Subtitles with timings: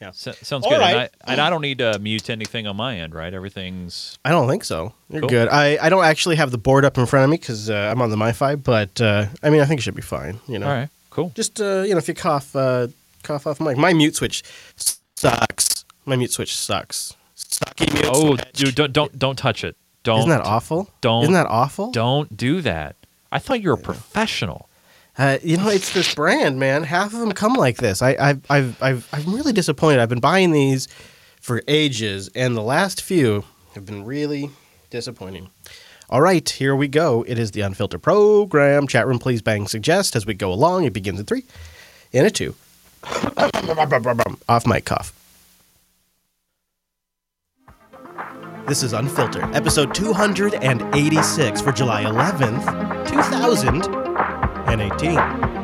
[0.00, 0.08] Yeah.
[0.08, 0.78] S- sounds All good.
[0.80, 0.92] right.
[0.92, 3.34] And, I, and I don't need to mute anything on my end, right?
[3.34, 4.92] Everything's I don't think so.
[5.10, 5.28] You're Cool.
[5.28, 5.48] good.
[5.48, 8.00] I, I don't actually have the board up in front of me because uh, I'm
[8.00, 10.38] on the MiFi, but uh, I mean, I think it should be fine.
[10.46, 10.88] You know, all right.
[11.10, 11.32] Cool.
[11.34, 12.86] just uh, you know, if you cough, uh,
[13.24, 13.76] cough off mic.
[13.76, 14.44] My mute switch
[15.16, 15.84] sucks.
[16.04, 17.14] My mute switch sucks.
[17.36, 18.52] Sucky mute Oh, switch.
[18.52, 19.76] dude, don't don't don't touch it.
[20.04, 20.20] Don't.
[20.20, 20.88] Isn't that awful?
[21.00, 21.90] don't- Isn't that awful?
[21.90, 22.96] Don't do that.
[23.32, 24.67] I thought you were a professional.
[25.18, 26.84] Uh, you know, it's this brand, man.
[26.84, 28.02] Half of them come like this.
[28.02, 29.98] I, I've, I've, I've, I'm really disappointed.
[29.98, 30.86] I've been buying these
[31.40, 34.50] for ages, and the last few have been really
[34.90, 35.50] disappointing.
[36.08, 37.24] All right, here we go.
[37.26, 38.86] It is the Unfilter Program.
[38.86, 40.84] Chat room, please bang suggest as we go along.
[40.84, 41.44] It begins in three
[42.12, 42.54] and a two.
[44.48, 45.12] Off mic cough.
[48.66, 54.07] This is Unfilter, episode 286 for July 11th,
[54.68, 55.57] 2018.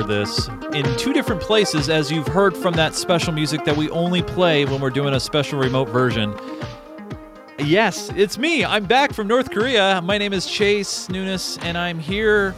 [0.00, 3.90] Record this in two different places, as you've heard from that special music that we
[3.90, 6.34] only play when we're doing a special remote version.
[7.58, 8.64] Yes, it's me.
[8.64, 10.00] I'm back from North Korea.
[10.02, 12.54] My name is Chase Nunes, and I'm here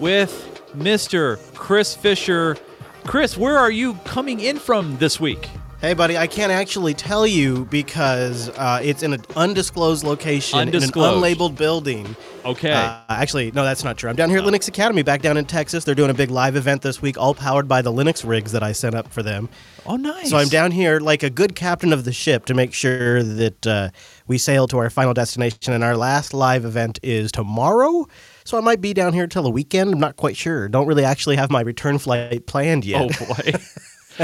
[0.00, 1.38] with Mr.
[1.54, 2.56] Chris Fisher.
[3.04, 5.48] Chris, where are you coming in from this week?
[5.78, 11.18] Hey, buddy, I can't actually tell you because uh, it's in an undisclosed location Undisclosed.
[11.18, 12.16] in an unlabeled building.
[12.46, 12.72] Okay.
[12.72, 14.08] Uh, actually, no, that's not true.
[14.08, 15.84] I'm down here at Linux Academy, back down in Texas.
[15.84, 18.62] They're doing a big live event this week, all powered by the Linux rigs that
[18.62, 19.50] I sent up for them.
[19.84, 20.30] oh, nice.
[20.30, 23.66] So I'm down here like a good captain of the ship to make sure that
[23.66, 23.90] uh,
[24.26, 25.74] we sail to our final destination.
[25.74, 28.06] And our last live event is tomorrow.
[28.44, 29.92] So I might be down here till the weekend.
[29.92, 30.68] I'm not quite sure.
[30.68, 33.02] Don't really actually have my return flight planned yet.
[33.02, 33.52] Oh boy.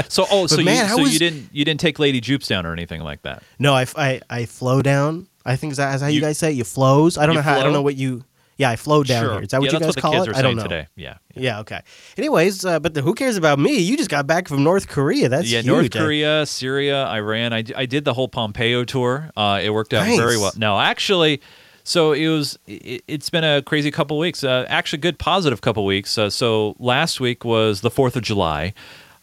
[0.09, 2.65] so oh, so, man, you, so was- you didn't you didn't take Lady Jupes down
[2.65, 3.43] or anything like that.
[3.59, 5.27] No, I, I, I flow down.
[5.45, 6.55] I think is that is how you, You- guys say it?
[6.55, 7.17] you flows.
[7.17, 7.59] I don't know how.
[7.59, 8.23] I don't know what you.
[8.55, 9.33] Yeah, I flow down sure.
[9.33, 9.41] here.
[9.41, 10.35] Is that yeah, what you guys what call it?
[10.35, 10.61] I don't know.
[10.63, 10.87] today.
[10.95, 11.17] Yeah.
[11.33, 11.81] Yeah, okay.
[12.17, 13.79] Anyways, uh, but the, who cares about me?
[13.79, 15.27] You just got back from North Korea.
[15.27, 15.65] That's yeah, huge.
[15.65, 17.51] North Korea, Syria, Iran.
[17.51, 19.31] I, I did the whole Pompeo tour.
[19.35, 20.19] Uh, it worked out Nice.
[20.19, 20.51] very well.
[20.55, 21.41] No, actually,
[21.83, 22.59] so it was.
[22.67, 24.43] It, it's been a crazy couple weeks.
[24.43, 26.15] Uh, actually, good positive couple weeks.
[26.15, 28.75] Uh, so last week was the Fourth of July,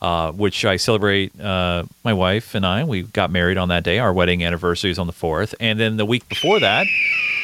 [0.03, 1.39] uh, which I celebrate.
[1.41, 3.99] Uh, my wife and I we got married on that day.
[3.99, 6.87] Our wedding anniversary is on the fourth, and then the week before that,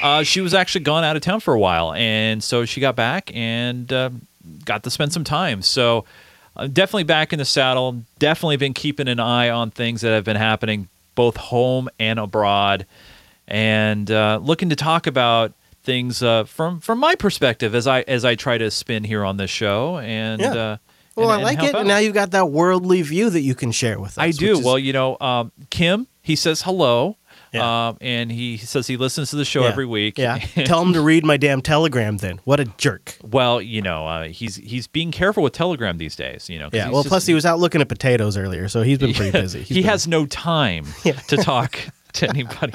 [0.02, 2.96] uh, she was actually gone out of town for a while, and so she got
[2.96, 4.10] back and uh,
[4.64, 5.62] got to spend some time.
[5.62, 6.04] So.
[6.58, 8.02] I'm definitely back in the saddle.
[8.18, 12.86] Definitely been keeping an eye on things that have been happening both home and abroad,
[13.46, 15.52] and uh, looking to talk about
[15.82, 19.36] things uh, from from my perspective as I as I try to spin here on
[19.36, 19.98] this show.
[19.98, 20.54] And Yeah.
[20.54, 20.76] uh,
[21.16, 21.74] Well, and- I like it.
[21.74, 21.80] out.
[21.80, 24.18] And now you've got that worldly view that you can share with us.
[24.18, 24.52] I do.
[24.58, 27.16] is- Well, you know, um, Kim, he says hello.
[27.52, 27.88] Yeah.
[27.88, 29.68] Um, and he says he listens to the show Yeah.
[29.68, 30.18] every week.
[30.18, 30.38] Yeah.
[30.64, 32.18] Tell him to read my damn telegram.
[32.18, 33.16] Then what a jerk.
[33.22, 36.50] well, you know, uh, he's he's being careful with Telegram these days.
[36.50, 36.68] You know.
[36.72, 36.90] Yeah.
[36.90, 39.58] Well, just- plus he was out looking at potatoes earlier, so he's been pretty busy.
[39.62, 40.84] He's he been- has no time
[41.28, 41.78] to talk
[42.14, 42.74] to anybody.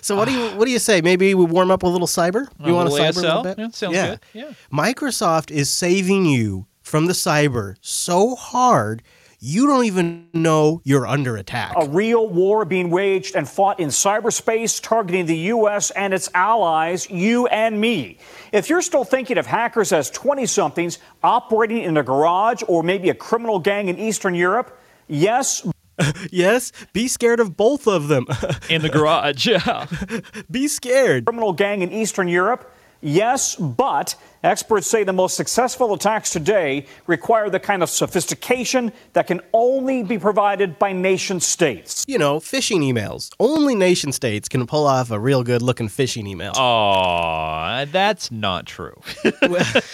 [0.00, 1.00] So what do you what do you say?
[1.00, 2.48] Maybe we warm up a little cyber.
[2.64, 3.58] You want to little cyber a little bit?
[3.58, 4.20] Yeah, sounds good.
[4.32, 4.50] Yeah.
[4.72, 9.02] Microsoft is saving you from the cyber so hard
[9.40, 11.74] you don't even know you're under attack.
[11.76, 15.90] A real war being waged and fought in cyberspace, targeting the U.S.
[15.90, 18.18] and its allies, you and me.
[18.50, 23.10] If you're still thinking of hackers as 20 somethings operating in a garage or maybe
[23.10, 25.66] a criminal gang in Eastern Europe, yes,
[26.30, 28.26] Yes, be scared of both of them.
[28.70, 29.46] in the garage.
[29.46, 29.86] Yeah.
[30.50, 31.26] be scared.
[31.26, 34.14] criminal gang in Eastern Europe, yes, but
[34.46, 40.02] experts say the most successful attacks today require the kind of sophistication that can only
[40.02, 42.04] be provided by nation states.
[42.08, 43.30] You know, phishing emails.
[43.40, 46.52] Only nation states can pull off a real good looking phishing email.
[46.56, 49.00] Oh, that's not true.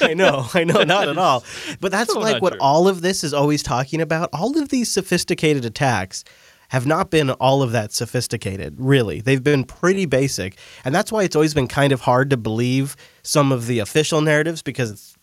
[0.01, 1.45] I know, I know, not at all.
[1.81, 2.61] But that's So like what true.
[2.61, 4.29] all of this is always talking about.
[4.33, 6.25] All of these sophisticated attacks
[6.69, 9.21] have not been all of that sophisticated, really.
[9.21, 10.57] They've been pretty basic.
[10.85, 14.21] And that's why it's always been kind of hard to believe some of the official
[14.21, 15.17] narratives because it's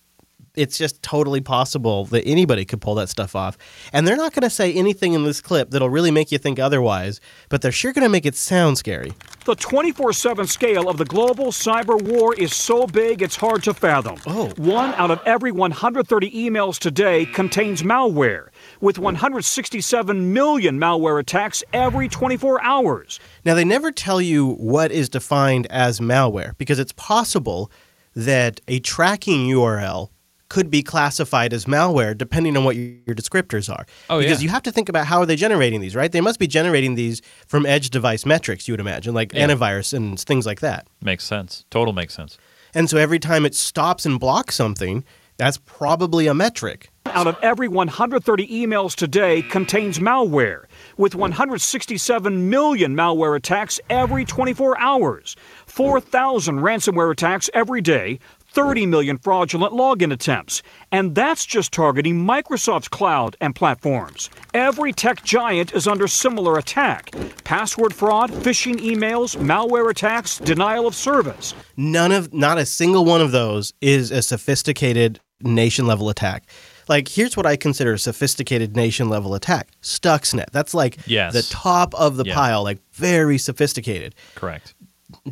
[0.55, 3.57] it's just totally possible that anybody could pull that stuff off.
[3.93, 6.59] And they're not going to say anything in this clip that'll really make you think
[6.59, 9.13] otherwise, but they're sure going to make it sound scary.
[9.45, 13.73] The 24 7 scale of the global cyber war is so big it's hard to
[13.73, 14.17] fathom.
[14.27, 14.51] Oh.
[14.57, 18.47] One out of every 130 emails today contains malware,
[18.81, 23.19] with 167 million malware attacks every 24 hours.
[23.45, 27.71] Now, they never tell you what is defined as malware because it's possible
[28.15, 30.09] that a tracking URL
[30.49, 33.85] could be classified as malware depending on what your descriptors are.
[34.09, 34.45] Oh, because yeah.
[34.45, 36.11] you have to think about how are they generating these, right?
[36.11, 39.47] They must be generating these from edge device metrics, you would imagine, like Yeah.
[39.47, 40.87] antivirus and things like that.
[41.03, 41.65] Makes sense.
[41.69, 42.37] Total makes sense.
[42.73, 45.03] And so every time it stops and blocks something,
[45.37, 46.89] that's probably a metric.
[47.05, 50.65] Out of every 130 emails today contains malware,
[50.97, 55.35] with 167 million malware attacks every 24 hours,
[55.83, 58.19] 4,000 ransomware attacks every day,
[58.51, 60.61] 30 million fraudulent login attempts.
[60.91, 64.29] And that's just targeting Microsoft's cloud and platforms.
[64.53, 67.13] Every tech giant is under similar attack
[67.45, 71.55] password fraud, phishing emails, malware attacks, denial of service.
[71.77, 76.43] None of not a single one of those is a sophisticated nation level attack.
[76.89, 79.69] Like here's what I consider a sophisticated nation level attack.
[79.81, 80.49] Stuxnet.
[80.51, 81.31] That's like Yes.
[81.31, 82.33] the top of the Yeah.
[82.35, 84.13] pile, like very sophisticated.
[84.35, 84.73] Correct.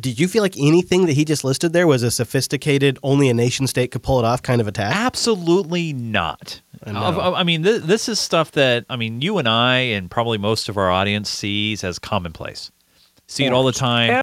[0.00, 3.34] Did you feel like anything that he just listed there was a sophisticated, only a
[3.34, 4.94] nation state could pull it off kind of attack?
[4.94, 6.60] Absolutely not.
[6.84, 7.00] I know.
[7.02, 10.10] Of- of- I mean, th- this is stuff that I mean, you and I, and
[10.10, 12.70] probably most of our audience sees as commonplace.
[13.26, 14.22] See it all the time,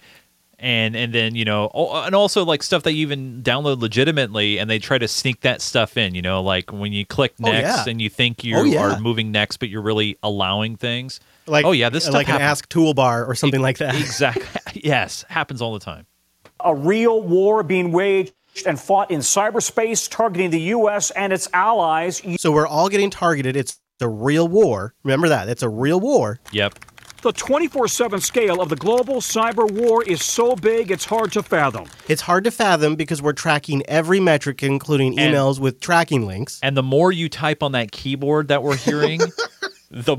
[0.58, 4.58] and and then you know, oh, and also like stuff that you even download legitimately,
[4.58, 6.16] and they try to sneak that stuff in.
[6.16, 7.92] You know, like when you click Oh, next yeah.
[7.92, 8.80] and you think you Oh, yeah.
[8.96, 11.20] are moving next, but you're really allowing things.
[11.48, 13.96] Like oh yeah, this stuff like an ask toolbar or something like that.
[13.96, 14.82] Exactly.
[14.84, 16.06] yes, happens all the time.
[16.60, 18.34] A real war being waged
[18.66, 21.12] and fought in cyberspace, targeting the U.S.
[21.12, 22.22] and its allies.
[22.38, 23.56] So we're all getting targeted.
[23.56, 24.94] It's a real war.
[25.04, 25.50] Remember that.
[25.50, 26.40] It's a real war.
[26.52, 26.80] Yep.
[27.22, 31.42] The 24 7 scale of the global cyber war is so big it's hard to
[31.42, 31.88] fathom.
[32.08, 36.60] It's hard to fathom because we're tracking every metric, including And- emails with tracking links.
[36.62, 39.22] And the more you type on that keyboard that we're hearing,
[39.92, 40.18] the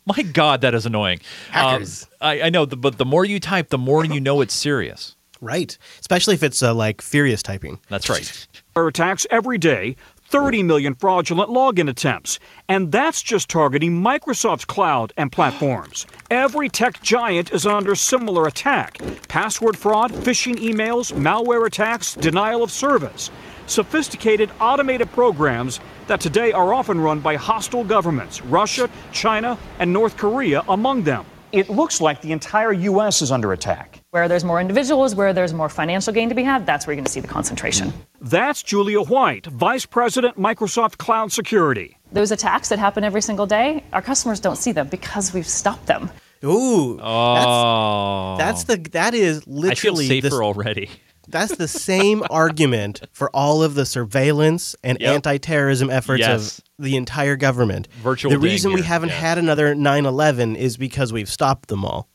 [0.06, 1.20] my God, that is annoying.
[1.50, 2.04] Hackers.
[2.04, 4.54] Um, I, I know, the, but the more you type, the more you know it's
[4.54, 5.16] serious.
[5.40, 5.76] Right.
[5.98, 7.80] Especially if it's uh, like furious typing.
[7.88, 8.46] That's right.
[8.74, 9.96] Terror attacks every day,
[10.32, 12.38] 30 million fraudulent login attempts.
[12.68, 16.06] And that's just targeting Microsoft's cloud and platforms.
[16.30, 18.98] Every tech giant is under similar attack
[19.28, 23.30] password fraud, phishing emails, malware attacks, denial of service.
[23.66, 30.16] Sophisticated automated programs that today are often run by hostile governments, Russia, China, and North
[30.16, 31.24] Korea among them.
[31.52, 33.20] It looks like the entire U.S.
[33.20, 34.00] is under attack.
[34.10, 36.98] Where there's more individuals, where there's more financial gain to be had, that's where you're
[36.98, 37.92] going to see the concentration.
[38.22, 41.98] That's Julia White, Vice President, Microsoft Cloud Security.
[42.10, 45.86] Those attacks that happen every single day, our customers don't see them because we've stopped
[45.86, 46.10] them.
[46.44, 46.98] Ooh.
[47.00, 50.90] Oh, That's, that's the that is I feel literally safer the, already.
[51.28, 55.14] that's the same argument for all of the surveillance and Yep.
[55.14, 56.58] anti-terrorism efforts Yes.
[56.58, 57.88] of the entire government.
[58.02, 62.08] Virtual The reason we haven't had another 9/11 is because we've stopped them all.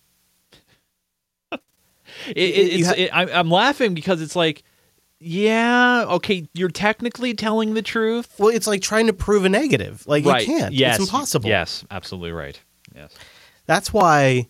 [2.30, 4.64] It, it, it's, ha- it, I, I'm laughing because it's like,
[5.20, 8.34] yeah, okay, you're technically telling the truth.
[8.38, 10.06] Well, it's like trying to prove a negative.
[10.08, 10.46] Like right.
[10.48, 10.74] you can't.
[10.74, 11.00] Yes.
[11.00, 11.48] It's impossible.
[11.50, 12.60] Yes, absolutely right.
[12.96, 13.14] Yes.
[13.66, 14.48] That's why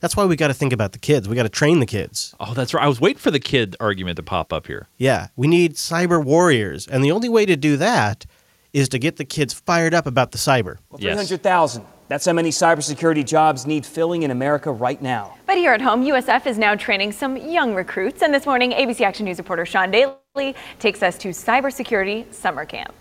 [0.00, 1.28] that's why we got to think about the kids.
[1.28, 2.34] We got to train the kids.
[2.40, 2.84] Oh, that's right.
[2.84, 4.88] I was waiting for the kid argument to pop up here.
[4.98, 8.26] Yeah, we need cyber warriors, and the only way to do that
[8.72, 10.78] is to get the kids fired up about the cyber.
[10.90, 11.14] Well, Yes.
[11.14, 11.84] 300,000.
[12.08, 15.36] That's how many cybersecurity jobs need filling in America right now.
[15.46, 18.22] But here at home, USF is now training some young recruits.
[18.22, 22.92] And this morning, ABC Action News reporter Sean Daly takes us to cybersecurity summer camp.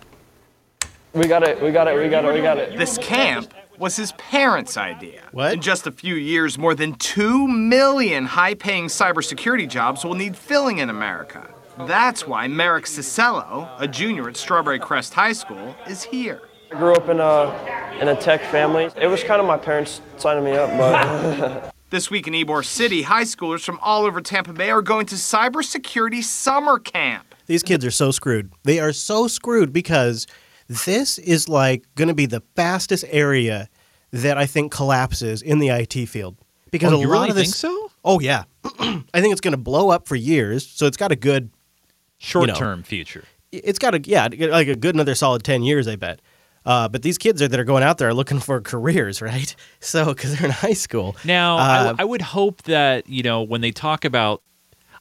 [1.14, 2.78] We got it, we got it, we got it, we got it.
[2.78, 5.24] This camp was his parents' idea.
[5.32, 5.54] What?
[5.54, 10.36] In just a few years, more than 2 million high paying cybersecurity jobs will need
[10.36, 11.50] filling in America.
[11.88, 16.42] That's why Merrick Cicello, a junior at Strawberry Crest High School, is here.
[16.72, 18.90] I grew up in a, in a tech family.
[18.98, 23.02] It was kind of my parents signing me up, but This week in Ybor City,
[23.02, 27.34] high schoolers from all over Tampa Bay are going to cybersecurity summer camp.
[27.48, 28.54] These kids are so screwed.
[28.64, 30.28] They are so screwed because
[30.70, 33.68] this is like going to be the fastest area
[34.12, 36.38] that I think collapses in the IT field.
[36.72, 37.92] Because Oh, a you lot really of this, think so?
[38.06, 40.66] Oh yeah, I think it's going to blow up for years.
[40.66, 41.50] So it's got a good,
[42.20, 43.24] Short term future.
[43.52, 46.22] it's got a yeah, like a good another solid ten years, I bet.
[46.66, 49.56] Uh, but these kids are, that are going out there are looking for careers, right?
[49.80, 51.16] So because they're in high school.
[51.24, 54.44] Now, I Uh, I would hope that you know when they talk about.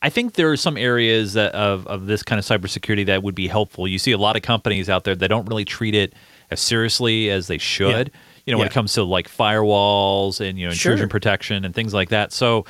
[0.02, 3.34] I think there are some areas that of, of this kind of cybersecurity that would
[3.34, 3.88] be helpful.
[3.88, 6.14] You see a lot of companies out there that don't really treat it
[6.50, 8.10] as seriously as they should.
[8.46, 10.92] You know, when it comes to like firewalls and you know Sure.
[10.92, 12.32] intrusion protection and things like that.
[12.32, 12.64] So,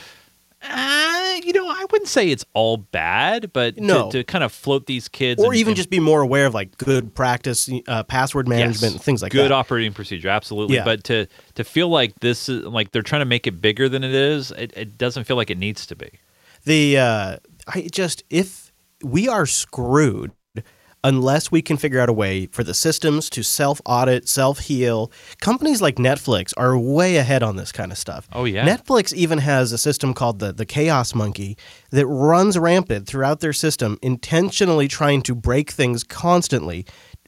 [0.62, 4.11] uh, you know, I wouldn't say it's all bad, but to- No.
[4.11, 6.54] to, kind of float these kids, or and- even and- just be more aware of
[6.54, 8.92] like good practice, uh, password management, Yes.
[8.94, 9.44] and things like good that.
[9.44, 10.76] Good operating procedure, absolutely.
[10.76, 10.85] Yeah.
[10.85, 14.02] But to to feel like this is like they're trying to make it bigger than
[14.02, 16.11] it is, it, it doesn't feel like it needs to be.
[16.65, 17.37] The uh,
[17.67, 18.73] I just if
[19.03, 20.33] we are screwed
[21.05, 25.12] unless we can figure out a way for the systems to self audit, self heal.
[25.41, 28.29] Companies like Netflix are way ahead on this kind of stuff.
[28.33, 28.67] Oh, yeah.
[28.67, 31.57] Netflix even has a system called the the Chaos Monkey
[31.91, 36.87] that runs rampant throughout their system, intentionally trying to break things constantly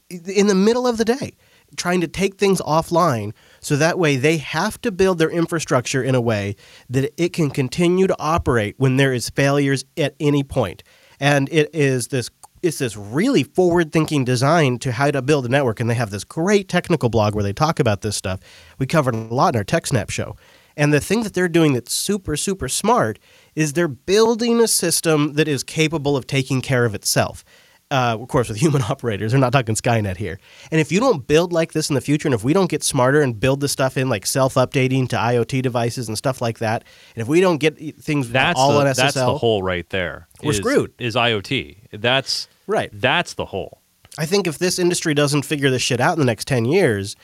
[0.09, 1.33] in the middle of the day,
[1.77, 6.15] trying to take things offline so that way they have to build their infrastructure in
[6.15, 6.55] a way
[6.89, 10.83] that it can continue to operate when there is failures at any point.
[11.19, 12.29] And it is this
[12.63, 16.23] it's this really forward-thinking design to how to build a network and they have this
[16.23, 18.39] great technical blog where they talk about this stuff.
[18.77, 20.35] We covered a lot in our TechSnap show.
[20.77, 23.19] And the thing that they're doing that's super super smart
[23.55, 27.43] is they're building a system that is capable of taking care of itself
[27.91, 29.31] uh, of course, with human operators.
[29.31, 30.39] They're not talking Skynet here.
[30.71, 32.83] And if you don't build like this in the future, and if we don't get
[32.83, 36.83] smarter and build this stuff in like self-updating to IoT devices and stuff like that,
[37.15, 39.87] and if we don't get things That's all the, on SSL, that's the hole right
[39.89, 40.27] there.
[40.41, 40.93] We're is- screwed.
[40.97, 41.77] Is IoT?
[41.91, 42.89] That's Right.
[42.93, 43.81] That's the hole.
[44.17, 47.15] I think if this industry doesn't figure this shit out in the next 10 years,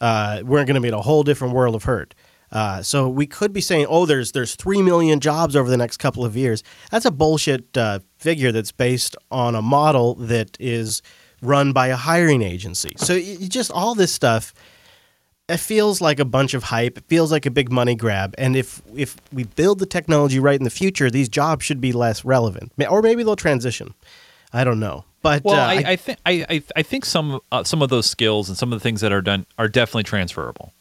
[0.00, 2.14] uh, we're going to be in a whole different world of hurt.
[2.52, 5.98] Uh, so we could be saying, oh, there's there's three million jobs over the next
[5.98, 6.62] couple of years.
[6.90, 11.00] That's a bullshit uh, figure that's based on a model that is
[11.42, 12.94] run by a hiring agency.
[12.96, 14.52] So y y- just all this stuff,
[15.48, 16.98] it feels like a bunch of hype.
[16.98, 18.34] It feels like a big money grab.
[18.36, 21.92] And if if we build the technology right in the future, these jobs should be
[21.92, 23.94] less relevant, or maybe they'll transition.
[24.52, 25.04] I don't know.
[25.22, 28.06] But Well, uh, I, I think I, I I think some uh, some of those
[28.06, 30.72] skills and some of the things that are done are definitely transferable.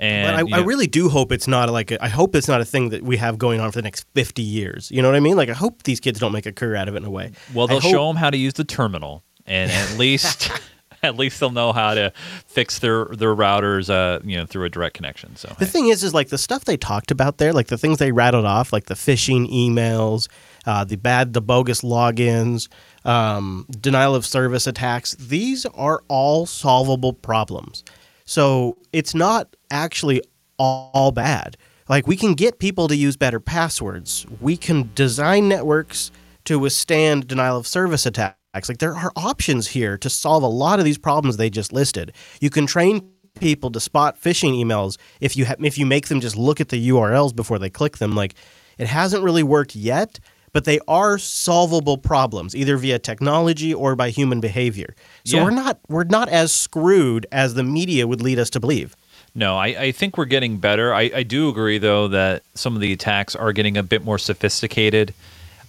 [0.00, 2.48] And But I, you I really do hope it's not like a, I hope it's
[2.48, 4.90] not a thing that we have going on for the next fifty years.
[4.90, 5.36] You know what I mean?
[5.36, 7.32] Like I hope these kids don't make a career out of it in a way.
[7.52, 10.50] well they'll hope- show them how to use the terminal, and at least
[11.02, 12.12] at least they'll know how to
[12.46, 15.34] fix their their routers, uh, you know, through a direct connection.
[15.36, 17.98] So The thing is, is like the stuff they talked about there, like the things
[17.98, 20.28] they rattled off, like the phishing emails,
[20.66, 22.68] uh, the bad, the bogus logins,
[23.04, 25.14] um, denial of service attacks.
[25.14, 27.82] These are all solvable problems.
[28.24, 30.22] So it's not actually
[30.58, 31.56] all, bad.
[31.88, 34.26] Like we can get people to use better passwords.
[34.40, 36.10] We can design networks
[36.44, 38.68] to withstand denial of service attacks.
[38.68, 42.12] Like there are options here to solve a lot of these problems they just listed.
[42.40, 43.08] You can train
[43.38, 46.70] people to spot phishing emails if you ha- if you make them just look at
[46.70, 48.14] the URLs before they click them.
[48.16, 48.34] Like
[48.78, 50.18] it hasn't really worked yet,
[50.52, 54.94] but they are solvable problems either via technology or by human behavior.
[55.24, 55.44] So Yeah.
[55.44, 58.96] we're not we're not as screwed as the media would lead us to believe.
[59.38, 60.92] No, I, I think we're getting better.
[60.92, 64.18] I, I do agree, though, that some of the attacks are getting a bit more
[64.18, 65.14] sophisticated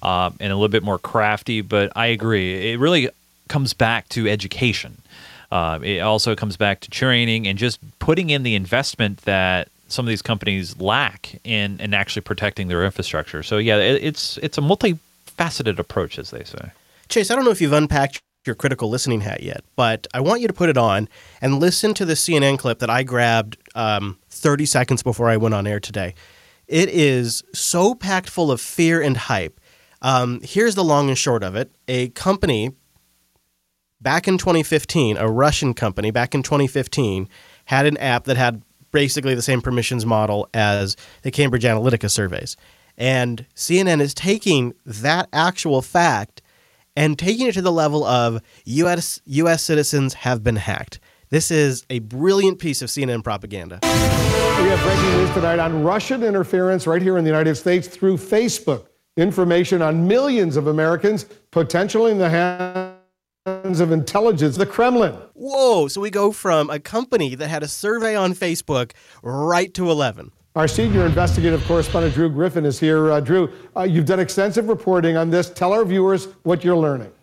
[0.02, 1.62] um, and a little bit more crafty.
[1.62, 2.72] But I agree.
[2.72, 3.12] It really
[3.48, 4.98] comes back to education.
[5.52, 10.04] Uh, it also comes back to training and just putting in the investment that some
[10.04, 13.44] of these companies lack in, in actually protecting their infrastructure.
[13.44, 16.72] So, yeah, it, it's it's a multifaceted approach, as they say.
[17.08, 20.42] Chase, I don't know if you've unpacked your critical listening hat yet, but I want
[20.42, 21.08] you to put it on
[21.40, 25.54] and listen to the CNN clip that I grabbed um, 30 seconds before I went
[25.54, 26.16] on air today.
[26.68, 29.62] It is so packed full of fear and hype.
[30.02, 32.72] Um, here's the long and short of it a company
[34.02, 37.30] back in 2015, a Russian company back in 2015,
[37.66, 42.58] had an app that had basically the same permissions model as the Cambridge Analytica surveys.
[42.98, 46.39] And CNN is taking that actual fact
[47.00, 51.00] and taking it to the level of US, US citizens have been hacked.
[51.30, 53.80] This is a brilliant piece of CNN propaganda.
[53.84, 58.18] We have breaking news tonight on Russian interference right here in the United States through
[58.18, 58.88] Facebook.
[59.16, 65.16] Information on millions of Americans potentially in the hands of intelligence, the Kremlin.
[65.36, 68.92] Whoa, so we go from a company that had a survey on Facebook
[69.24, 70.34] right to 11.
[70.60, 73.14] Our senior investigative correspondent Drew Griffin is here.
[73.14, 75.50] Uh, Drew, uh, you've done extensive reporting on this.
[75.50, 77.14] Tell our viewers what you're learning.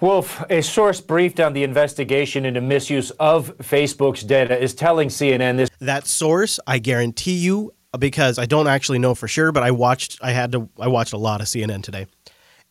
[0.00, 5.58] Wolf, a source briefed on the investigation into misuse of Facebook's data is telling CNN
[5.58, 5.70] this.
[5.78, 10.18] That source, I guarantee you, because I don't actually know for sure, but I watched
[10.20, 12.08] I had to I watched a lot of CNN today.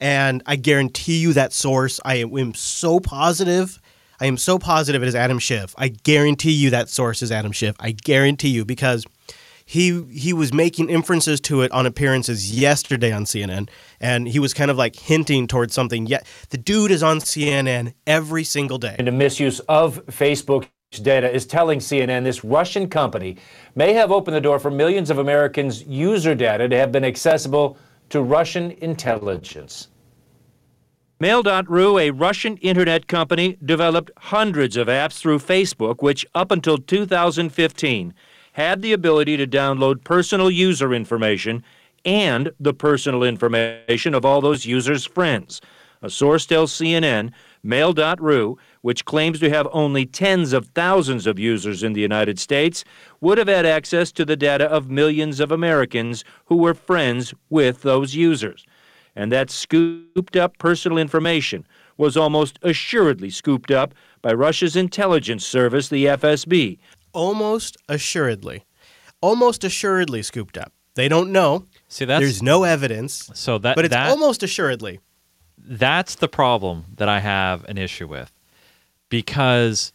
[0.01, 3.80] And I guarantee you that source, I am so positive.
[4.21, 5.73] I am so positive it is Adam Schiff.
[5.79, 7.75] I guarantee you that source is Adam Schiff.
[7.79, 9.03] I guarantee you because
[9.65, 13.67] he he was making inferences to it on appearances yesterday on CNN,
[13.99, 16.05] and he was kind of like hinting towards something.
[16.05, 18.95] Yet the dude is on CNN every single day.
[18.99, 23.37] And the misuse of Facebook data is telling CNN this Russian company
[23.73, 27.75] may have opened the door for millions of Americans' user data to have been accessible
[28.09, 29.87] to Russian intelligence.
[31.21, 38.15] Mail.ru, a Russian internet company, developed hundreds of apps through Facebook, which up until 2015
[38.53, 41.63] had the ability to download personal user information
[42.03, 45.61] and the personal information of all those users' friends.
[46.01, 47.29] A source tells CNN
[47.61, 52.83] Mail.ru, which claims to have only tens of thousands of users in the United States,
[53.19, 57.83] would have had access to the data of millions of Americans who were friends with
[57.83, 58.65] those users.
[59.15, 61.65] And that scooped up personal information
[61.97, 66.79] was almost assuredly scooped up by Russia's intelligence service, the FSB.
[67.13, 68.65] Almost assuredly,
[69.19, 70.71] almost assuredly scooped up.
[70.95, 71.65] They don't know.
[71.89, 74.99] See, that's There's no evidence, so that but it's that, almost assuredly.
[75.57, 78.31] that's the problem that I have an issue with
[79.09, 79.91] because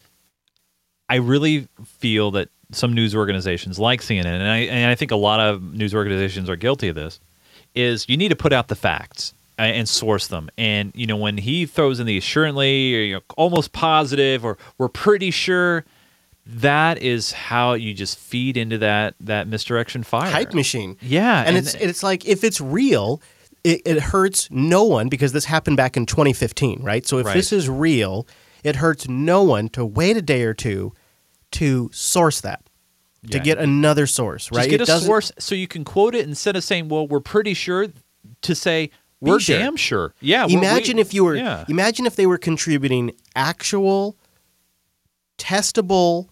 [1.09, 5.15] I really feel that some news organizations like CNN, and I, and I think a
[5.15, 7.19] lot of news organizations are guilty of this,
[7.77, 10.49] is you need to put out the facts uh, and source them.
[10.57, 14.57] And, you know, when he throws in the assuredly or you know, almost positive or
[14.77, 15.85] we're pretty sure,
[16.45, 20.29] that is how you just feed into that, that misdirection fire.
[20.29, 20.97] hype machine.
[21.01, 21.43] Yeah.
[21.45, 23.21] and, it's it's like if it's real,
[23.63, 27.05] it, it hurts no one because this happened back in 2015, right?
[27.05, 27.33] So if Right.
[27.33, 28.25] this is real,
[28.63, 30.93] it hurts no one to wait a day or two
[31.51, 32.61] to source that
[33.31, 34.69] to get another source, right?
[34.69, 37.19] Just get It a source so you can quote it instead of saying, "Well, we're
[37.19, 37.87] pretty sure,"
[38.41, 39.57] to say, "We're sure.
[39.59, 40.45] damn sure." Yeah.
[40.45, 41.35] we're- we- Imagine if you were.
[41.35, 41.65] Yeah.
[41.67, 44.17] Imagine if they were contributing actual,
[45.37, 46.27] testable,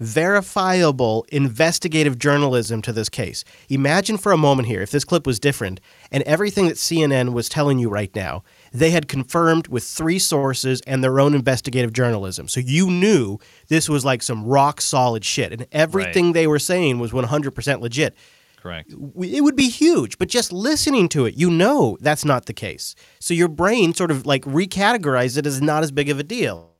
[0.00, 3.44] verifiable investigative journalism to this case.
[3.68, 5.80] Imagine for a moment here if this clip was different
[6.12, 10.80] and everything that CNN was telling you right now, they had confirmed with three sources
[10.86, 12.48] and their own investigative journalism.
[12.48, 16.98] So you knew this was like some rock solid shit and everything they were saying
[16.98, 18.14] was 100% legit
[18.56, 18.92] Correct.
[18.92, 22.94] it would be huge, but just listening to it, you know that's not the case.
[23.20, 26.74] So your brain sort of like recategorizes it as not as big of a deal.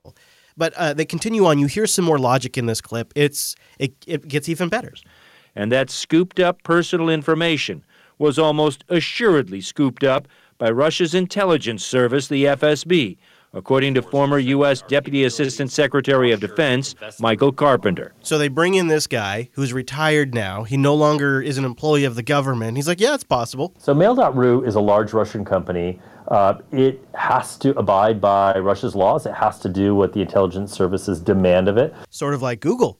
[0.57, 1.57] But uh, they continue on.
[1.57, 3.13] You hear some more logic in this clip.
[3.15, 4.93] It's it, it gets even better.
[5.55, 7.85] and that scooped up personal information
[8.17, 10.27] was almost assuredly scooped up
[10.59, 13.17] by Russia's intelligence service, the FSB,
[13.53, 14.83] according to former U.S.
[14.83, 18.13] Deputy Assistant Secretary of Defense Michael Carpenter.
[18.21, 20.63] So they bring in this guy who's retired now.
[20.63, 22.75] He no longer is an employee of the government.
[22.77, 23.73] He's like, yeah, it's possible.
[23.79, 25.99] So Mail.ru is a large Russian company.
[26.27, 29.25] Uh, it has to abide by Russia's laws.
[29.25, 31.91] It has to do what the intelligence services demand of it.
[32.11, 32.98] Sort of like Google,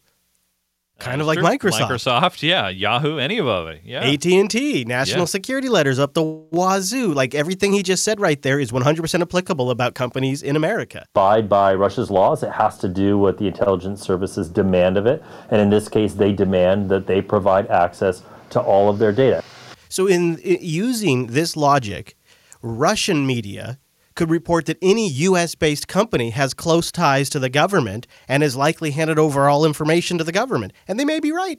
[1.00, 1.48] kind of like Sure.
[1.48, 1.90] Microsoft.
[1.90, 4.02] Microsoft, yeah, Yahoo, any of it, yeah.
[4.04, 5.26] AT&T, national Yeah.
[5.26, 7.14] security letters up the wazoo.
[7.14, 11.06] Like everything he just said right there is 100% applicable about companies in America.
[11.16, 12.44] Abide by Russia's laws.
[12.44, 15.24] It has to do what the intelligence services demand of it.
[15.50, 19.44] And in this case, they demand that they provide access to all of their data.
[19.90, 22.16] So, in, i using this logic,
[22.62, 23.80] Russian media
[24.20, 25.56] could report that any U.S.
[25.56, 30.18] based company has close ties to the government and has likely handed over all information
[30.18, 31.58] to the government, and they may be right.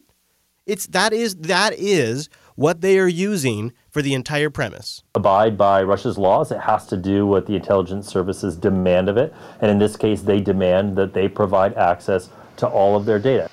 [0.66, 5.03] It's that is that is what they are using for the entire premise.
[5.14, 6.53] Abide by Russia's laws.
[6.53, 9.33] It has to do what the intelligence services demand of it.
[9.62, 13.49] And in this case, they demand that they provide access to all of their data.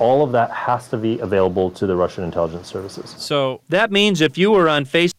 [0.00, 3.14] All of that has to be available to the Russian intelligence services.
[3.18, 5.12] So That means if you were on Facebook,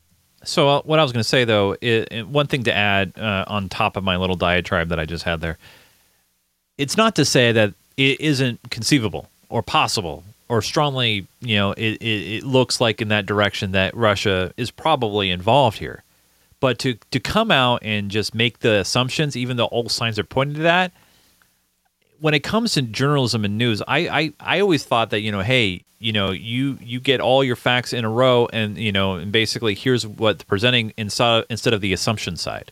[0.44, 1.76] So uh, what I was going to say though,
[2.26, 5.42] one thing to add uh, on top of my little diatribe that I just had
[5.42, 5.58] there,
[6.78, 11.98] it's not to say that it isn't conceivable or possible or strongly, you know, it,
[12.02, 16.04] it, it looks like in that direction that Russia is probably involved here.
[16.60, 20.24] But to to come out and just make the assumptions, even though all signs are
[20.24, 20.94] pointing to that,
[22.20, 25.42] when it comes to journalism and news, I, I, I always thought that you know,
[25.42, 29.14] hey, you know, you you get all your facts in a row, and you know,
[29.14, 32.72] and basically here's what the presenting instead instead of the assumption side.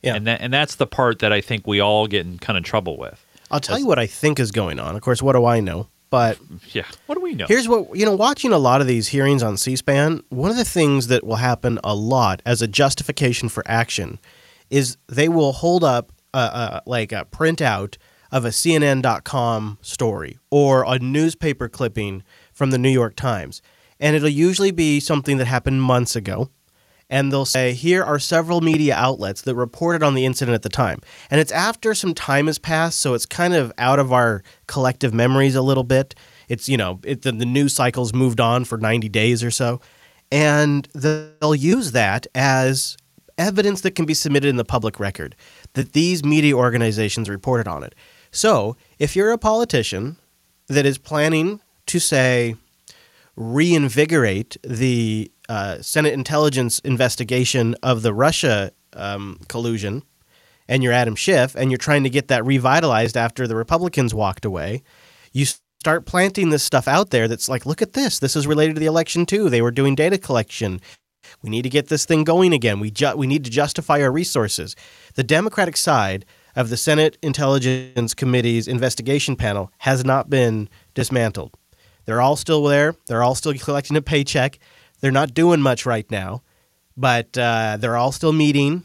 [0.00, 0.16] Yeah.
[0.16, 2.64] and that and that's the part that I think we all get in kind of
[2.64, 3.24] trouble with.
[3.50, 4.96] I'll tell you what I think is going on.
[4.96, 5.88] Of course, what do I know?
[6.08, 6.38] But
[6.72, 7.46] Yeah, what do we know?
[7.46, 8.16] Here's what you know.
[8.16, 11.78] Watching a lot of these hearings on C-SPAN, one of the things that will happen
[11.84, 14.18] a lot as a justification for action
[14.70, 17.96] is they will hold up a, a, like a printout
[18.32, 22.22] of a CNN.com story or a newspaper clipping
[22.62, 23.60] from the New York Times,
[23.98, 26.48] and it'll usually be something that happened months ago.
[27.10, 30.68] and they'll say, Here are several media outlets that reported on the incident at the
[30.68, 31.00] time.
[31.28, 35.12] And it's after some time has passed, so it's kind of out of our collective
[35.12, 36.14] memories a little bit.
[36.48, 39.80] It's, you know, it, the, the news cycle's moved on for 90 days or so.
[40.30, 42.96] And they'll use that as
[43.38, 45.34] evidence that can be submitted in the public record
[45.72, 47.96] that these media organizations reported on it.
[48.30, 50.16] So if you're a politician
[50.68, 52.56] that is planning to say,
[53.36, 60.02] reinvigorate the uh, Senate intelligence investigation of the Russia um, collusion,
[60.68, 64.44] and you're Adam Schiff, and you're trying to get that revitalized after the Republicans walked
[64.44, 64.82] away,
[65.32, 65.46] you
[65.80, 68.20] start planting this stuff out there that's like, look at this.
[68.20, 69.50] This is related to the election too.
[69.50, 70.80] They were doing data collection.
[71.42, 72.78] We need to get this thing going again.
[72.78, 74.76] We ju- we need to justify our resources.
[75.14, 81.56] The Democratic side of the Senate Intelligence Committee's investigation panel has not been dismantled.
[82.04, 82.94] They're all still there.
[83.06, 84.58] They're all still collecting a paycheck.
[85.00, 86.42] They're not doing much right now,
[86.96, 88.84] but uh, they're all still meeting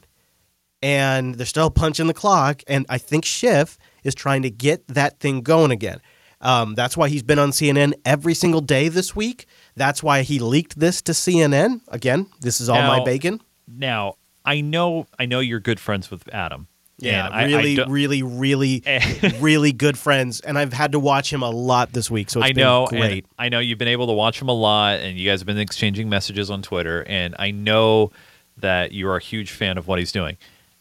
[0.82, 2.62] and they're still punching the clock.
[2.68, 6.00] And I think Schiff is trying to get that thing going again.
[6.40, 9.48] Um, that's why he's been on CNN every single day this week.
[9.76, 11.82] That's why he leaked this to CNN.
[11.88, 13.42] Again, this is all Now- my bacon.
[13.68, 16.68] Now, I know I know you're good friends with Adam.
[17.00, 18.84] Yeah, And I- I really, really, really,
[19.40, 22.50] really good friends, and I've had to watch him a lot this week, so it's
[22.50, 23.26] I know, been great.
[23.38, 25.60] I know you've been able to watch him a lot, and you guys have been
[25.60, 28.12] exchanging messages on Twitter, and I know
[28.58, 30.38] that you are a huge fan of what he's doing.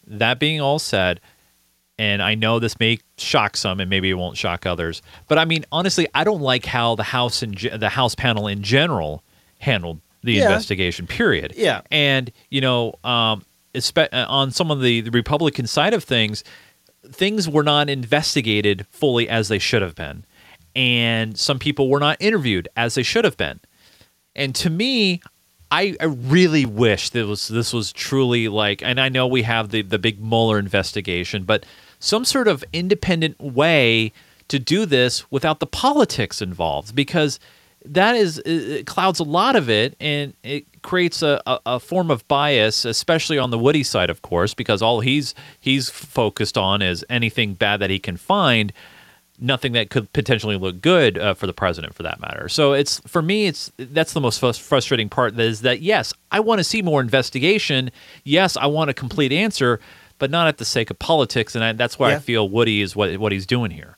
[0.07, 1.21] That being all said,
[1.99, 5.45] and I know this may shock some, and maybe it won't shock others, but I
[5.45, 9.23] mean, honestly, I don't like how the House and the House panel in general
[9.59, 10.45] handled the Yeah.
[10.47, 11.07] investigation.
[11.07, 11.53] Period.
[11.57, 11.83] Yeah.
[11.91, 13.45] and you know, um,
[13.77, 16.43] Uh, on some of the, the Republican side of things,
[17.05, 20.25] things were not investigated fully as they should have been.
[20.75, 23.61] And some people were not interviewed as they should have been.
[24.35, 25.23] And to me,
[25.71, 29.71] I, I really wish that was this was truly like and I know we have
[29.71, 31.67] the, the big Mueller investigation, but
[31.99, 34.13] some sort of independent way
[34.49, 37.41] to do this without the politics involved because
[37.93, 42.11] that is it clouds a lot of it and it creates a, a, a form
[42.11, 46.83] of bias especially on the woody side of course because all he's he's focused on
[46.83, 48.73] is anything bad that he can find
[49.39, 52.49] nothing that could potentially look good uh, for the president for that matter.
[52.49, 56.59] So it's for me it's that's the most frustrating part is that yes i want
[56.59, 57.91] to see more investigation.
[58.25, 59.81] Yes i want a complete answer
[60.19, 62.97] but not at the sake of politics and I, that's why i feel woody is
[62.97, 63.97] what what he's doing here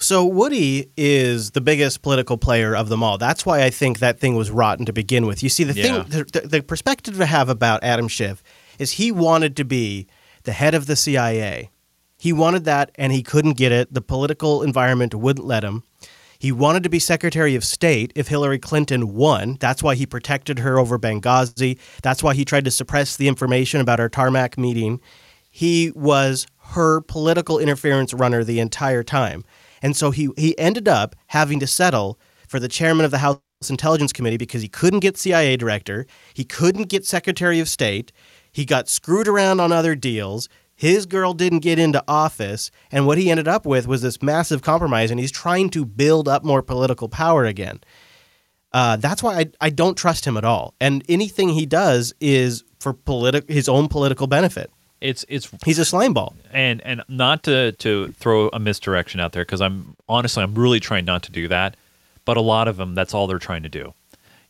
[0.00, 3.18] So Woody is the biggest political player of them all.
[3.18, 5.42] That's why I think that thing was rotten to begin with.
[5.42, 6.02] You see, the Yeah.
[6.04, 8.42] thing, the, the, the perspective to have about Adam Schiff
[8.78, 10.06] is he wanted to be
[10.44, 11.70] the head of the CIA.
[12.16, 13.92] He wanted that, and he couldn't get it.
[13.92, 15.82] The political environment wouldn't let him.
[16.38, 19.56] He wanted to be Secretary of State if Hillary Clinton won.
[19.58, 21.76] That's why he protected her over Benghazi.
[22.02, 25.00] That's why he tried to suppress the information about our tarmac meeting.
[25.50, 29.44] He was her political interference runner the entire time.
[29.82, 33.40] And so he, he ended up having to settle for the chairman of the House
[33.68, 38.12] Intelligence Committee because he couldn't get CIA director, he couldn't get Secretary of State,
[38.52, 40.48] he got screwed around on other deals.
[40.74, 44.62] His girl didn't get into office, and what he ended up with was this massive
[44.62, 47.80] compromise, and he's trying to build up more political power again.
[48.72, 50.74] Uh, that's why I, I don't trust him at all.
[50.80, 54.70] And anything he does is for politi- his own political benefit.
[55.00, 56.34] It's it's He's a slime ball.
[56.52, 60.80] and and not to to throw a misdirection out there because I'm honestly I'm really
[60.80, 61.76] trying not to do that,
[62.24, 63.94] but a lot of them that's all they're trying to do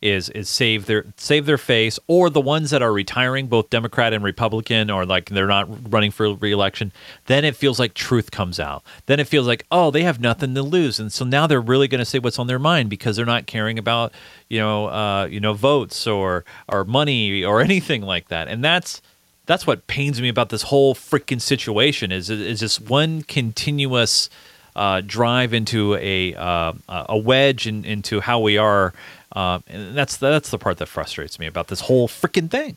[0.01, 4.13] is is save their save their face or the ones that are retiring both Democrat
[4.13, 6.93] and Republican or like they're not running for reelection
[7.27, 8.85] then it feels like truth comes out.
[9.07, 11.01] Then it feels like oh they have nothing to lose.
[11.01, 13.47] And so now they're really going to say what's on their mind because they're not
[13.47, 14.13] caring about
[14.49, 18.47] you know uh, you know votes or or money or anything like that.
[18.47, 19.03] And that's
[19.49, 24.31] that's what pains me about this whole freaking situation is is just one continuous
[24.77, 28.93] uh, drive into a uh, a wedge in, into how we are,
[29.33, 32.77] uh, and that's that's the part that frustrates me about this whole freaking thing.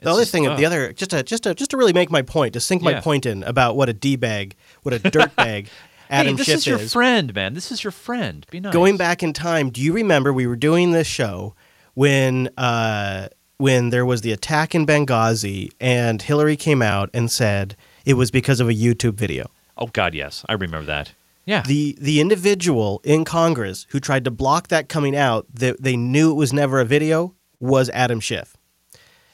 [0.00, 2.54] The other thing, the other, just to just to just to really make my point,
[2.54, 5.68] to sink my point in about what a d bag, what a dirt bag
[6.10, 7.54] Adam hey, this Schiff is your friend, man.
[7.54, 8.46] This is your friend.
[8.50, 8.72] Be nice.
[8.72, 11.54] Going back in time, do you remember we were doing this show
[11.94, 17.76] when uh, when there was the attack in Benghazi and Hillary came out and said
[18.04, 19.50] it was because of a YouTube video?
[19.76, 21.12] Oh God, yes, I remember that.
[21.46, 21.62] Yeah.
[21.62, 26.30] The the individual in Congress who tried to block that coming out that they knew
[26.30, 28.56] it was never a video was Adam Schiff.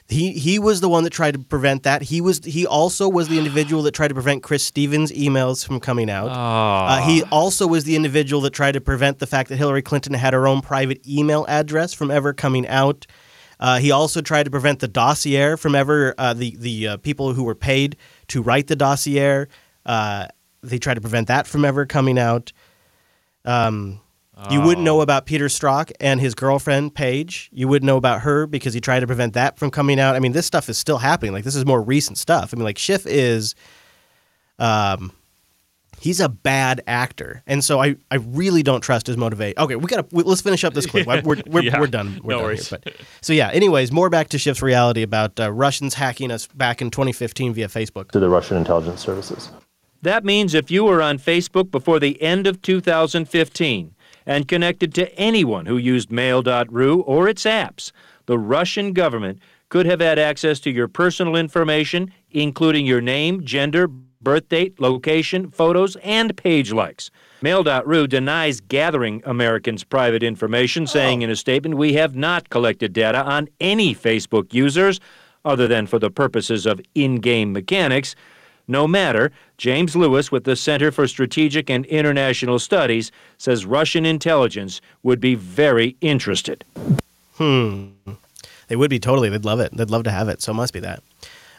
[0.09, 2.02] He he was the one that tried to prevent that.
[2.02, 5.78] He was he also was the individual that tried to prevent Chris Stevens' emails from
[5.78, 6.30] coming out.
[6.30, 10.14] Uh, he also was the individual that tried to prevent the fact that Hillary Clinton
[10.14, 13.06] had her own private email address from ever coming out.
[13.61, 17.35] Uh, he also tried to prevent the dossier from ever uh, the the uh, people
[17.35, 17.96] who were paid
[18.29, 19.46] to write the dossier.
[19.87, 20.27] Uh,
[20.62, 22.53] they tried to prevent that from ever coming out.
[23.44, 24.01] Um,
[24.51, 27.51] You wouldn't know about Peter Strzok and his girlfriend Paige.
[27.53, 30.16] You wouldn't know about her because he tried to prevent that from coming out.
[30.16, 31.33] I mean, this stuff is still happening.
[31.35, 32.55] Like this is more recent stuff.
[32.55, 33.55] I mean, like Schiff is,
[34.59, 35.12] um,
[36.01, 39.59] he's a bad actor, and so I, I really don't trust his motivation.
[39.59, 41.07] Okay, we gotta we, let's finish up this clip.
[41.07, 42.21] We're we're, Yeah, we're done.
[42.25, 42.69] We're no done worries.
[42.71, 43.51] Here, but so yeah.
[43.51, 47.69] Anyways, more back to Schiff's reality about uh, Russians hacking us back in 2015 via
[47.69, 48.11] Facebook.
[48.11, 49.51] to the Russian intelligence services.
[50.03, 55.15] That means if you were on Facebook before the end of 2015 and connected to
[55.19, 57.93] anyone who used Mail.ru or its apps,
[58.27, 63.89] the Russian government could have had access to your personal information, including your name, gender,
[64.20, 67.11] birth date, location, photos, and page likes.
[67.42, 73.22] Mail.ru denies gathering Americans' private information, saying in a statement, We have not collected data
[73.22, 75.00] on any Facebook users
[75.44, 78.14] other than for the purposes of in game mechanics.
[78.68, 84.80] No matter, James Lewis with the Center for Strategic and International Studies says Russian intelligence
[85.02, 86.64] would be very interested.
[87.35, 87.87] Hmm.
[88.68, 89.28] They would be totally.
[89.28, 89.76] They'd love it.
[89.76, 90.40] They'd love to have it.
[90.40, 91.02] So it must be that.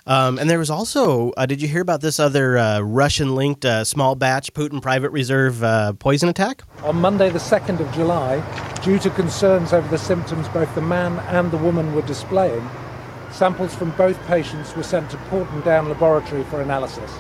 [0.08, 3.66] Um, and there was also, uh, did you hear about this other uh, Russian linked
[3.66, 6.64] uh, small batch Putin private reserve uh, poison attack?
[6.84, 8.40] On Monday, the 2nd of July,
[8.84, 12.68] due to concerns over the symptoms both the man and the woman were displaying,
[13.32, 17.12] samples from both patients were sent to Porton Down Laboratory for analysis.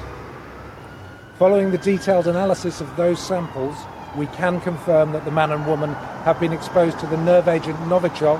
[1.37, 3.75] Following the detailed analysis of those samples,
[4.15, 5.93] we can confirm that the man and woman
[6.25, 8.39] have been exposed to the nerve agent Novichok,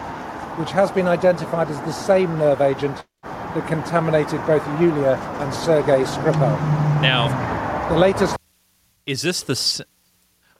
[0.57, 3.03] which has been identified as the same nerve agent
[3.55, 6.57] that contaminated both Yulia and Sergei Skripal.
[7.01, 8.35] Now, The latest
[9.05, 9.85] is this the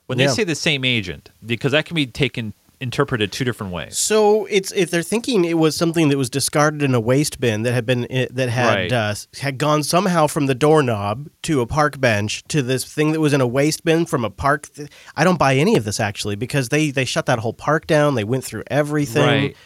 [0.06, 0.30] when they Yeah.
[0.30, 3.96] say the same agent because that can be taken interpreted two different ways.
[3.96, 7.62] So it's if they're thinking it was something that was discarded in a waste bin
[7.62, 8.92] that had been eh, that had Right.
[8.92, 13.20] uh, had gone somehow from the doorknob to a park bench to this thing that
[13.20, 14.68] was in a waste bin from a park.
[14.74, 17.86] Th- I don't buy any of this actually because they they shut that whole park
[17.86, 18.16] down.
[18.16, 19.22] They went through everything.
[19.26, 19.56] Right.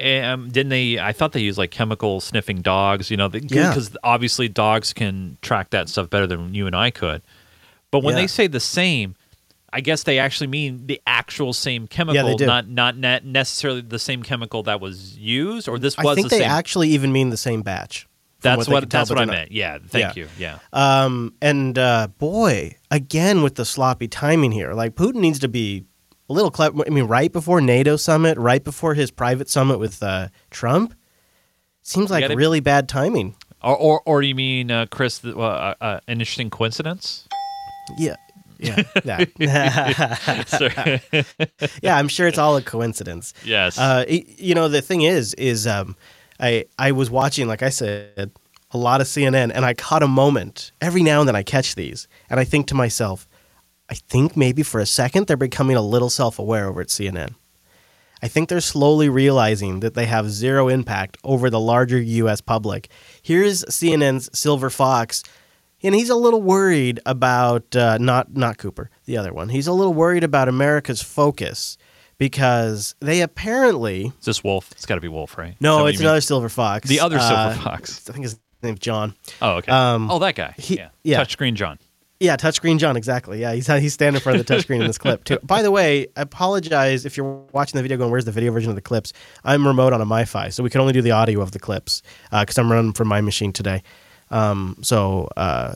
[0.00, 0.98] Um, didn't they?
[0.98, 3.10] I thought they used like chemical sniffing dogs.
[3.10, 3.68] You know, Yeah.
[3.68, 7.22] because obviously dogs can track that stuff better than you and I could.
[7.90, 8.22] But when Yeah.
[8.22, 9.14] they say the same,
[9.72, 12.46] I guess they actually mean the actual same chemical, do.
[12.46, 15.68] not not ne- necessarily the same chemical that was used.
[15.68, 16.50] Or this I think the they same.
[16.50, 18.06] actually even mean the same batch.
[18.40, 19.32] that's they what that's what I not.
[19.32, 19.52] meant.
[19.52, 19.78] Yeah.
[19.86, 20.26] Thank you.
[20.38, 20.58] Yeah.
[20.72, 25.84] Um, and uh, boy, again with the sloppy timing here, like Putin needs to be
[26.28, 26.84] a little clever.
[26.86, 30.94] I mean, right before NATO summit, right before his private summit with uh, Trump,
[31.82, 33.36] seems like really bad timing.
[33.62, 35.24] Or or, or you mean uh, Chris?
[35.24, 37.28] Uh, uh, an interesting coincidence.
[37.98, 38.16] Yeah,
[38.58, 38.82] yeah,
[39.38, 40.44] yeah.
[41.82, 43.34] Yeah, I'm sure it's all a coincidence.
[43.44, 43.78] Yes.
[43.78, 45.96] Uh, you know, the thing is, is um,
[46.40, 48.30] I I was watching, like I said,
[48.70, 51.36] a lot of CNN, and I caught a moment every now and then.
[51.36, 53.28] I catch these, and I think to myself,
[53.92, 57.34] I think maybe for a second they're becoming a little self-aware over at CNN.
[58.22, 62.40] I think they're slowly realizing that they have zero impact over the larger U.S.
[62.40, 62.88] public.
[63.20, 65.22] Here's CNN's Silver Fox,
[65.82, 69.50] and he's a little worried about uh, not not Cooper, the other one.
[69.50, 71.76] He's a little worried about America's focus
[72.16, 74.72] because they apparently Is this Wolf?
[74.72, 75.54] It's got to be Wolf, right?
[75.60, 76.06] No, it's you mean?
[76.06, 76.88] another Silver Fox.
[76.88, 78.08] The other Silver Uh, Fox.
[78.08, 79.14] I think his name's John.
[79.42, 79.70] Oh, okay.
[79.70, 80.54] Um, oh, that guy.
[80.56, 80.88] he- yeah.
[81.02, 81.22] yeah.
[81.22, 81.78] Touchscreen John.
[82.22, 83.40] Yeah, touchscreen John, exactly.
[83.40, 85.40] Yeah, he's he's standing in front of the touchscreen in this clip too.
[85.42, 88.70] By the way, I apologize if you're watching the video going, "Where's the video version
[88.70, 91.40] of the clips?" I'm remote on a MiFi, so we can only do the audio
[91.40, 93.82] of the clips because I'm running from my machine today.
[94.30, 95.74] Um, so uh,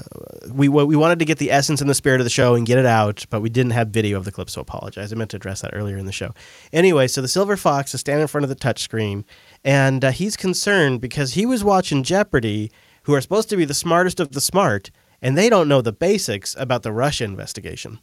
[0.53, 2.79] we we wanted to get the essence and the spirit of the show and get
[2.79, 5.13] it out, but we didn't have video of the clip, so apologize.
[5.13, 6.33] I meant to address that earlier in the show.
[6.73, 9.25] Anyway, so the Silver Fox is standing in front of the touchscreen,
[9.65, 12.71] and uh, he's concerned because he was watching Jeopardy,
[13.03, 15.93] who are supposed to be the smartest of the smart, and they don't know the
[15.93, 17.99] basics about the Russia investigation.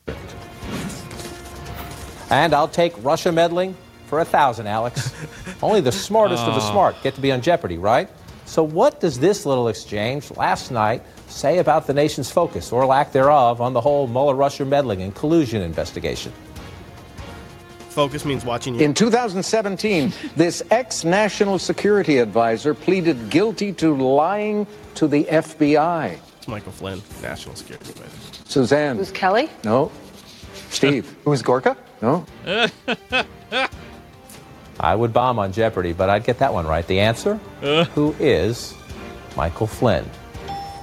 [2.29, 3.75] And I'll take Russia meddling
[4.07, 5.13] for a thousand, Alex.
[5.61, 6.71] Only the smartest of the Oh.
[6.71, 8.09] smart get to be on Jeopardy, right?
[8.45, 13.11] So, what does this little exchange last night say about the nation's focus, or lack
[13.13, 16.33] thereof, on the whole Mueller Russia meddling and collusion investigation?
[17.89, 18.81] Focus means watching you.
[18.81, 26.17] In 2017, this ex national security advisor pleaded guilty to lying to the FBI.
[26.43, 28.43] It's Michael Flynn, National Security Advisor.
[28.49, 28.97] Suzanne.
[28.97, 29.49] Who's Kelly?
[29.63, 29.89] No.
[30.71, 31.15] Steve.
[31.23, 31.77] Who's Gorka?
[32.01, 32.25] No.
[34.77, 36.85] I would bomb on Jeopardy, but I'd get that one right.
[36.85, 37.35] The answer?
[37.95, 38.73] Who is
[39.37, 40.03] Michael Flynn?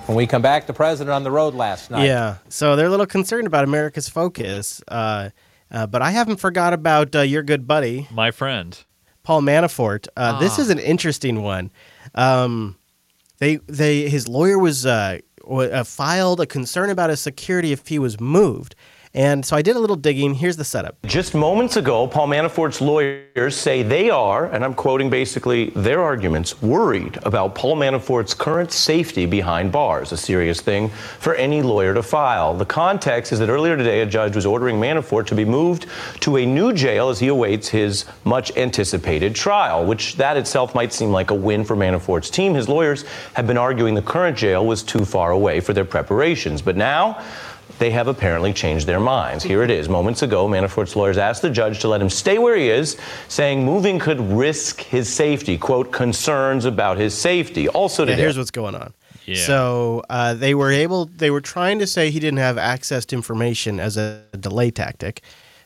[0.07, 2.07] When we come back, the president on the road last night.
[2.07, 5.29] Yeah, so they're a little concerned about America's focus, uh,
[5.71, 8.83] uh, but I haven't forgot about uh, your good buddy, My friend.
[9.25, 10.09] Paul Manafort.
[10.17, 10.63] Uh, This Ah.
[10.63, 11.71] is an interesting one.
[12.15, 12.77] Um,
[13.41, 15.19] they they his lawyer was uh, uh,
[15.51, 18.77] Uh, filed a concern about his security if he was moved,
[19.13, 20.35] and so I did a little digging.
[20.35, 20.97] Here's the setup.
[21.05, 26.63] Just moments ago, Paul Manafort's lawyers say they are, and I'm quoting basically their arguments,
[26.63, 32.03] worried about Paul Manafort's current safety behind bars, a serious thing for any lawyer to
[32.03, 32.55] file.
[32.55, 35.87] The context is that earlier today, a judge was ordering Manafort to be moved
[36.21, 40.93] to a new jail as he awaits his much anticipated trial, which that itself might
[40.93, 42.55] seem like a win for Manafort's team.
[42.55, 46.63] His lawyers have been arguing the current jail was too far away for their preparations.
[46.63, 47.23] But now,
[47.81, 49.43] they have apparently changed their minds.
[49.43, 49.89] Here it is.
[49.89, 53.65] Moments ago, Manafort's lawyers asked the judge to let him stay where he is, saying
[53.65, 55.57] moving could risk his safety.
[55.57, 57.69] Quote, concerns about his safety.
[57.69, 58.93] Also Yeah, here's what's going on.
[59.25, 59.47] Yeah.
[59.47, 63.17] So uh, they were able, they were trying to say he didn't have access to
[63.17, 65.23] information as a delay tactic,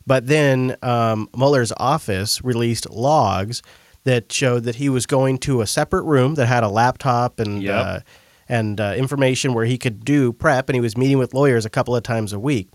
[0.06, 3.60] but then um, Mueller's office released logs
[4.04, 7.62] that showed that he was going to a separate room that had a laptop and
[7.62, 7.74] Yep.
[7.86, 8.00] uh,
[8.48, 11.70] and uh, information where he could do prep, and he was meeting with lawyers a
[11.70, 12.68] couple of times a week.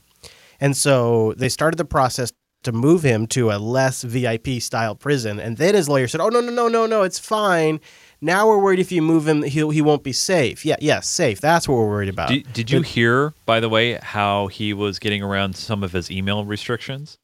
[0.59, 2.31] And so they started the process
[2.63, 5.39] to move him to a less VIP style prison.
[5.39, 7.79] And then his lawyer said, "Oh no, no, no, no, no, it's fine.
[8.21, 10.65] Now we're worried if you move him, he he won't be safe.
[10.65, 11.39] Yeah, yes, safe.
[11.39, 14.73] That's what we're worried about." Did, did you But- hear, by the way, how he
[14.73, 17.17] was getting around some of his email restrictions?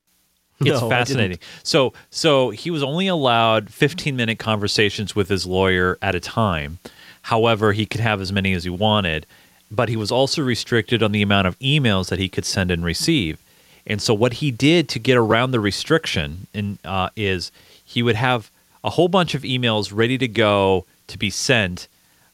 [0.61, 1.39] It's No, fascinating.
[1.63, 6.79] So, so he was only allowed 15 minute conversations with his lawyer at a time.
[7.25, 9.25] However, he could have as many as he wanted,
[9.71, 12.85] but he was also restricted on the amount of emails that he could send and
[12.85, 13.39] receive.
[13.87, 17.51] And so, what he did to get around the restriction in, uh, is
[17.83, 18.51] he would have
[18.83, 21.87] a whole bunch of emails ready to go to be sent,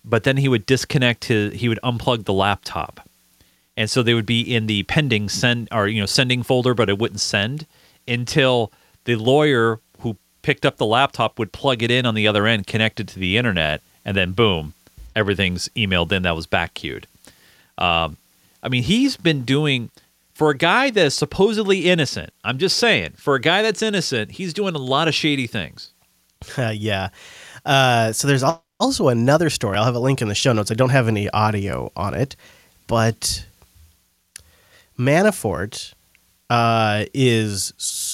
[0.04, 3.08] but then he would disconnect his, he would unplug the laptop
[3.78, 6.90] and so they would be in the pending send or you know sending folder but
[6.90, 7.66] it wouldn't send
[8.08, 8.72] until
[9.06, 12.68] the lawyer who picked up the laptop would plug it in on the other end
[12.68, 14.74] connect it to the internet and then boom
[15.16, 17.08] everything's emailed in that was back queued
[17.78, 18.18] um,
[18.64, 19.90] i mean he's been doing
[20.34, 24.32] for a guy that is supposedly innocent i'm just saying for a guy that's innocent
[24.32, 25.92] he's doing a lot of shady things
[26.74, 27.10] yeah.
[27.66, 28.44] Uh, so there's
[28.80, 29.78] also another story.
[29.78, 30.72] I'll have a link in the show notes.
[30.72, 32.36] I don't have any audio on it,
[32.88, 33.46] but
[34.98, 35.94] Manafort
[36.50, 38.11] uh, is so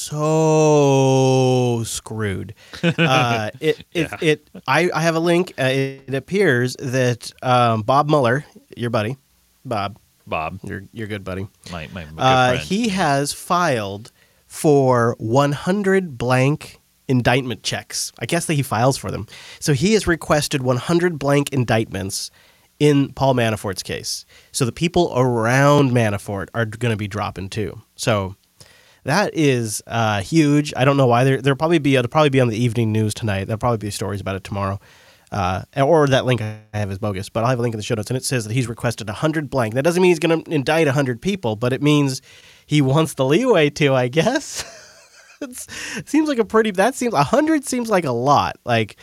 [1.86, 2.54] screwed.
[2.98, 4.18] Uh, it, it, Yeah.
[4.22, 5.54] it, I, I have a link.
[5.58, 9.18] Uh, it, appears that um, Bob Mueller, your buddy,
[9.66, 14.12] Bob, Bob, your your good buddy, my, my, my good uh, he has filed
[14.48, 18.12] for 100 blank indictment checks.
[18.20, 19.28] I guess that he files for them.
[19.60, 22.32] So he has requested 100 blank indictments
[22.80, 24.26] in Paul Manafort's case.
[24.52, 27.82] So the people around Manafort are going to be dropping too.
[27.96, 28.36] So
[29.08, 30.74] that is uh, huge.
[30.76, 31.24] I don't know why.
[31.24, 33.46] There, there'll probably be it'll probably be on the evening news tonight.
[33.46, 34.80] There'll probably be stories about it tomorrow.
[35.32, 37.84] Uh, or that link I have is bogus, but I'll have a link in the
[37.84, 39.74] show notes, and it says that he's requested 100 blank.
[39.74, 42.22] That doesn't mean he's going to indict 100 people, but it means
[42.66, 44.64] he wants the leeway to, I guess.
[45.40, 46.72] It seems like a pretty.
[46.72, 48.58] That seems 100 seems like a lot.
[48.66, 48.98] Like,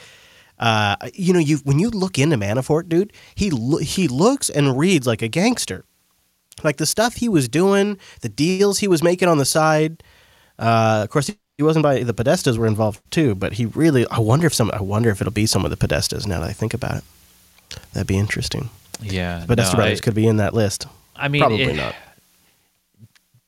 [0.58, 4.76] uh, you know, you when you look into Manafort, dude, he lo- he looks and
[4.76, 5.84] reads like a gangster.
[6.62, 10.02] Like the stuff he was doing, the deals he was making on the side.
[10.58, 14.06] Uh, of course, he wasn't by the Podestas were involved too, but he really.
[14.10, 14.70] I wonder if some.
[14.72, 16.26] I wonder if it'll be some of the Podestas.
[16.26, 17.04] Now that I think about it,
[17.92, 18.70] that'd be interesting.
[19.02, 20.86] yeah Podesta no, brothers I- could be in that list.
[21.16, 21.94] I mean, probably it- not.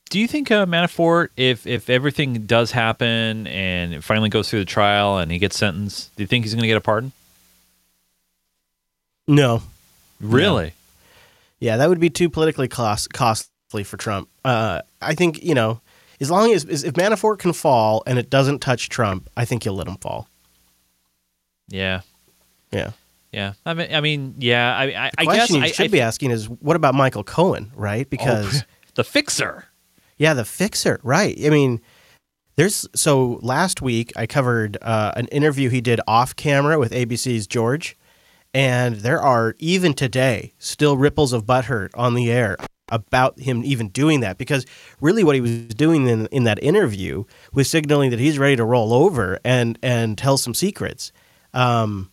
[0.09, 4.61] Do you think uh, Manafort, if if everything does happen and it finally goes through
[4.61, 7.11] the trial and he gets sentenced, do you think he's going to get a pardon?
[9.27, 9.63] No.
[10.21, 10.73] Really?
[11.61, 14.29] Yeah, that would be too politically cost, costly for Trump.
[14.45, 15.81] Uh, I think you know,
[16.21, 19.63] as long as as- if Manafort can fall and it doesn't touch Trump, I think
[19.65, 20.29] he'll let him fall.
[21.69, 22.03] Yeah,
[22.73, 22.93] Yeah.
[23.33, 23.55] yeah.
[23.65, 24.77] I mean, I mean, yeah.
[24.77, 27.25] I, I, The I guess question you should I be asking is, what about Michael
[27.25, 28.09] Cohen, right?
[28.09, 28.65] Because
[28.95, 29.65] the fixer.
[30.19, 31.37] Yeah, the fixer, right?
[31.45, 31.81] I mean,
[32.57, 37.47] there's so last week I covered uh, an interview he did off camera with ABC's
[37.47, 37.97] George,
[38.57, 42.57] and there are even today still ripples of butthurt on the air
[42.89, 44.65] about him even doing that because
[44.99, 48.65] really what he was doing in, in that interview was signaling that he's ready to
[48.65, 51.13] roll over and and tell some secrets.
[51.53, 52.11] Um,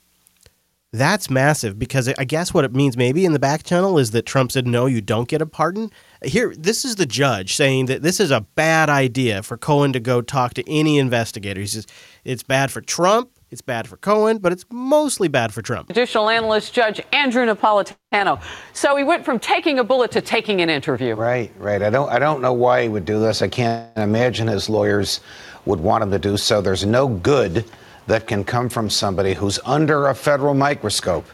[0.92, 4.26] that's massive because I guess what it means maybe in the back channel is that
[4.26, 5.92] Trump said, no, you don't get a pardon.
[6.24, 10.00] Here, this is the judge saying that this is a bad idea for Cohen to
[10.00, 11.62] go talk to any investigator.
[11.62, 11.88] He says
[12.26, 15.88] it's bad for Trump, it's bad for Cohen, but it's mostly bad for Trump.
[15.88, 18.42] Judicial analyst Judge Andrew Napolitano.
[18.74, 21.16] So he went from taking a bullet to taking an interview.
[21.16, 21.82] Right, right.
[21.82, 23.42] I don't I don't know why he would do this.
[23.42, 25.22] I can't imagine his lawyers
[25.66, 26.60] would want him to do so.
[26.60, 27.64] There's no good
[28.08, 31.26] that can come from somebody who's under a federal microscope.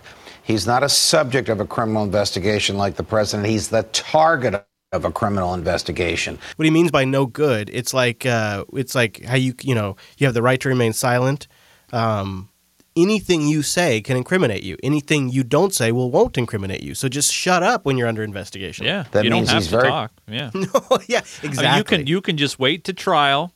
[0.43, 3.47] He's not a subject of a criminal investigation like the president.
[3.47, 6.39] He's the target of a criminal investigation.
[6.55, 9.95] What he means by no good, it's like uh, it's like how you you know
[10.17, 11.47] you have the right to remain silent.
[11.93, 12.49] Um,
[12.95, 14.77] anything you say can incriminate you.
[14.83, 16.93] Anything you don't say will won't incriminate you.
[16.95, 18.85] So just shut up when you're under investigation.
[18.85, 20.11] Yeah, That you means don't have he's to very- talk.
[20.27, 20.67] Yeah, no,
[21.07, 21.65] yeah, exactly.
[21.65, 23.53] I mean, you can you can just wait to trial,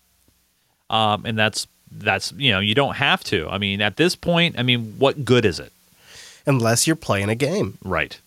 [0.90, 3.48] um, and that's that's you know you don't have to.
[3.50, 5.72] I mean, at this point, I mean, what good is it?
[6.46, 8.20] Unless you're playing a game, right?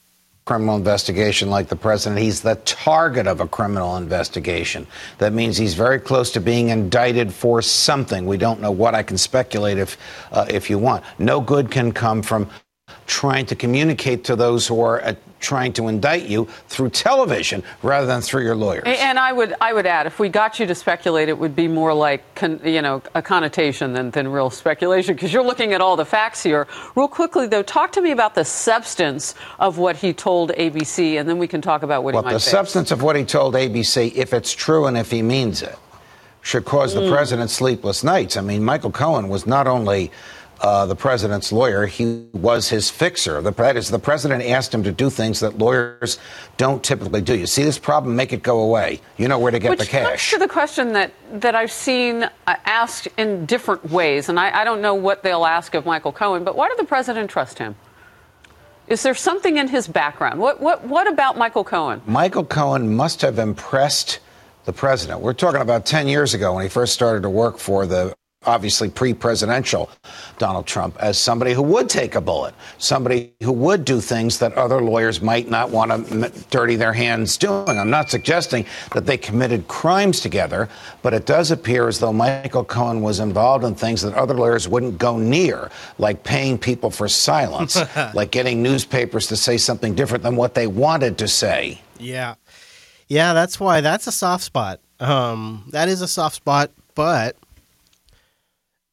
[0.46, 2.20] Criminal investigation like the president.
[2.20, 4.86] He's the target of a criminal investigation.
[5.18, 8.26] That means he's very close to being indicted for something.
[8.26, 8.94] We don't know what.
[8.94, 9.98] I can speculate if,
[10.30, 11.02] uh, if you want.
[11.18, 12.48] No good can come from
[13.08, 15.16] trying to communicate to those who are
[15.46, 18.82] trying to indict you through television rather than through your lawyers.
[18.84, 21.68] And I would, I would add, if we got you to speculate, it would be
[21.68, 25.80] more like, con, you know, a connotation than, than real speculation, because you're looking at
[25.80, 26.66] all the facts here.
[26.96, 31.28] Real quickly, though, talk to me about the substance of what he told ABC, and
[31.28, 32.50] then we can talk about what Well, he might the face.
[32.50, 35.78] substance of what he told ABC, if it's true and if he means it,
[36.42, 37.12] should cause the Mm.
[37.12, 38.36] president sleepless nights.
[38.36, 40.10] I mean, Michael Cohen was not only
[40.60, 43.42] uh, the president's lawyer, he was his fixer.
[43.42, 46.18] The, that is, the president asked him to do things that lawyers
[46.56, 47.36] don't typically do.
[47.36, 49.00] You see this problem, make it go away.
[49.18, 50.30] You know where to get Which the comes cash.
[50.30, 54.64] to the question that, that I've seen uh, asked in different ways, and I, I
[54.64, 57.76] don't know what they'll ask of Michael Cohen, but why did the president trust him?
[58.88, 60.40] Is there something in his background?
[60.40, 62.00] What, what, what about Michael Cohen?
[62.06, 64.20] Michael Cohen must have impressed
[64.64, 65.20] the president.
[65.20, 68.14] We're talking about 10 years ago when he first started to work for the
[68.46, 69.90] obviously pre presidential
[70.38, 74.52] Donald Trump as somebody who would take a bullet, somebody who would do things that
[74.54, 77.78] other lawyers might not want to m- dirty their hands doing.
[77.78, 80.68] I'm not suggesting that they committed crimes together,
[81.02, 84.68] but it does appear as though Michael Cohen was involved in things that other lawyers
[84.68, 87.78] wouldn't go near, like paying people for silence,
[88.14, 91.80] like getting newspapers to say something different than what they wanted to say.
[91.98, 92.34] Yeah.
[93.08, 94.80] Yeah, that's why that's a soft spot.
[94.98, 97.36] Um, that is a soft spot, but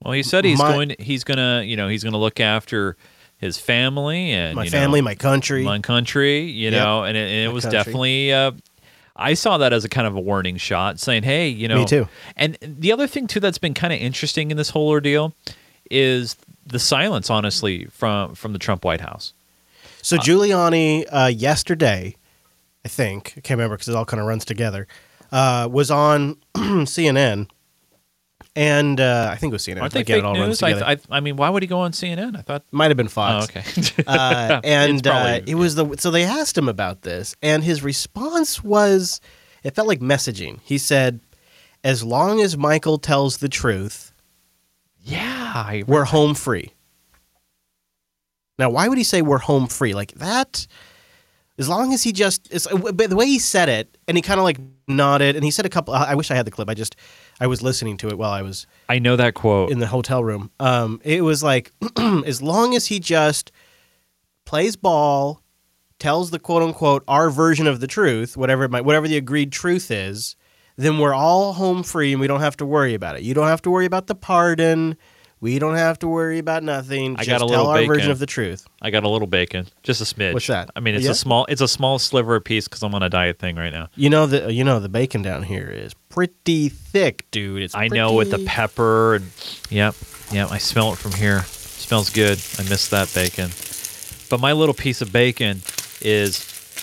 [0.04, 0.96] Well, he said he's My- going.
[1.00, 2.98] He's gonna, you know, he's gonna look after
[3.38, 5.64] his family and My you know, family, my country.
[5.64, 6.42] my country.
[6.44, 6.74] You Yep.
[6.74, 7.78] know, and it, and it was country.
[7.80, 8.34] definitely.
[8.34, 8.52] Uh,
[9.16, 11.86] I saw that as a kind of a warning shot, saying, "Hey, you know." Me
[11.86, 12.08] too.
[12.36, 15.34] And the other thing too that's been kind of interesting in this whole ordeal
[15.92, 16.36] is
[16.66, 19.34] the silence, honestly, from from the Trump White House.
[20.02, 22.16] So Giuliani uh, yesterday,
[22.84, 24.88] I think I can't remember because it all kind of runs together,
[25.32, 27.48] uh, was on CNN,
[28.56, 29.82] and uh, I think it was CNN.
[29.82, 30.62] Aren't they Again, fake news?
[30.62, 30.86] I, together.
[31.12, 32.38] I, I mean, why would he go on CNN?
[32.38, 33.48] I thought Might have been Fox.
[33.56, 34.04] Oh, okay.
[34.06, 38.64] uh, and uh, it was the so they asked him about this, and his response
[38.64, 39.22] was,
[39.64, 40.60] it felt like messaging.
[40.64, 41.20] He said,
[41.84, 44.12] "As long as Michael tells the truth,
[45.02, 46.74] yeah, we're home free."
[48.60, 50.68] Now, why would he say we're home free like that?
[51.58, 54.44] As long as he just, but the way he said it, and he kind of
[54.44, 55.94] like nodded, and he said a couple.
[55.94, 56.68] I wish I had the clip.
[56.68, 56.96] I just,
[57.40, 59.72] I was listening to it while I was I know that quote.
[59.72, 60.52] in the hotel room.
[60.60, 61.72] Um, it was like,
[62.26, 63.52] as long as he just
[64.46, 65.42] plays ball,
[66.00, 69.52] tells the quote unquote our version of the truth, whatever it might, whatever the agreed
[69.52, 70.36] truth is,
[70.76, 73.24] then we're all home free and we don't have to worry about it.
[73.24, 74.98] You don't have to worry about the pardon.
[75.44, 77.16] We don't have to worry about nothing.
[77.18, 77.94] I Just got a tell little our bacon.
[77.96, 78.66] version of the truth.
[78.82, 80.32] I got a little bacon, just a smidge.
[80.34, 80.70] What's that?
[80.74, 81.12] I mean, it's Yeah?
[81.12, 83.74] a small, it's a small sliver of piece because I'm on a diet thing right
[83.74, 83.90] now.
[83.96, 87.62] You know the you know the bacon down here is pretty thick, dude.
[87.62, 89.30] It's I know with the pretty- pepper and
[89.70, 89.96] yep,
[90.32, 90.50] yep.
[90.50, 91.44] I smell it from here.
[91.44, 92.40] smells good.
[92.58, 93.50] I miss that bacon.
[94.30, 95.62] But my little piece of bacon
[96.02, 96.40] is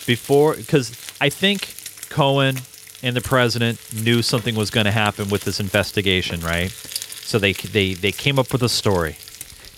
[0.07, 1.75] before because I think
[2.11, 2.57] Cohen
[3.03, 6.71] and the president knew something was going to happen with this investigation, right?
[7.31, 9.17] So they they they came up with a story,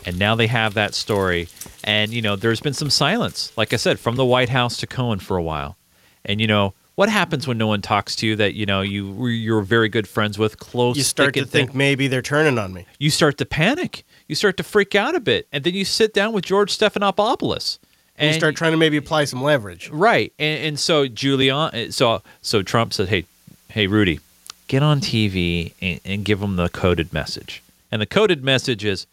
[0.07, 1.49] and now they have that story.
[1.85, 4.87] And you know, there's been some silence, like I said, from the White House to
[4.87, 5.77] Cohen for a while.
[6.25, 9.27] And you know, what happens when no one talks to you that you know you
[9.27, 10.97] you're very good friends with, close?
[10.97, 11.77] You start to think thin?
[11.77, 12.87] maybe they're turning on me.
[12.99, 14.07] you start to panic.
[14.29, 17.79] You start to freak out a bit, and then you sit down with George Stephanopoulos,
[18.17, 19.91] And you start trying to maybe apply some leverage.
[19.91, 20.33] right.
[20.39, 23.27] And, and so Giuliani, so so Trump said, "Hey,
[23.69, 24.21] hey, Rudy,
[24.73, 29.07] get on TV and, and give them the coded message." And the coded message is,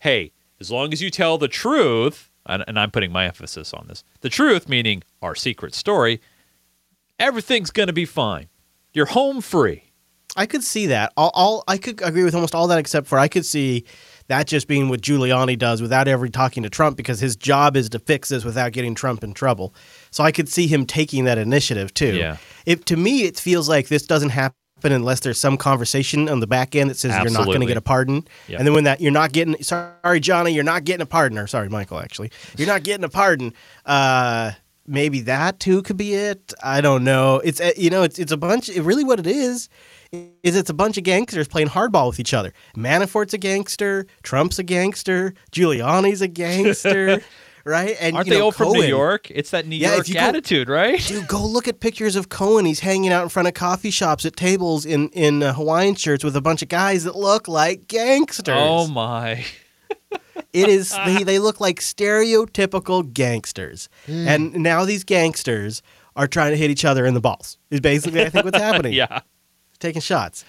[0.00, 3.86] "Hey, as long as you tell the truth." And, and I'm putting my emphasis on
[3.88, 4.04] this.
[4.20, 6.20] The truth, meaning our secret story,
[7.18, 8.46] everything's going to be fine.
[8.92, 9.82] You're home free.
[10.36, 11.12] I could see that.
[11.16, 13.84] All, all I could agree with almost all that, except for I could see
[14.28, 17.88] that just being what Giuliani does without ever talking to Trump, because his job is
[17.90, 19.74] to fix this without getting Trump in trouble.
[20.10, 22.14] So I could see him taking that initiative too.
[22.14, 22.36] Yeah.
[22.66, 26.46] If to me, it feels like this doesn't happen unless there's some conversation on the
[26.46, 28.26] back end that says you're not going to get a pardon.
[28.48, 28.58] Yep.
[28.58, 31.46] And then when that you're not getting sorry Johnny, you're not getting a pardon or
[31.46, 32.30] sorry Michael actually.
[32.56, 33.52] You're not getting a pardon.
[33.84, 34.52] Uh
[34.86, 36.54] maybe that too could be it.
[36.62, 37.40] I don't know.
[37.44, 39.68] It's uh, you know, it's it's a bunch it, really what it is
[40.42, 42.52] is it's a bunch of gangsters playing hardball with each other.
[42.76, 47.20] Manafort's a gangster, Trump's a gangster, Giuliani's a gangster,
[47.66, 47.96] right?
[48.00, 49.30] And Aren't you they know, all from New York?
[49.30, 50.98] It's that New Yeah, York you go- attitude, right?
[51.06, 52.64] Dude, go look at pictures of Cohen.
[52.64, 56.24] He's hanging out in front of coffee shops at tables in in uh, Hawaiian shirts
[56.24, 58.54] with a bunch of guys that look like gangsters.
[58.58, 59.44] Oh my.
[60.52, 63.88] It is they, they look like stereotypical gangsters.
[64.06, 64.28] Hmm.
[64.28, 65.82] And now these gangsters
[66.14, 67.58] are trying to hit each other in the balls.
[67.70, 68.92] Is basically I think what's happening.
[68.94, 69.20] yeah.
[69.78, 70.44] Taking shots.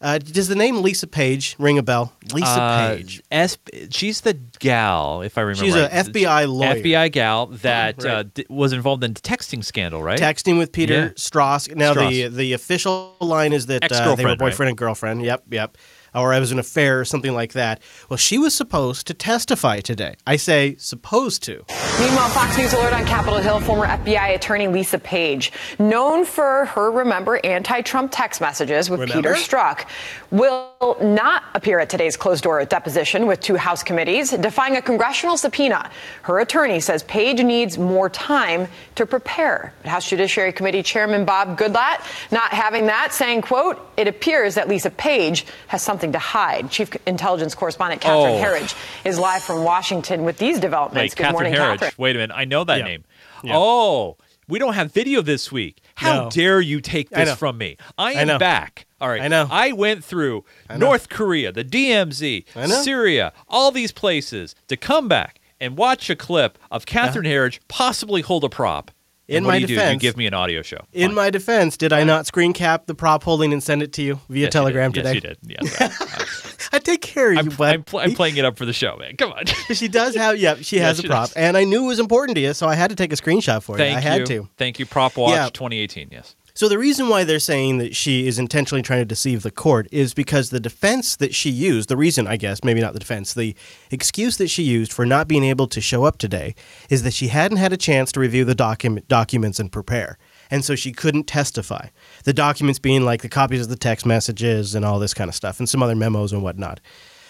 [0.00, 2.12] Uh, does the name Lisa Page ring a bell?
[2.32, 3.20] Lisa Uh, Page.
[3.32, 3.58] S-
[3.90, 5.90] she's the gal, if I remember She's a right.
[5.92, 6.74] FBI lawyer.
[6.76, 8.12] FBI gal that Right.
[8.12, 10.18] uh, d- was involved in the texting scandal, right?
[10.18, 11.10] Texting with Peter Yeah.
[11.16, 11.68] Strauss.
[11.68, 12.34] Now the Strauss.
[12.36, 14.68] the official line is that uh, they were boyfriend right?
[14.68, 15.22] and girlfriend.
[15.24, 15.76] Yep, yep.
[16.14, 17.80] Or I was in an affair or something like that.
[18.08, 20.14] Well, she was supposed to testify today.
[20.26, 21.64] I say supposed to.
[22.00, 26.90] Meanwhile, Fox News alert on Capitol Hill, former FBI attorney Lisa Page, known for her
[26.90, 29.34] remember anti-Trump text messages with Remember?
[29.34, 29.86] Peter Strzok,
[30.30, 35.90] will not appear at today's closed-door deposition with two House committees, defying a congressional subpoena.
[36.22, 39.72] Her attorney says Page needs more time to prepare.
[39.84, 42.00] House Judiciary Committee Chairman Bob Goodlatte
[42.30, 46.90] not having that, saying, "quote It appears that Lisa Page has something to hide." Chief
[47.06, 48.42] Intelligence Correspondent Catherine Oh.
[48.42, 48.74] Herridge
[49.04, 51.12] is live from Washington with these developments.
[51.12, 51.78] Wait, Good Catherine morning, Herridge.
[51.80, 51.92] Catherine.
[51.98, 52.34] Wait a minute.
[52.36, 52.84] I know that Yeah.
[52.84, 53.04] name.
[53.42, 53.52] Yeah.
[53.56, 54.16] Oh,
[54.48, 55.78] we don't have video this week.
[55.96, 56.30] How No.
[56.30, 57.76] dare you take this from me?
[57.98, 58.38] I I am know.
[58.38, 58.86] back.
[59.00, 59.20] All right.
[59.22, 59.46] I know.
[59.50, 60.76] I went through I.
[60.76, 62.44] North Korea, the DMZ,
[62.82, 66.86] Syria, all these places to come back and watch a clip of uh-huh.
[66.86, 68.90] Catherine Herridge possibly hold a prop.
[69.28, 69.74] In my you do?
[69.74, 70.78] You defense- give me an audio show.
[70.92, 74.02] In my defense, did I not screen cap the prop holding and send it to
[74.02, 75.04] you via Yes, Telegram did.
[75.04, 75.14] today?
[75.14, 75.80] Yes, you did.
[75.80, 77.74] Yes, I take care of you, I'm, bud.
[77.74, 79.16] I'm, pl- I'm playing it up for the show, man.
[79.16, 79.44] Come on.
[79.74, 81.32] she does have, yeah, she Yeah, has she a prop, does.
[81.34, 83.62] and I knew it was important to you, so I had to take a screenshot
[83.62, 83.98] for Thank you.
[83.98, 84.26] I had you.
[84.26, 84.48] to.
[84.56, 84.86] Thank you.
[84.86, 85.44] Prop Watch Yeah.
[85.50, 86.08] 2018.
[86.10, 86.34] Yes.
[86.58, 89.86] So the reason why they're saying that she is intentionally trying to deceive the court
[89.92, 93.32] is because the defense that she used, the reason I guess, maybe not the defense,
[93.32, 93.54] the
[93.92, 96.56] excuse that she used for not being able to show up today
[96.90, 100.18] is that she hadn't had a chance to review the document documents and prepare.
[100.50, 101.90] And so she couldn't testify.
[102.24, 105.36] The documents being like the copies of the text messages and all this kind of
[105.36, 106.80] stuff and some other memos and whatnot.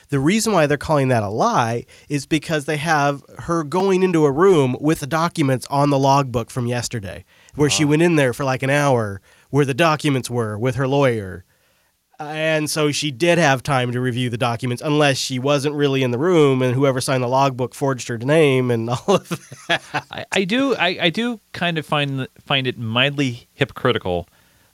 [0.08, 4.24] The reason why they're calling that a lie is because they have her going into
[4.24, 7.26] a room with the documents on the logbook from yesterday,
[7.58, 10.86] where she went in there for like an hour where the documents were with her
[10.86, 11.44] lawyer.
[12.20, 16.10] And so she did have time to review the documents, unless she wasn't really in
[16.10, 19.28] the room and whoever signed the logbook forged her name and all of
[19.68, 19.82] that.
[20.10, 24.28] I, I do I, I do kind of find find it mildly hypocritical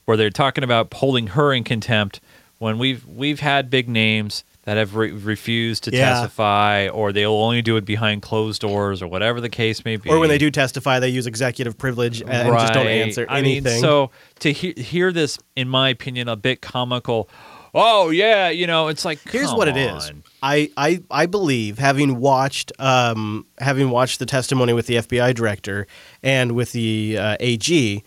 [0.05, 2.19] where they're talking about holding her in contempt
[2.57, 6.09] when we've we've had big names that have re- refused to Yeah.
[6.09, 10.09] testify or they'll only do it behind closed doors or whatever the case may be.
[10.09, 12.91] Or when they do testify, they use executive privilege and just don't Right.
[13.01, 13.63] answer I anything.
[13.73, 17.29] mean, so to he- hear this, in my opinion, a bit comical.
[17.77, 20.09] Oh yeah, you know, it's like Here's what it is.
[20.41, 25.85] I, I I believe having watched um, having watched the testimony with the FBI director
[26.23, 28.01] and with the uh, AG,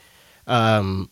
[0.46, 1.10] um,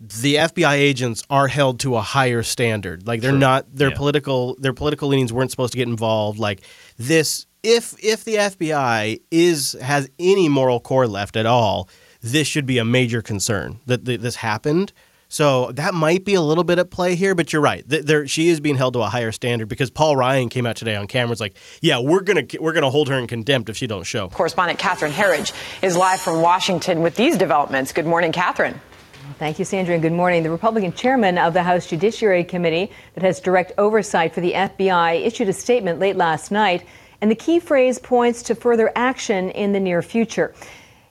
[0.00, 3.06] the FBI agents are held to a higher standard.
[3.06, 3.38] Like they're Sure.
[3.38, 3.96] not their Yeah.
[3.96, 6.38] political their political leanings weren't supposed to get involved.
[6.38, 6.60] Like
[6.98, 11.88] this, if if the FBI is has any moral core left at all,
[12.22, 14.92] this should be a major concern that th- this happened.
[15.30, 17.84] So that might be a little bit at play here, but you're right.
[17.86, 20.96] There, she is being held to a higher standard because Paul Ryan came out today
[20.96, 21.28] on camera.
[21.28, 24.28] Was like, "Yeah, we're gonna we're gonna hold her in contempt if she don't show."
[24.28, 27.92] Correspondent Catherine Herridge is live from Washington with these developments.
[27.92, 28.80] Good morning, Catherine.
[29.36, 30.42] Thank you, Sandra, and good morning.
[30.42, 35.24] The Republican chairman of the House Judiciary Committee that has direct oversight for the FBI
[35.24, 36.84] issued a statement late last night,
[37.20, 40.54] and the key phrase points to further action in the near future.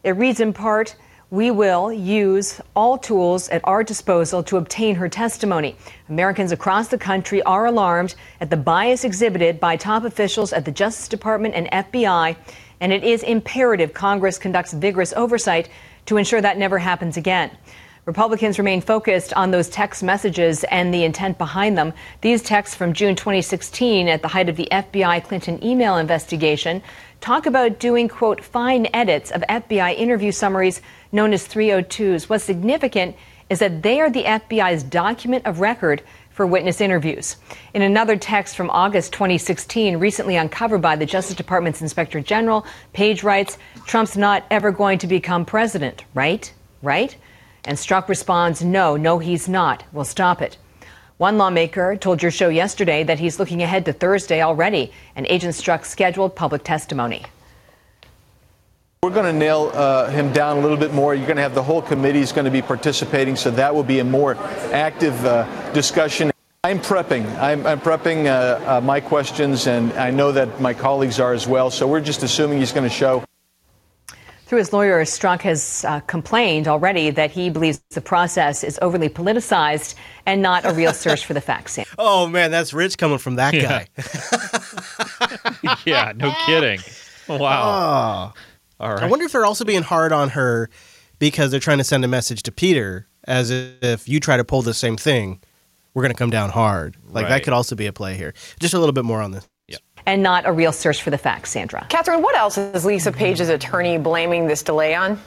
[0.04, 0.96] It reads in part,
[1.30, 5.76] we will use all tools at our disposal to obtain her testimony.
[6.10, 10.72] Americans across the country are alarmed at the bias exhibited by top officials at the
[10.72, 12.36] Justice Department and FBI,
[12.80, 15.70] and it is imperative Congress conducts vigorous oversight
[16.08, 17.52] to ensure that never happens again.
[18.08, 21.92] Republicans remain focused on those text messages and the intent behind them.
[22.22, 26.82] These texts from June 2016, at the height of the FBI Clinton email investigation,
[27.20, 30.82] talk about doing, quote, fine edits of FBI interview summaries
[31.12, 32.30] known as 302s.
[32.30, 33.18] What's significant
[33.50, 37.36] is that they are the FBI's document of record for witness interviews.
[37.74, 43.24] In another text from August 2016, recently uncovered by the Justice Department's Inspector General, Page
[43.24, 46.54] writes, Trump's not ever going to become president, right?
[46.82, 47.18] Right?
[47.68, 49.84] And Strzok responds, no, no, he's not.
[49.92, 50.58] We'll stop it.
[51.18, 55.54] One lawmaker told your show yesterday that he's looking ahead to Thursday already, and Agent
[55.54, 57.26] Strzok scheduled public testimony.
[59.04, 61.14] We're going to nail uh, him down a little bit more.
[61.14, 63.84] You're going to have the whole committee is going to be participating, so that will
[63.84, 64.36] be a more
[64.72, 65.44] active uh,
[65.74, 66.32] discussion.
[66.64, 67.26] I'm prepping.
[67.38, 71.46] I'm, I'm prepping uh, uh my questions, and I know that my colleagues are as
[71.46, 71.70] well.
[71.70, 73.26] So we're just assuming he's going to show.
[74.48, 79.10] Through his lawyer, Strzok has uh, complained already that he believes the process is overly
[79.10, 79.96] politicized
[80.26, 81.78] and not a real search for the facts.
[82.00, 83.84] Oh man, that's rich coming from that Yeah.
[83.84, 85.76] guy.
[85.86, 86.80] yeah, no kidding.
[87.28, 88.34] Wow.
[88.80, 88.86] Oh.
[88.86, 89.04] All right.
[89.04, 90.70] I wonder if they're also being hard on her
[91.20, 94.62] because they're trying to send a message to Peter as if you try to pull
[94.62, 95.42] the same thing,
[95.94, 96.96] we're going to come down hard.
[97.10, 97.30] Like Right.
[97.30, 98.34] that could also be a play here.
[98.62, 99.46] Just a little bit more on this.
[100.08, 101.86] And not a real search for the facts, Sandra.
[101.90, 105.20] Catherine, what else is Lisa Page's attorney blaming this delay on?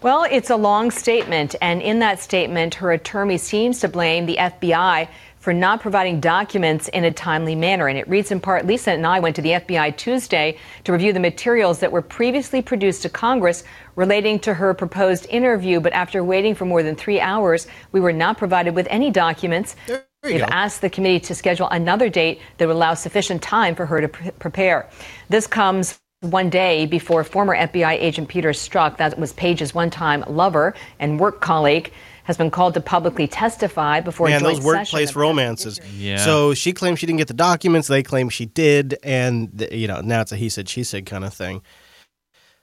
[0.00, 4.36] Well, it's a long statement, and in that statement, her attorney seems to blame the
[4.36, 5.08] FBI
[5.40, 7.88] for not providing documents in a timely manner.
[7.88, 11.12] And it reads in part Lisa and I went to the FBI Tuesday to review
[11.12, 13.64] the materials that were previously produced to Congress
[13.96, 18.12] relating to her proposed interview, but after waiting for more than three hours, we were
[18.12, 19.76] not provided with any documents.
[20.22, 24.00] They've asked the committee to schedule another date that would allow sufficient time for her
[24.00, 24.88] to pre- prepare.
[25.28, 30.74] This comes one day before former FBI agent Peter Strzok, that was Page's one-time lover
[30.98, 31.92] and work colleague,
[32.24, 35.80] has been called to publicly testify before a Man, joint those workplace romances.
[35.96, 36.16] Yeah.
[36.16, 37.86] So she claims she didn't get the documents.
[37.86, 41.06] They claim she did, and th- you know now it's a he said she said
[41.06, 41.62] kind of thing.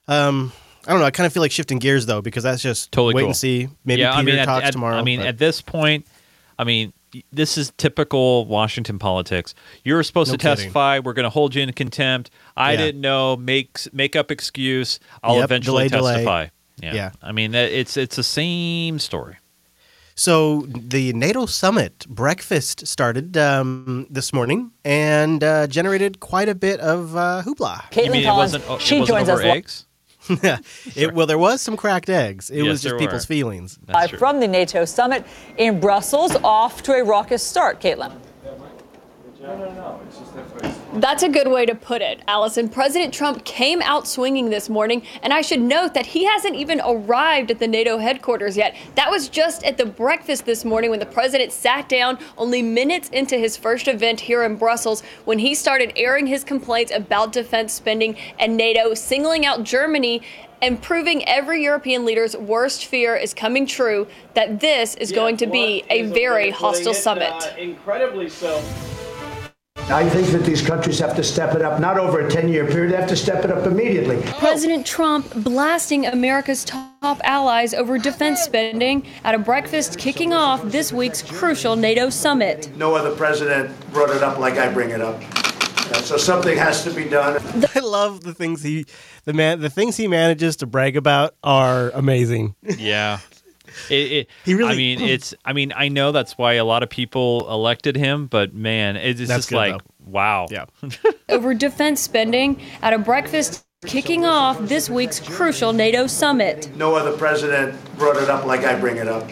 [0.07, 0.51] Um,
[0.85, 1.05] I don't know.
[1.05, 3.29] I kind of feel like shifting gears though because that's just Totally wait cool.
[3.29, 3.69] and see.
[3.85, 4.97] Maybe yeah, Peter I mean, at- talks at, tomorrow.
[4.97, 6.05] I mean, but- at this point,
[6.59, 6.93] I mean,
[7.31, 9.53] this is typical Washington politics.
[9.83, 10.55] You're supposed No to kidding.
[10.57, 10.99] testify.
[10.99, 12.29] We're going to hold you in contempt.
[12.57, 12.77] I Yeah.
[12.77, 13.35] didn't know.
[13.37, 14.99] Make make up excuse.
[15.23, 16.13] I'll Yep, eventually delay, delay.
[16.13, 16.47] testify.
[16.81, 16.93] Yeah.
[16.93, 17.11] Yeah.
[17.21, 19.37] I mean, it's it's the same story.
[20.17, 26.79] So the NATO summit breakfast started um, this morning and uh, generated quite a bit
[26.79, 27.93] of uh, hoopla.
[28.01, 28.63] You mean it wasn't?
[28.69, 29.84] oh, it wasn't over eggs?
[30.95, 32.49] It, well, there was some cracked eggs.
[32.49, 33.35] It Yes, was just people's were.
[33.35, 33.79] feelings.
[33.87, 35.25] Live from the NATO summit
[35.57, 37.79] in Brussels, off to a raucous start.
[37.81, 38.11] Kaitlan.
[40.95, 42.71] That's a good way to put it, Alisyn.
[42.71, 46.81] President Trump came out swinging this morning, and I should note that he hasn't even
[46.81, 48.75] arrived at the NATO headquarters yet.
[48.95, 53.09] That was just at the breakfast this morning when the president sat down only minutes
[53.09, 57.73] into his first event here in Brussels when he started airing his complaints about defense
[57.73, 60.21] spending and NATO, singling out Germany
[60.61, 65.45] and proving every European leader's worst fear is coming true that this is going to
[65.45, 67.53] be a very hostile summit.
[67.57, 68.63] incredibly so.
[69.87, 72.65] I think that these countries have to step it up, not over a 10 year
[72.65, 74.19] period, they have to step it up immediately.
[74.39, 80.91] President Trump blasting America's top allies over defense spending at a breakfast kicking off this
[80.91, 82.75] week's crucial NATO summit.
[82.75, 85.21] No other president brought it up like I bring it up.
[85.21, 87.39] Uh, So something has to be done.
[87.75, 88.85] I love the things he,
[89.25, 92.55] the man, the things he manages to brag about are amazing.
[92.79, 93.19] Yeah.
[93.89, 95.33] It, it, He really- I mean, it's.
[95.43, 99.19] I mean, I know that's why a lot of people elected him, but man, it's
[99.19, 100.47] That's just good, like, wow.
[100.49, 100.65] Yeah.
[101.29, 106.75] Over defense spending at a breakfast kicking off this week's crucial NATO summit.
[106.75, 109.29] No other president brought it up like I bring it up.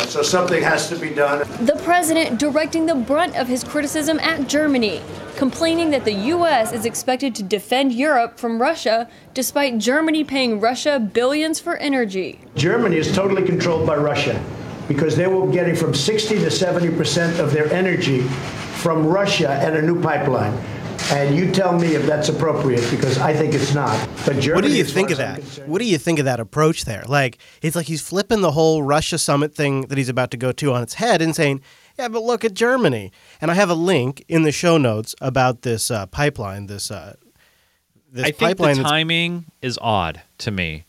[0.00, 1.40] So something has to be done.
[1.64, 5.02] The president directing the brunt of his criticism at Germany,
[5.36, 6.72] complaining that the U.S.
[6.72, 12.40] is expected to defend Europe from Russia despite Germany paying Russia billions for energy.
[12.56, 14.42] Germany is totally controlled by Russia
[14.88, 18.22] because they were getting from 60 to 70 percent of their energy
[18.82, 20.52] from Russia and a new pipeline.
[21.10, 24.08] And you tell me if that's appropriate because I think it's not.
[24.24, 24.54] But Germany.
[24.54, 25.42] what do you think of that?
[25.66, 27.02] What do you think of that approach there?
[27.06, 30.52] Like, it's like he's flipping the whole Russia summit thing that he's about to go
[30.52, 31.60] to on its head and saying,
[31.98, 33.12] yeah, but look at Germany.
[33.40, 37.16] And I have a link in the show notes about this uh, pipeline, this, uh,
[38.10, 38.76] this I think pipeline.
[38.78, 40.84] the timing is odd to me.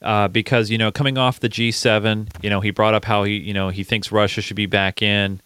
[0.00, 3.36] Uh, because you know, coming off the G7, you know, he brought up how he,
[3.36, 5.40] you know, he thinks Russia should be back in.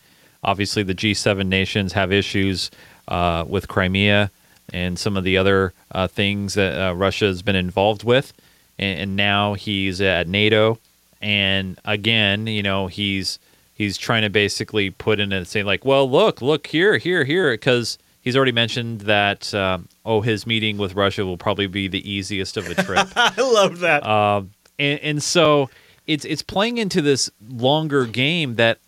[0.44, 2.70] Obviously, the G7 nations have issues
[3.09, 4.30] uh, with Crimea
[4.72, 8.32] and some of the other uh, things that uh, Russia has been involved with,
[8.78, 10.78] and, and now he's at NATO,
[11.20, 13.38] and again, you know, he's
[13.74, 17.53] he's trying to basically put in and say like, well, look, look here, here, here,
[17.53, 22.09] because he's already mentioned that um, oh, his meeting with Russia will probably be the
[22.11, 23.09] easiest of a trip.
[23.16, 24.07] I love that.
[24.07, 25.68] Um, and, and so
[26.07, 28.78] it's it's playing into this longer game that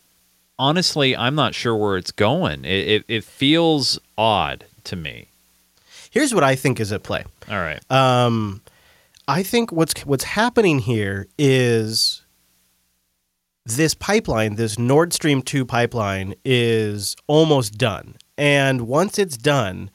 [0.59, 2.65] honestly I'm not sure where it's going.
[2.65, 5.29] It, it, it feels odd to me.
[6.11, 7.25] Here's what I think is at play.
[7.51, 7.81] All right.
[7.91, 8.61] Um,
[9.27, 12.23] I think what's what's happening here is
[13.67, 18.17] this pipeline, this Nord Stream 2 pipeline, is almost done.
[18.37, 19.91] And once it's done,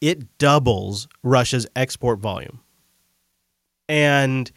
[0.00, 2.60] it doubles Russia's export volume.
[3.88, 4.50] And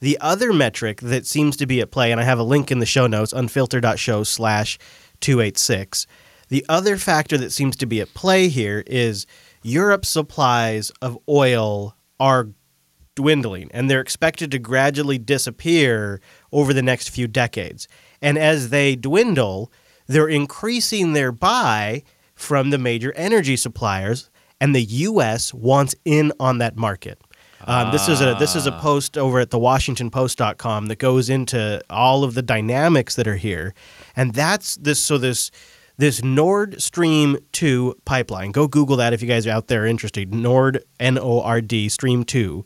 [0.00, 2.78] the other metric that seems to be at play, and I have a link in
[2.78, 4.78] the show notes, unfilter.show slash
[5.20, 6.06] 286.
[6.48, 9.26] The other factor that seems to be at play here is
[9.62, 12.48] Europe's supplies of oil are
[13.14, 16.20] dwindling and they're expected to gradually disappear
[16.52, 17.86] over the next few decades.
[18.22, 19.70] And as they dwindle,
[20.06, 22.02] they're increasing their buy
[22.34, 24.30] from the major energy suppliers,
[24.60, 25.52] and the U.S.
[25.54, 27.20] wants in on that market.
[27.66, 31.82] Um, this is a this is a post over at the WashingtonPost.com that goes into
[31.90, 33.74] all of the dynamics that are here,
[34.16, 34.98] and that's this.
[34.98, 35.50] So this
[35.98, 38.52] this Nord Stream two pipeline.
[38.52, 40.34] Go Google that if you guys are out there interested.
[40.34, 42.64] Nord N O R D Stream two.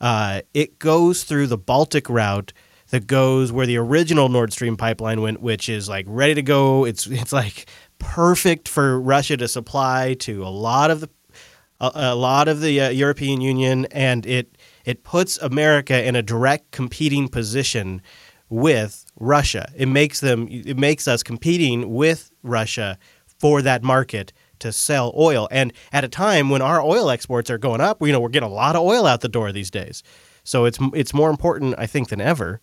[0.00, 2.54] Uh, it goes through the Baltic route
[2.88, 6.84] that goes where the original Nord Stream pipeline went, which is like ready to go.
[6.84, 7.68] It's it's like
[7.98, 11.10] perfect for Russia to supply to a lot of the
[11.80, 16.22] a, a lot of the uh, European Union, and it it puts America in a
[16.22, 18.02] direct competing position
[18.48, 19.70] with Russia.
[19.76, 22.98] It makes them it makes us competing with Russia
[23.38, 25.48] for that market to sell oil.
[25.50, 28.48] And at a time when our oil exports are going up, you know, we're getting
[28.48, 30.02] a lot of oil out the door these days.
[30.44, 32.60] So it's it's more important, I think, than ever.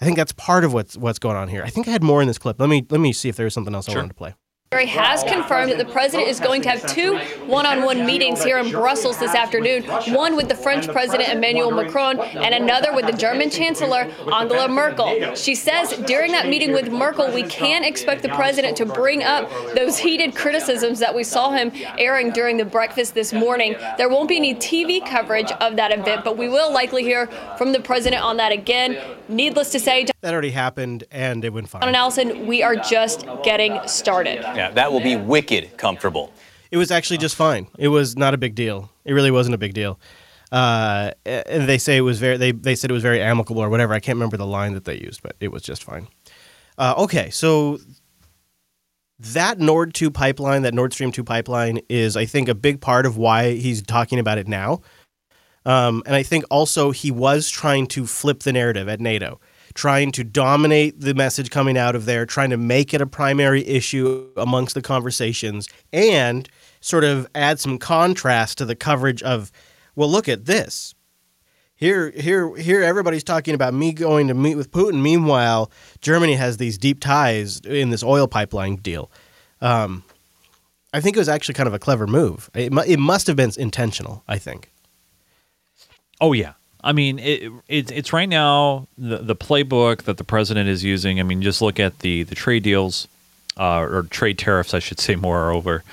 [0.00, 1.62] I think that's part of what's what's going on here.
[1.62, 2.58] I think I had more in this clip.
[2.58, 4.34] Let me let me see if there was something else I wanted to play.
[4.72, 8.70] Secretary has confirmed that the president is going to have two one-on-one meetings here in
[8.70, 9.82] Brussels this afternoon,
[10.14, 15.34] one with the French President Emmanuel Macron and another with the German Chancellor Angela Merkel.
[15.34, 19.46] She says during that meeting with Merkel, we can expect the president to bring up
[19.74, 23.76] those heated criticisms that we saw him airing during the breakfast this morning.
[23.98, 27.26] There won't be any TV coverage of that event, but we will likely hear
[27.58, 28.96] from the president on that again.
[29.28, 31.82] Needless to say, That already happened, and it went fine.
[31.82, 34.40] John and Alisyn, we are just getting started.
[34.61, 36.32] Yeah, that will be wicked comfortable.
[36.70, 37.68] It was actually just fine.
[37.78, 38.90] It was not a big deal.
[39.04, 40.00] It really wasn't a big deal.
[40.50, 42.36] Uh, and they say it was very.
[42.36, 43.94] They they said it was very amicable or whatever.
[43.94, 46.08] I can't remember the line that they used, but it was just fine.
[46.78, 47.78] Uh, okay, so
[49.18, 53.06] that Nord two pipeline, that Nord Stream two pipeline, is I think a big part
[53.06, 54.80] of why he's talking about it now.
[55.64, 59.40] Um, and I think also he was trying to flip the narrative at NATO,
[59.74, 63.66] trying to dominate the message coming out of there, trying to make it a primary
[63.66, 66.48] issue amongst the conversations, and
[66.80, 69.50] sort of add some contrast to the coverage of,
[69.94, 70.94] well, look at this.
[71.76, 72.82] Here, here, here.
[72.82, 75.02] Everybody's talking about me going to meet with Putin.
[75.02, 75.70] Meanwhile,
[76.00, 79.10] Germany has these deep ties in this oil pipeline deal.
[79.60, 80.04] Um,
[80.92, 82.50] I think it was actually kind of a clever move.
[82.54, 84.22] It, it must have been intentional.
[84.28, 84.70] I think.
[86.20, 86.52] Oh yeah.
[86.84, 91.20] I mean, it, it, it's right now the, the playbook that the president is using.
[91.20, 93.06] I mean, just look at the, the trade deals
[93.56, 95.84] uh, or trade tariffs, I should say, moreover,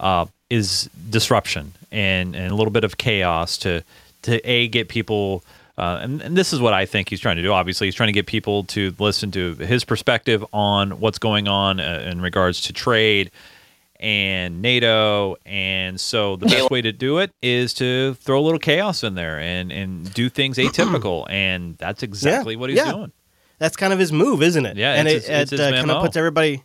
[0.00, 3.82] uh, is disruption and, and a little bit of chaos to,
[4.22, 5.42] to A, get people.
[5.78, 7.52] Uh, and, and this is what I think he's trying to do.
[7.52, 11.80] Obviously, he's trying to get people to listen to his perspective on what's going on
[11.80, 13.30] uh, in regards to trade
[14.00, 15.36] and NATO.
[15.46, 19.14] And so the best way to do it is to throw a little chaos in
[19.14, 21.26] there and, and do things atypical.
[21.30, 22.92] and that's exactly Yeah, what he's yeah.
[22.92, 23.12] doing.
[23.58, 24.76] That's kind of his move, isn't it?
[24.76, 26.62] Yeah, and it's it, his- it uh, kind of puts everybody.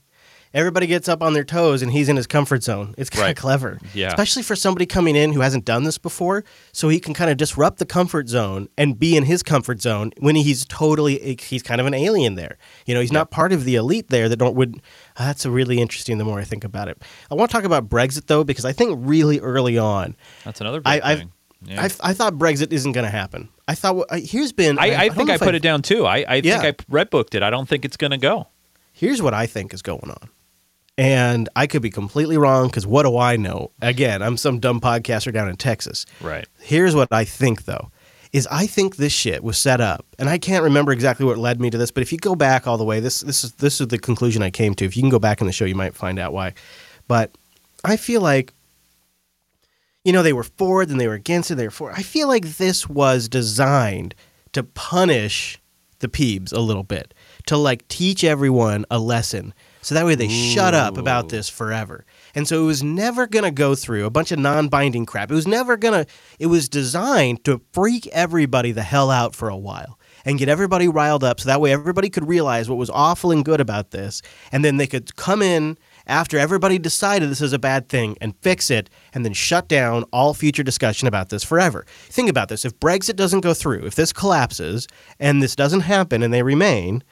[0.51, 2.95] Everybody gets up on their toes, and he's in his comfort zone.
[2.97, 3.35] It's kind of Right.
[3.37, 4.07] clever, Yeah.
[4.07, 7.37] Especially for somebody coming in who hasn't done this before, so he can kind of
[7.37, 11.79] disrupt the comfort zone and be in his comfort zone when he's totally he's kind
[11.79, 12.57] of an alien there.
[12.87, 14.77] You know, he's not part of the elite there that don't would.
[15.17, 16.17] Uh, that's a really interesting.
[16.17, 18.71] The more I think about it, I want to talk about Brexit though because I
[18.71, 21.31] think really early on, That's another big I, thing.
[21.63, 21.83] Yeah.
[21.83, 23.49] I've, I thought Brexit isn't going to happen.
[23.67, 24.79] I thought I- here's been.
[24.79, 26.05] I, I, think I put it down too.
[26.07, 26.59] I, I Yeah.
[26.59, 27.43] think I red booked it.
[27.43, 28.47] I don't think it's going to go.
[28.93, 30.29] Here's what I think is going on.
[30.99, 33.71] And I could be completely wrong because what do I know?
[33.81, 36.05] Again, I'm some dumb podcaster down in Texas.
[36.19, 36.45] Right.
[36.59, 37.89] Here's what I think though
[38.33, 40.05] is I think this shit was set up.
[40.19, 42.67] And I can't remember exactly what led me to this, but if you go back
[42.67, 44.85] all the way, this this is this is the conclusion I came to.
[44.85, 46.53] If you can go back in the show, you might find out why.
[47.07, 47.31] But
[47.85, 48.53] I feel like
[50.03, 51.97] you know, they were for it and they were against it, they were for it.
[51.97, 54.15] I feel like this was designed
[54.51, 55.59] to punish
[55.99, 57.13] the peebs a little bit,
[57.47, 59.53] to like teach everyone a lesson.
[59.81, 62.05] So that way they shut up about this forever.
[62.35, 65.31] And so it was never going to go through a bunch of non binding crap.
[65.31, 69.49] It was never going to, it was designed to freak everybody the hell out for
[69.49, 72.89] a while and get everybody riled up so that way everybody could realize what was
[72.89, 74.21] awful and good about this.
[74.51, 75.77] And then they could come in
[76.07, 80.03] after everybody decided this is a bad thing and fix it and then shut down
[80.11, 81.85] all future discussion about this forever.
[82.09, 82.65] Think about this.
[82.65, 84.87] If Brexit doesn't go through, if this collapses
[85.19, 87.03] and this doesn't happen and they remain,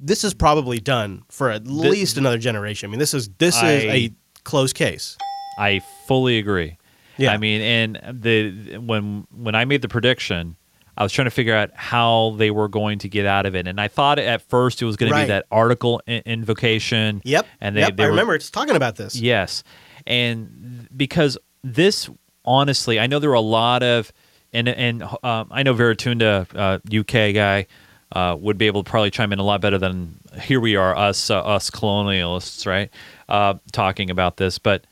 [0.00, 2.88] this is probably done for at least another generation.
[2.88, 4.10] I mean, this is this is I- a
[4.44, 5.16] closed case.
[5.58, 6.78] I fully agree.
[7.18, 7.32] Yeah.
[7.32, 10.56] I mean, and the when when I made the prediction,
[10.96, 13.66] I was trying to figure out how they were going to get out of it,
[13.68, 15.24] and I thought at first it was going to Right.
[15.24, 17.20] be that article in- invocation.
[17.24, 17.46] Yep.
[17.60, 17.96] And they, yep.
[17.96, 19.16] they I were- remember it's talking about this.
[19.16, 19.62] Yes,
[20.06, 22.08] and because this,
[22.44, 24.12] honestly, I know there were a lot of,
[24.52, 27.66] and and um, I know Veratunda, uh, UK guy,
[28.12, 30.96] uh, would be able to probably chime in a lot better than here we are,
[30.96, 32.90] us uh, us colonialists, right,
[33.28, 34.84] uh, talking about this, but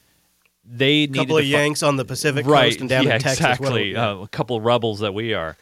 [0.65, 3.41] they A couple of Yanks on the Pacific right, coast and down yeah, in Texas.
[3.41, 5.57] exactly, What- uh, a couple of rebels that we are.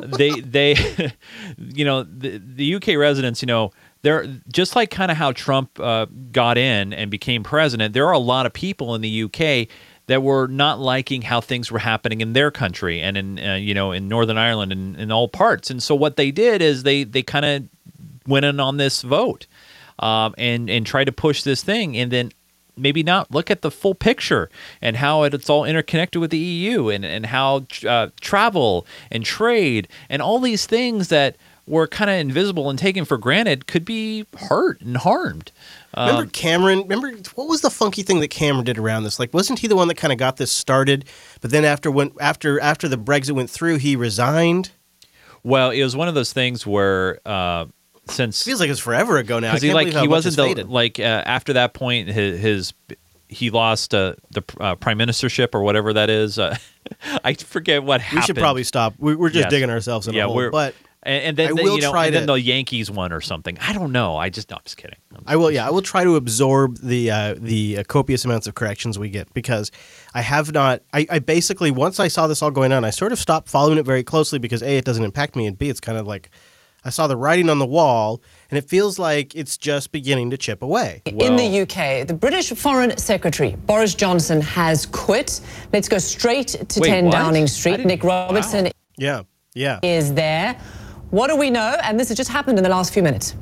[0.00, 0.76] they they
[1.58, 5.78] you know the the UK residents you know they're just like kind of how Trump
[5.80, 9.68] uh, got in and became president there are a lot of people in the UK
[10.10, 13.72] that were not liking how things were happening in their country and in uh, you
[13.72, 17.04] know in Northern Ireland and in all parts and so what they did is they
[17.04, 17.68] they kind of
[18.26, 19.46] went in on this vote
[20.00, 22.32] um, and and tried to push this thing and then
[22.76, 24.50] maybe not look at the full picture
[24.82, 29.86] and how it's all interconnected with the EU and, and how uh, travel and trade
[30.08, 31.36] and all these things that
[31.66, 35.52] were kind of invisible and taken for granted could be hurt and harmed.
[35.96, 36.82] Remember Um, Cameron?
[36.82, 39.18] Remember what was the funky thing that Cameron did around this?
[39.18, 41.04] Like, wasn't he the one that kind of got this started?
[41.40, 44.70] But then after when after after the Brexit went through, he resigned.
[45.42, 47.64] well, it was one of those things where uh,
[48.08, 49.50] since Feels like it's forever ago now.
[49.50, 52.72] Because he like he wasn't the like uh, after that point his, his
[53.28, 56.38] he lost uh, the uh, prime ministership or whatever that is.
[56.38, 56.56] Uh,
[57.24, 58.20] I forget what happened.
[58.22, 58.94] We should probably stop.
[58.98, 59.50] We- We're just Yes.
[59.50, 60.36] digging ourselves in yeah, a hole.
[60.36, 62.90] We're, but and, and then I the- will you know, try and then the Yankees
[62.90, 63.56] won or something.
[63.60, 64.16] I don't know.
[64.16, 64.98] I just no, I'm just kidding.
[65.26, 65.50] I will.
[65.50, 69.08] Yeah, I will try to absorb the uh, the uh, copious amounts of corrections we
[69.10, 69.70] get because
[70.14, 70.82] I have not.
[70.92, 73.78] I, I basically once I saw this all going on, I sort of stopped following
[73.78, 76.30] it very closely because a it doesn't impact me, and b it's kind of like
[76.84, 80.38] I saw the writing on the wall, and it feels like it's just beginning to
[80.38, 81.02] chip away.
[81.04, 85.40] In the UK, the British Foreign Secretary Boris Johnson has quit.
[85.72, 87.12] Let's go straight to Wait, 10 what?
[87.12, 87.84] Downing Street.
[87.84, 89.22] Nic Robertson Yeah,
[89.54, 89.80] yeah.
[89.82, 90.56] is there.
[91.10, 91.76] What do we know?
[91.82, 93.34] And this has just happened in the last few minutes.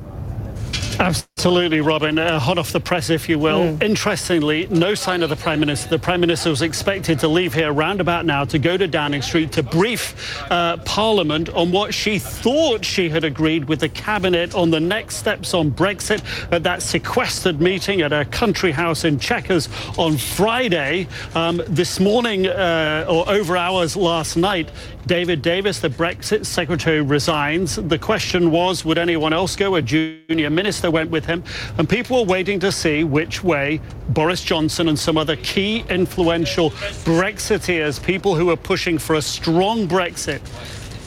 [0.98, 2.18] Absolutely, Robin.
[2.18, 3.80] Uh, hot off the press, if you will.
[3.80, 5.88] Interestingly, no sign of the Prime Minister.
[5.88, 9.22] The Prime Minister was expected to leave here round about now to go to Downing
[9.22, 14.56] Street to brief uh, Parliament on what she thought she had agreed with the Cabinet
[14.56, 16.20] on the next steps on Brexit
[16.52, 19.68] at that sequestered meeting at a country house in Chequers
[19.98, 21.06] on Friday.
[21.36, 24.70] Um, this morning, uh, or over hours last night,
[25.06, 27.76] David Davis, the Brexit Secretary, resigns.
[27.76, 29.76] The question was, would anyone else go?
[29.76, 31.42] A junior minister went with him.
[31.76, 36.70] And people were waiting to see which way Boris Johnson and some other key influential
[37.04, 40.40] Brexiteers, people who were pushing for a strong Brexit,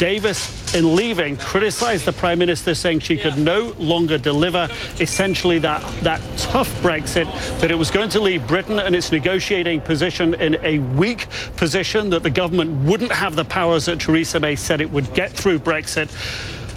[0.02, 4.68] Davis, in leaving, criticized the Prime Minister, saying she could no longer deliver
[5.00, 7.26] essentially that, that tough Brexit,
[7.60, 12.10] that it was going to leave Britain and its negotiating position in a weak position,
[12.10, 15.60] that the government wouldn't have the powers that Theresa May said it would get through
[15.60, 16.10] Brexit.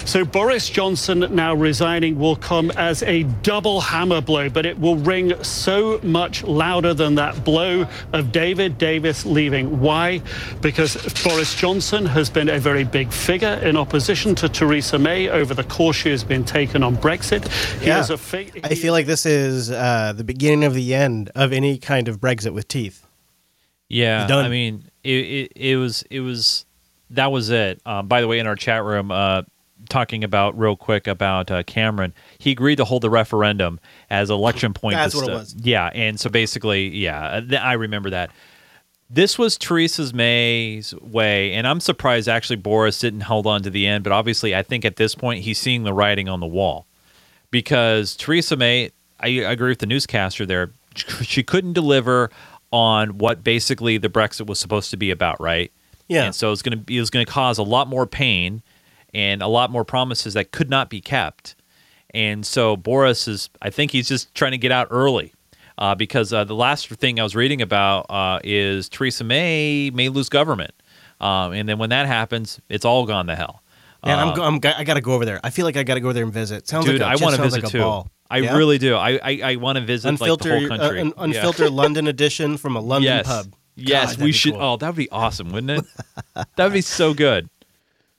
[0.06, 4.96] So Boris Johnson now resigning will come as a double hammer blow, but it will
[4.96, 9.80] ring so much louder than that blow of David Davis leaving.
[9.80, 10.20] Why?
[10.60, 10.94] Because
[11.24, 15.64] Boris Johnson has been a very big figure in opposition to Theresa May over the
[15.64, 17.48] course she has been taken on Brexit.
[17.80, 18.00] He Yeah.
[18.00, 21.52] is a fig- I feel like this is uh, the beginning of the end of
[21.52, 23.04] any kind of Brexit with teeth.
[23.88, 24.44] Yeah, done.
[24.44, 26.66] I mean, it, it, it was it was
[27.10, 27.80] that was it.
[27.86, 29.42] Um, by the way, in our chat room, uh,
[29.88, 33.80] talking about real quick about uh, Cameron, he agreed to hold the referendum
[34.10, 34.96] as election point.
[34.96, 35.54] That's what it was.
[35.58, 38.30] Yeah, and so basically, yeah, th- I remember that.
[39.10, 43.86] This was Theresa's May's way, and I'm surprised actually Boris didn't hold on to the
[43.86, 44.02] end.
[44.02, 46.86] But obviously, I think at this point he's seeing the writing on the wall
[47.50, 50.72] because Theresa May, I, I agree with the newscaster there.
[51.22, 52.30] She couldn't deliver
[52.70, 55.72] on what basically the Brexit was supposed to be about, right?
[56.08, 56.24] Yeah.
[56.24, 58.62] And so it's going to be it was going to cause a lot more pain
[59.14, 61.54] and a lot more promises that could not be kept.
[62.12, 65.32] And so Boris is, I think he's just trying to get out early.
[65.76, 70.08] Uh, because uh, the last thing I was reading about uh, is Theresa May may
[70.08, 70.70] lose government,
[71.20, 73.60] um, and then when that happens, it's all gone to hell.
[74.06, 75.40] Man, Uh, I'm, go- I'm, go- I got to go over there.
[75.42, 76.68] I feel like I got to go over there and visit.
[76.68, 77.80] Sounds dude, like a, I want to visit like a too.
[77.80, 78.08] ball.
[78.30, 78.56] I Yeah?
[78.56, 78.94] really do.
[78.94, 81.00] I I, I want to visit like the unfiltered, whole country.
[81.00, 81.66] uh, an Yeah.
[81.70, 83.26] London edition from a London yes.
[83.26, 83.52] pub.
[83.74, 84.52] Yes, God, we should.
[84.52, 84.62] cool.
[84.62, 85.84] Oh, that would be awesome, wouldn't it?
[86.54, 87.48] that would be so good.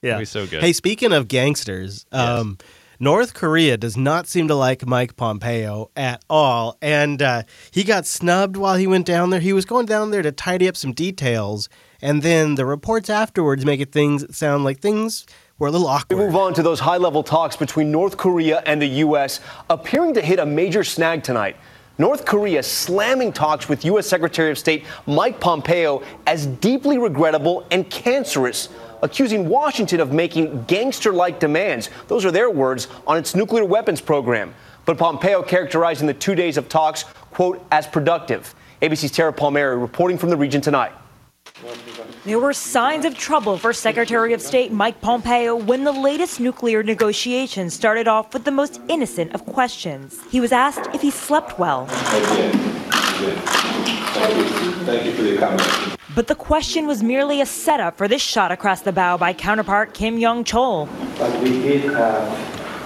[0.06, 0.62] Yeah, That'd be so good.
[0.62, 2.58] Hey, speaking of gangsters, um,
[2.99, 8.06] North Korea does not seem to like Mike Pompeo at all, and uh, he got
[8.06, 9.39] snubbed while he went down there.
[9.39, 11.68] He was going down there to tidy up some details,
[12.01, 15.26] and then the reports afterwards make it things sound like things
[15.58, 16.18] were a little awkward.
[16.20, 19.39] We move on to those high level talks between North Korea and the U.S.,
[19.70, 21.56] appearing to hit a major snag tonight.
[21.97, 24.06] North Korea slamming talks with U.S.
[24.06, 28.68] Secretary of State Mike Pompeo as deeply regrettable and cancerous,
[29.06, 31.89] accusing Washington of making gangster like demands.
[32.08, 34.53] Those are their words on its nuclear weapons program.
[34.84, 38.53] But Pompeo characterizing the two days of talks, quote, as productive.
[38.82, 40.91] ABC's Tara Palmieri reporting from the region tonight.
[42.26, 46.82] There were signs of trouble for Secretary of State Mike Pompeo when the latest nuclear
[46.82, 50.20] negotiations started off with the most innocent of questions.
[50.32, 51.86] He was asked if he slept well.
[54.86, 55.95] Thank you for the accommodation.
[56.16, 59.93] But the question was merely a setup for this shot across the bow by counterpart
[59.93, 60.88] Kim Young Chol.
[61.20, 62.26] But we did have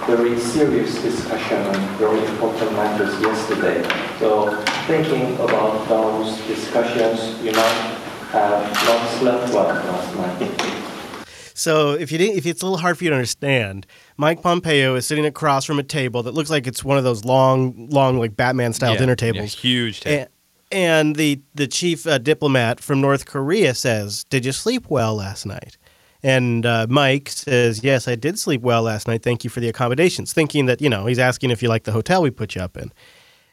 [0.06, 3.84] very serious discussion on very important matters yesterday.
[4.18, 7.98] So thinking about those discussions, you might
[8.32, 11.24] have not slept well last night.
[11.54, 14.96] So if you didn't, if it's a little hard for you to understand, Mike Pompeo
[14.96, 18.18] is sitting across from a table that looks like it's one of those long, long
[18.18, 19.54] like Batman style Yeah, dinner yeah, tables.
[19.54, 20.22] huge table.
[20.22, 20.30] And,
[20.70, 25.46] and the the chief uh, diplomat from North Korea says, "Did you sleep well last
[25.46, 25.76] night?"
[26.22, 29.22] And uh, Mike says, "Yes, I did sleep well last night.
[29.22, 31.92] Thank you for the accommodations." Thinking that you know he's asking if you like the
[31.92, 32.92] hotel we put you up in.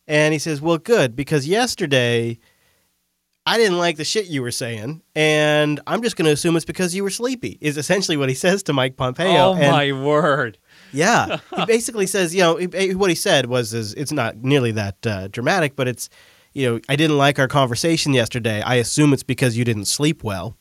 [0.07, 2.39] And he says, "Well, good because yesterday."
[3.49, 6.65] I didn't like the shit you were saying, and I'm just going to assume it's
[6.65, 7.57] because you were sleepy.
[7.61, 9.25] Is essentially what he says to Mike Pompeo.
[9.25, 10.57] Oh And- my word!
[10.91, 12.55] yeah, he basically says, you know,
[12.97, 16.09] what he said was, is it's not nearly that uh, dramatic, but it's,
[16.57, 18.61] you know, I didn't like our conversation yesterday.
[18.61, 20.57] I assume it's because you didn't sleep well.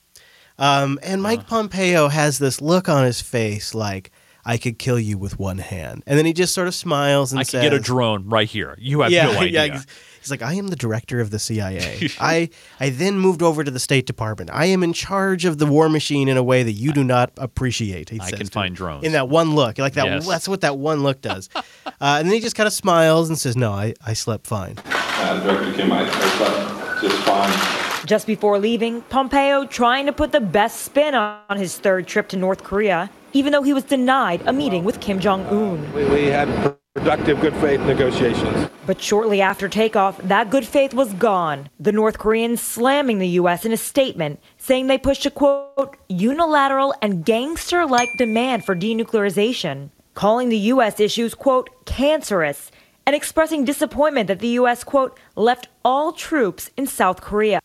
[0.59, 4.11] Um, and Mike Pompeo has this look on his face like,
[4.45, 7.41] I could kill you with one hand, and then he just sort of smiles and
[7.41, 8.77] I says, could get a drone right here.
[8.79, 9.67] You have yeah, no idea.
[9.67, 9.83] Yeah,
[10.27, 12.09] he's- he's like, I am the director of the CIA.
[12.21, 12.51] I
[12.81, 14.51] I then moved over to the State Department.
[14.53, 17.31] I am in charge of the war machine in a way that you do not
[17.37, 18.11] appreciate.
[18.11, 18.75] He I says can find him.
[18.75, 19.05] drones.
[19.05, 19.79] in that one look.
[19.79, 20.07] Like that.
[20.07, 20.27] Yes.
[20.27, 21.49] That's what that one look does.
[21.87, 24.77] uh, and then he just kind of smiles and says, "No, I, I slept fine."
[24.87, 28.07] Uh, Director Kim, I, I slept just fine.
[28.07, 32.37] Just before leaving, Pompeo trying to put the best spin on his third trip to
[32.37, 35.93] North Korea, even though he was denied a meeting with Kim Jong Un.
[35.93, 38.71] We, we had productive, good faith negotiations.
[38.87, 41.69] But shortly after takeoff, that good faith was gone.
[41.79, 43.67] The North Koreans slamming the U.S.
[43.67, 49.91] in a statement, saying they pushed a quote, unilateral and gangster like demand for denuclearization,
[50.15, 50.99] calling the U.S.
[50.99, 52.71] issues, quote, cancerous,
[53.05, 57.61] and expressing disappointment that the U.S., quote, left all troops in South Korea.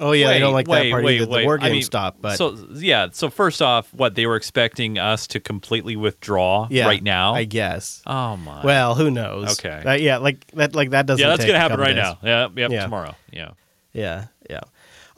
[0.00, 1.30] Oh yeah, I don't like wait, that part wait, either.
[1.30, 1.40] wait.
[1.42, 3.08] The war I game mean, stopped, but so yeah.
[3.12, 7.34] So first off, what they were expecting us to completely withdraw yeah, right now?
[7.34, 8.02] I guess.
[8.06, 8.64] Oh my.
[8.64, 9.52] Well, who knows?
[9.52, 9.82] Okay.
[9.84, 10.74] Uh, yeah, like that.
[10.74, 11.22] Like that doesn't.
[11.22, 11.96] yeah, that's take gonna happen right days.
[11.96, 12.18] now.
[12.22, 12.82] Yeah, yep, Yeah.
[12.82, 13.14] tomorrow.
[13.30, 13.50] Yeah.
[13.92, 14.60] Yeah, yeah.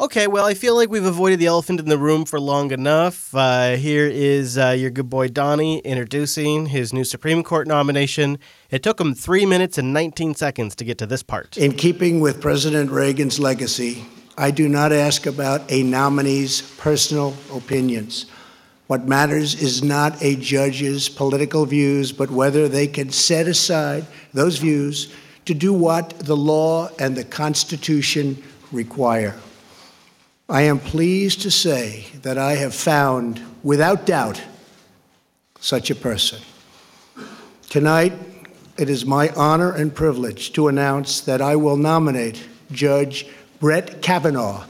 [0.01, 3.33] Okay, well, I feel like we've avoided the elephant in the room for long enough.
[3.35, 8.39] Uh, here is uh, your good boy Donnie introducing his new Supreme Court nomination.
[8.71, 11.57] It took him three minutes and 19 seconds to get to this part.
[11.57, 14.05] In keeping with President Reagan's legacy,
[14.37, 18.27] I do not ask about a nominee's personal opinions.
[18.87, 24.59] What matters is not a judge's political views, but whether they can set aside those
[24.59, 25.15] views
[25.45, 29.35] to do what the law and the Constitution require.
[30.49, 34.43] I am pleased to say that I have found, without doubt,
[35.61, 36.41] such a person.
[37.69, 38.13] Tonight,
[38.79, 43.27] it is my honor and privilege to announce that I will nominate Judge
[43.63, 44.65] Brett Kavanaugh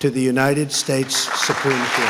[0.00, 1.14] to the United States
[1.46, 2.08] Supreme Court.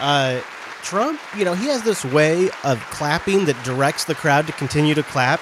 [0.00, 0.40] Uh,
[0.82, 4.94] Trump, you know, he has this way of clapping that directs the crowd to continue
[4.94, 5.38] to clap.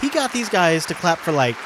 [0.00, 1.56] He got these guys to clap for like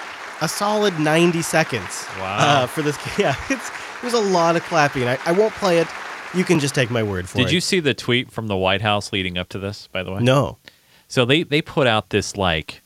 [0.40, 2.06] a solid 90 seconds.
[2.18, 2.62] Wow.
[2.62, 3.70] Uh, for this, yeah, it's,
[4.00, 5.04] there's a lot of clapping.
[5.08, 5.88] I, I won't play it.
[6.32, 7.42] You can just take my word for it.
[7.42, 9.88] Did you see the tweet from the White House leading up to this?
[9.88, 10.56] By the way, No.
[11.12, 12.80] So they they put out this like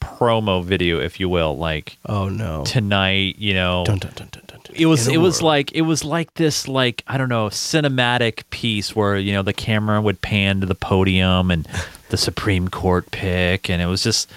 [0.00, 3.82] promo video, if you will, like oh no tonight, you know.
[3.84, 4.28] Dun, dun, dun,
[4.72, 5.48] It was it was world.
[5.48, 9.52] like it was like this like I don't know cinematic piece where you know the
[9.52, 11.66] camera would pan to the podium and
[12.10, 14.30] the Supreme Court pick and it was just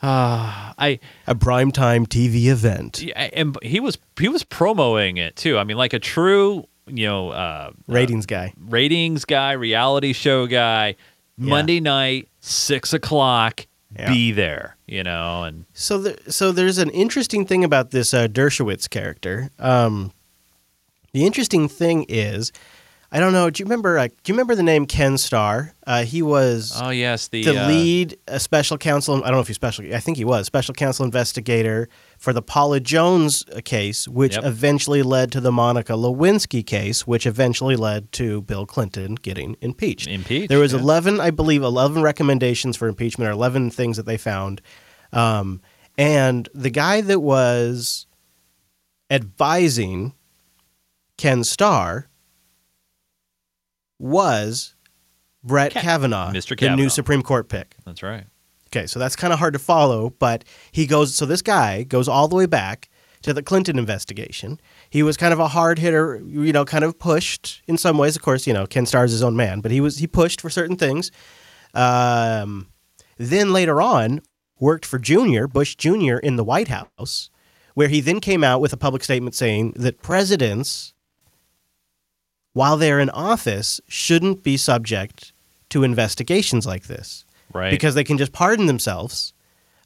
[0.00, 3.02] uh, I a primetime TV event.
[3.02, 5.58] yeah, and he was he was promoting it too.
[5.58, 10.96] I mean, like a true you know uh, Ratings guy, ratings guy, reality show guy.
[11.36, 14.76] Monday night, six o'clock, be there.
[14.86, 19.50] You know, and So, there, so there's an interesting thing about this uh, Dershowitz character.
[19.58, 20.12] Um,
[21.12, 22.52] the interesting thing is,
[23.14, 23.50] I don't know.
[23.50, 23.98] Do you remember?
[23.98, 25.74] Uh, do you remember the name Ken Starr?
[25.86, 29.16] Uh, he was Oh yes, the, the uh, lead uh, special counsel.
[29.16, 29.84] I don't know if he's special.
[29.94, 34.44] I think he was special counsel investigator for the Paula Jones uh, case, which Yep.
[34.46, 40.08] eventually led to the Monica Lewinsky case, which eventually led to Bill Clinton getting impeached.
[40.08, 40.78] Impeached, There was yeah.
[40.80, 44.62] eleven, I believe, eleven recommendations for impeachment, or eleven things that they found.
[45.12, 45.60] Um,
[45.98, 48.06] and the guy that was
[49.10, 50.14] advising
[51.18, 52.08] Ken Starr
[54.02, 54.74] was
[55.42, 56.56] Brett Kavanaugh, Mr.
[56.56, 57.76] Kavanaugh, the new Supreme Court pick.
[57.84, 58.24] That's right.
[58.68, 61.14] Okay, so that's kind of hard to follow, but he goes.
[61.14, 62.88] So this guy goes all the way back
[63.22, 64.60] to the Clinton investigation.
[64.90, 68.16] He was kind of a hard hitter, you know, kind of pushed in some ways.
[68.16, 70.50] Of course, you know, Ken Starr's his own man, but he was he pushed for
[70.50, 71.10] certain things.
[71.74, 72.68] Um,
[73.18, 74.20] then later on,
[74.58, 77.30] worked for Junior Bush Junior in the White House,
[77.74, 80.91] where he then came out with a public statement saying that presidents,
[82.52, 85.32] while they're in office, shouldn't be subject
[85.70, 87.70] to investigations like this Right.
[87.70, 89.32] because they can just pardon themselves.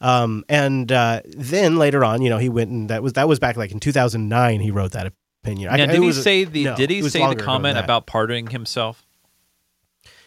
[0.01, 3.39] Um, and uh, then later on, you know, he went and that was that was
[3.39, 4.61] back like in 2009.
[4.61, 5.13] He wrote that
[5.43, 5.69] opinion.
[5.75, 7.47] Now, it did he was- say the no, did he say the longer ago than
[7.47, 9.05] comment about pardoning himself?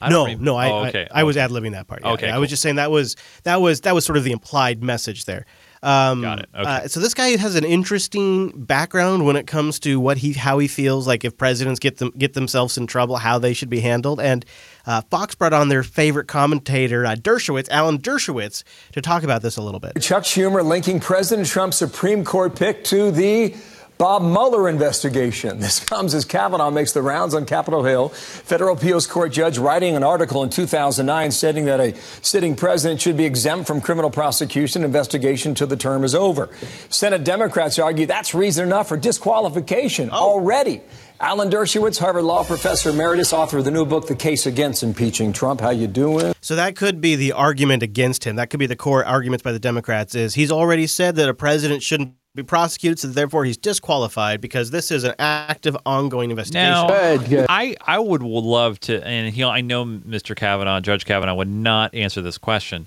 [0.01, 1.07] I no, no, I, oh, okay.
[1.11, 2.01] I, I was ad libbing that part.
[2.03, 2.11] yeah.
[2.13, 4.81] Okay, I was just saying that was that was that was sort of the implied
[4.81, 5.45] message there.
[5.81, 6.49] Um, Got it.
[6.53, 6.69] Okay.
[6.69, 10.59] Uh, so this guy has an interesting background when it comes to what he how
[10.59, 13.79] he feels like if presidents get them get themselves in trouble, how they should be
[13.79, 14.19] handled.
[14.19, 14.45] And
[14.85, 18.63] uh, Fox brought on their favorite commentator, uh, Dershowitz, Alan Dershowitz,
[18.93, 20.01] to talk about this a little bit.
[20.01, 23.55] Chuck Schumer linking President Trump's Supreme Court pick to the
[23.99, 25.59] Bob Mueller investigation.
[25.59, 28.07] This comes as Kavanaugh makes the rounds on Capitol Hill.
[28.07, 33.17] Federal appeals court judge writing an article in 2009 stating that a sitting president should
[33.17, 36.49] be exempt from criminal prosecution investigation till the term is over.
[36.87, 40.15] Senate Democrats argue that's reason enough for disqualification oh.
[40.15, 40.79] already.
[41.19, 45.33] Alan Dershowitz, Harvard Law professor emeritus, author of the new book, The Case Against Impeaching
[45.33, 45.59] Trump.
[45.59, 46.31] How you doing?
[46.39, 48.37] So that could be the argument against him.
[48.37, 51.33] That could be the core arguments by the Democrats is he's already said that a
[51.33, 56.71] president shouldn't be prosecuted, so therefore he's disqualified because this is an active, ongoing investigation.
[56.87, 60.35] Now, I I would love to, and he, I know Mr.
[60.35, 62.85] Kavanaugh, Judge Kavanaugh, would not answer this question.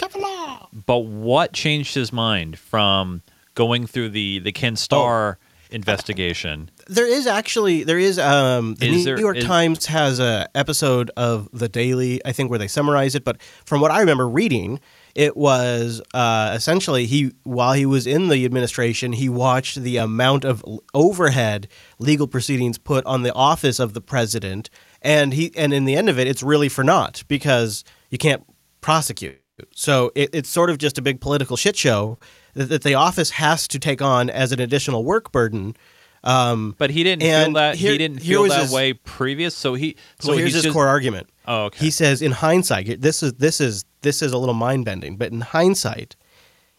[0.86, 3.22] But what changed his mind from
[3.54, 5.38] going through the the Ken Starr
[5.70, 6.70] investigation?
[6.86, 10.48] There is actually there is um the Is New there- York is- Times has a
[10.54, 14.28] episode of the Daily I think where they summarize it, but from what I remember
[14.28, 14.78] reading,
[15.14, 20.44] it was uh, essentially he while he was in the administration, he watched the amount
[20.44, 24.70] of overhead legal proceedings put on the office of the president,
[25.02, 28.42] and he and in the end of it, it's really for naught because you can't
[28.80, 29.38] prosecute.
[29.74, 32.18] So it, it's sort of just a big political shit show
[32.54, 35.76] that, that the office has to take on as an additional work burden.
[36.24, 39.54] Um, But he didn't feel that here- he didn't feel that his- way previous.
[39.54, 41.28] So he so well, here's he's his just- core argument.
[41.46, 41.84] Oh, okay.
[41.84, 45.32] He says, in hindsight, this is this is this is a little mind bending, but
[45.32, 46.16] in hindsight,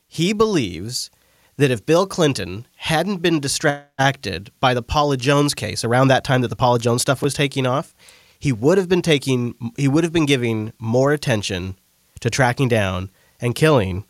[0.07, 1.09] he believes
[1.57, 6.41] that if Bill Clinton hadn't been distracted by the Paula Jones case around that time
[6.41, 7.93] that the Paula Jones stuff was taking off,
[8.39, 11.77] he would have been taking he would have been giving more attention
[12.19, 13.09] to tracking down
[13.39, 14.05] and killing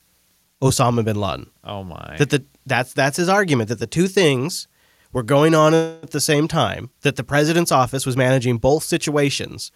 [0.61, 1.49] Osama bin Laden.
[1.63, 2.15] Oh my!
[2.17, 4.67] That the that's that's his argument that the two things
[5.11, 6.89] were going on at the same time.
[7.01, 9.71] That the president's office was managing both situations,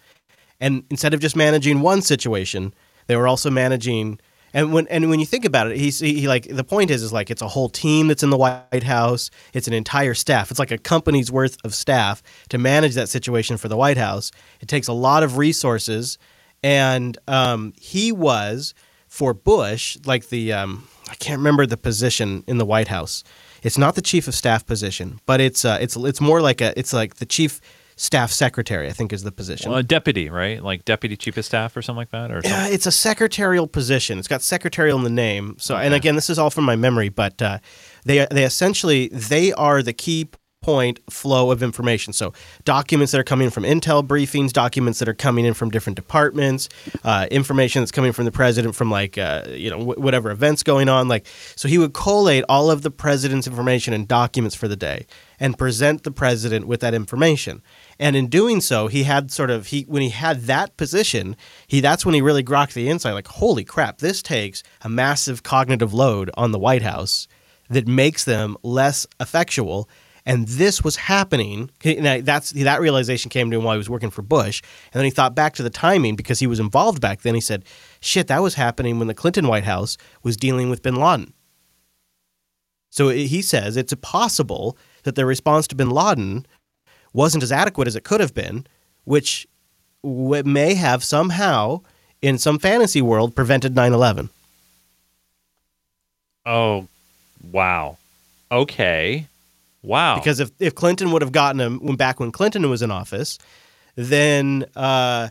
[0.58, 2.74] and instead of just managing one situation,
[3.08, 4.20] they were also managing.
[4.54, 7.02] And when and when you think about it, he's he, he like the point is
[7.02, 9.30] is like it's a whole team that's in the White House.
[9.52, 10.50] It's an entire staff.
[10.50, 14.30] It's like a company's worth of staff to manage that situation for the White House.
[14.60, 16.16] It takes a lot of resources,
[16.62, 18.74] and um, he was
[19.06, 23.24] for Bush like the um, I can't remember the position in the White House.
[23.62, 26.78] It's not the chief of staff position, but it's uh, it's it's more like a
[26.78, 27.60] it's like the chief
[27.98, 28.88] staff secretary.
[28.88, 29.70] I think is the position.
[29.70, 30.62] Well, a deputy, right?
[30.62, 34.18] Like deputy chief of staff or something like that, or Yeah, it's a secretarial position.
[34.18, 35.56] It's got secretarial in the name.
[35.58, 37.58] So, and again, this is all from my memory, but uh,
[38.04, 42.12] they they essentially they are the key point flow of information.
[42.12, 42.32] So,
[42.64, 46.68] documents that are coming from intel briefings, documents that are coming in from different departments,
[47.04, 50.62] uh, information that's coming from the president from like uh, you know wh- whatever events
[50.62, 51.08] going on.
[51.08, 51.26] Like,
[51.56, 55.06] so he would collate all of the president's information and documents for the day
[55.40, 57.62] and present the president with that information.
[57.98, 61.36] And in doing so, he had sort of he when he had that position,
[61.66, 63.14] he that's when he really grokked the insight.
[63.14, 67.28] Like, holy crap, this takes a massive cognitive load on the White House
[67.70, 69.88] that makes them less effectual.
[70.28, 71.70] And this was happening.
[71.82, 74.62] and That's that realization came to him while he was working for Bush.
[74.92, 77.34] And then he thought back to the timing because he was involved back then.
[77.34, 77.64] He said,
[78.00, 81.32] "Shit, that was happening when the Clinton White House was dealing with Bin Laden."
[82.90, 86.46] So he says it's possible that the response to bin Laden
[87.12, 88.66] wasn't as adequate as it could have been
[89.08, 89.48] which
[90.04, 91.80] may have somehow,
[92.20, 94.28] in some fantasy world, prevented 9 11.
[96.44, 96.86] Oh,
[97.50, 97.96] wow.
[98.52, 99.26] Okay.
[99.82, 100.16] Wow.
[100.16, 103.38] Because if, if Clinton would have gotten him when back when Clinton was in office,
[103.94, 105.28] then uh,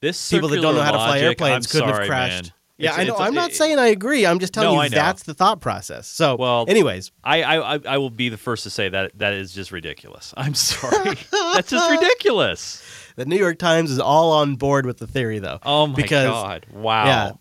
[0.00, 2.44] this people that don't know how to fly logic, airplanes couldn't sorry, have crashed.
[2.44, 2.52] man.
[2.78, 3.16] Yeah, It's- I know.
[3.16, 4.26] I'm not it- saying I agree.
[4.26, 6.08] I'm just telling No, you that's the thought process.
[6.08, 9.52] So, Well, anyways, I, I I- will be the first to say that that is
[9.52, 10.34] just ridiculous.
[10.36, 11.16] I'm sorry.
[11.54, 12.82] That's just ridiculous.
[13.14, 15.58] The New York Times is all on board with the theory, though.
[15.66, 16.64] Oh my because, God.
[16.72, 17.04] Wow.
[17.04, 17.32] Yeah,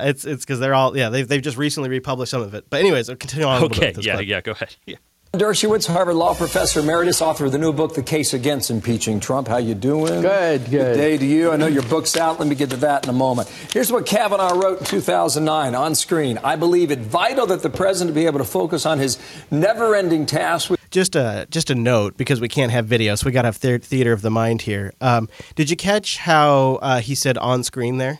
[0.00, 0.08] yeah.
[0.08, 1.08] It's it's because they're all yeah.
[1.08, 2.64] They've they've just recently republished some of it.
[2.68, 3.58] But anyways, I'll continue on.
[3.58, 4.00] a little bit Okay.
[4.08, 4.14] Yeah.
[4.16, 4.26] clip.
[4.26, 4.40] Yeah.
[4.40, 4.74] Go ahead.
[4.86, 4.96] Yeah.
[5.32, 9.46] Dershowitz, Harvard Law Professor Emeritus, author of the new book, The Case Against Impeaching Trump.
[9.46, 10.22] How you doing?
[10.22, 10.70] Good, good.
[10.70, 11.52] Good day to you.
[11.52, 12.40] I know your book's out.
[12.40, 13.48] Let me get to that in a moment.
[13.72, 16.36] Here's what Kavanaugh wrote in 2009 on screen.
[16.42, 19.20] I believe it vital that the president be able to focus on his
[19.52, 23.30] never-ending task with Just a just a note because we can't have video, so we
[23.30, 24.92] got to have theater of the mind here.
[25.00, 28.18] Um, did you catch how uh, he said on screen there?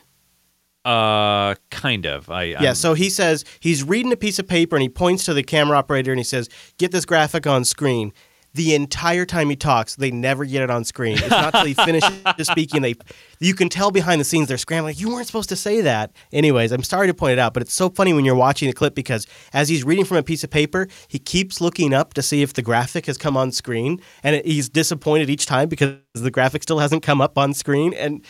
[0.84, 2.30] Uh, kind of.
[2.30, 5.24] I yeah, I'm- so he says he's reading a piece of paper and he points
[5.26, 6.48] to the camera operator and he says,
[6.78, 8.12] "Get this graphic on screen."
[8.54, 11.18] The entire time he talks, they never get it on screen.
[11.18, 12.12] It's not till he finishes
[12.42, 12.82] speaking.
[12.82, 12.94] They,
[13.38, 14.96] you can tell behind the scenes they're scrambling.
[14.98, 16.12] You weren't supposed to say that.
[16.32, 18.74] Anyways, I'm sorry to point it out, but it's so funny when you're watching the
[18.74, 22.22] clip because as he's reading from a piece of paper, he keeps looking up to
[22.22, 25.96] see if the graphic has come on screen, and it, he's disappointed each time because
[26.14, 27.94] the graphic still hasn't come up on screen.
[27.94, 28.24] And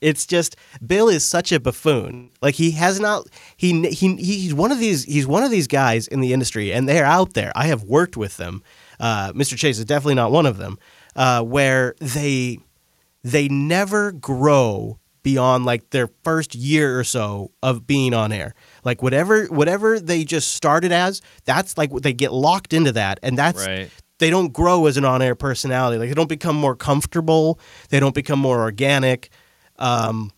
[0.00, 2.30] it's just Bill is such a buffoon.
[2.42, 3.26] Like he has not.
[3.56, 5.04] He he he's one of these.
[5.04, 7.52] He's one of these guys in the industry, and they're out there.
[7.54, 8.62] I have worked with them.
[9.00, 9.56] Uh, Mr.
[9.56, 10.78] Chase is definitely not one of them.
[11.16, 12.58] Uh, where they
[13.24, 18.54] they never grow beyond like their first year or so of being on air.
[18.84, 23.18] Like whatever whatever they just started as, that's like what they get locked into that,
[23.22, 23.90] and that's Right.
[24.18, 25.98] they don't grow as an on-air personality.
[25.98, 27.58] Like they don't become more comfortable.
[27.88, 29.30] They don't become more organic.
[29.78, 30.30] Um,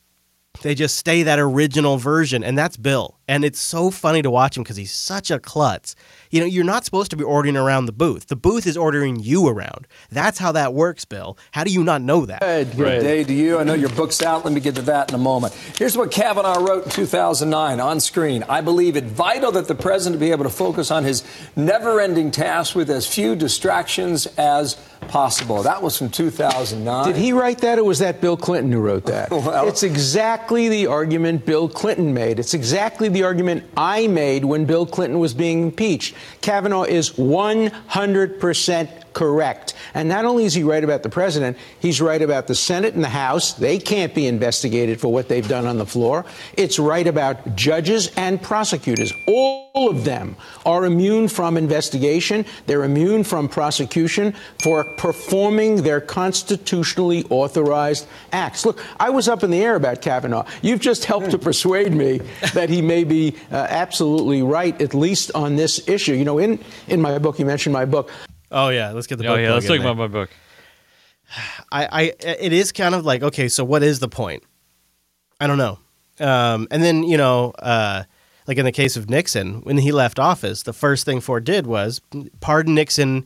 [0.62, 3.18] they just stay that original version, and that's Bill.
[3.33, 5.97] And it's so funny to watch him because he's such a klutz.
[6.31, 8.27] You know, you're not supposed to be ordering around the booth.
[8.27, 9.87] The booth is ordering you around.
[10.11, 11.39] That's how that works, Bill.
[11.53, 12.41] How do you not know that?
[12.41, 13.59] Good, good day to you.
[13.59, 14.45] I know your book's out.
[14.45, 15.55] Let me get to that in a moment.
[15.79, 18.45] Here's what Kavanaugh wrote in 2009 on screen.
[18.51, 21.25] I believe it vital that the president be able to focus on his
[21.57, 24.75] never-ending task with as few distractions as
[25.09, 25.63] possible.
[25.63, 27.07] That was from 2009.
[27.07, 29.31] Did he write that, or was that Bill Clinton who wrote that?
[29.43, 32.39] Well- it's exactly the argument Bill Clinton made.
[32.39, 36.15] It's exactly the argument I made when Bill Clinton was being impeached.
[36.40, 39.74] Kavanaugh is 100% correct.
[39.94, 43.05] And not only is he right about the president, he's right about the Senate and
[43.05, 43.52] the House.
[43.52, 46.24] They can't be investigated for what they've done on the floor.
[46.56, 49.12] It's right about judges and prosecutors.
[49.26, 50.36] All of them
[50.66, 52.44] are immune from investigation.
[52.66, 58.66] They're immune from prosecution for performing their constitutionally authorized acts.
[58.66, 60.47] Look, I was up in the air about Kavanaugh.
[60.60, 62.20] You've just helped to persuade me
[62.55, 66.14] that he may be uh, absolutely right, at least on this issue.
[66.14, 66.59] You know, in,
[66.89, 68.10] in my book, you mentioned my book.
[68.53, 69.41] Oh yeah, let's get the Oh book.
[69.41, 69.53] yeah.
[69.55, 70.31] Let's talk about my book.
[71.73, 74.43] I, I it is kind of like okay, so what is the point?
[75.41, 75.79] I don't know.
[76.20, 78.05] Um, and then you know, uh,
[78.47, 81.66] like in the case of Nixon, when he left office, the first thing Ford did
[81.66, 82.01] was
[82.41, 83.24] pardon Nixon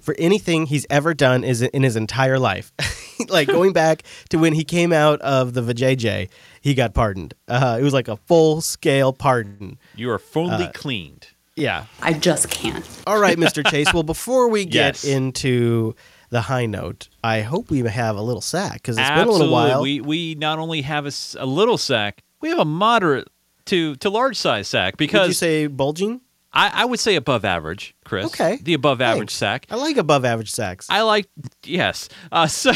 [0.00, 2.72] for anything he's ever done is in his entire life.
[3.28, 6.28] like going back to when he came out of the vajayjay,
[6.62, 7.34] he got pardoned.
[7.46, 9.78] Uh, it was like a full scale pardon.
[9.94, 11.23] You are fully Uh, cleaned.
[11.56, 11.84] Yeah.
[12.02, 12.84] I just can't.
[13.06, 13.64] All right, Mr.
[13.70, 13.92] Chase.
[13.92, 15.04] Well, before we get Yes.
[15.04, 15.94] into
[16.30, 19.32] the high note, I hope we have a little sack because it's Absolutely.
[19.32, 19.82] been a little while.
[19.82, 23.28] We we not only have a, a little sack, we have a moderate
[23.66, 26.20] to to large size sack because Would you say bulging?
[26.56, 28.26] I, I would say above average, Chris.
[28.26, 28.58] Okay.
[28.62, 29.34] The above average Thanks.
[29.34, 29.66] sack.
[29.70, 30.86] I like above average sacks.
[30.88, 31.28] I like
[31.64, 32.08] yes.
[32.30, 32.72] Uh, so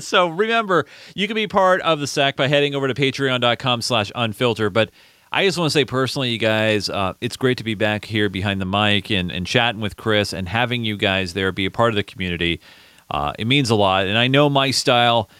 [0.00, 4.10] so remember, you can be part of the sack by heading over to patreon.com slash
[4.16, 4.72] unfilter.
[4.72, 4.90] But
[5.34, 8.28] I just want to say personally, you guys, uh, it's great to be back here
[8.28, 11.70] behind the mic and, and chatting with Chris and having you guys there be a
[11.70, 12.60] part of the community.
[13.10, 14.06] Uh, it means a lot.
[14.06, 15.30] And I know my style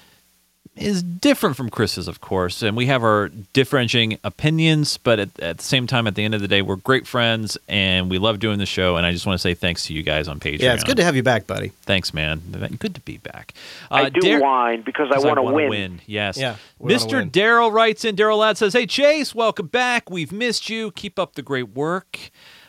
[0.75, 5.59] is different from Chris's, of course, and we have our differentiating opinions, but at, at
[5.59, 8.39] the same time, at the end of the day, we're great friends and we love
[8.39, 8.97] doing the show.
[8.97, 10.61] And I just want to say thanks to you guys on Patreon.
[10.61, 11.73] yeah, it's good to have you back, buddy.
[11.83, 12.41] Thanks, man.
[12.79, 13.53] Good to be back.
[13.91, 16.01] I do Dar- whine because I want to wanna win.
[16.07, 16.39] Yes.
[16.39, 17.31] Yeah, Mr.
[17.31, 18.17] Daryl writes in.
[18.17, 20.09] Daryl Ladd says, "Hey Chase, welcome back.
[20.11, 20.91] We've missed you.
[20.93, 22.19] Keep up the great work."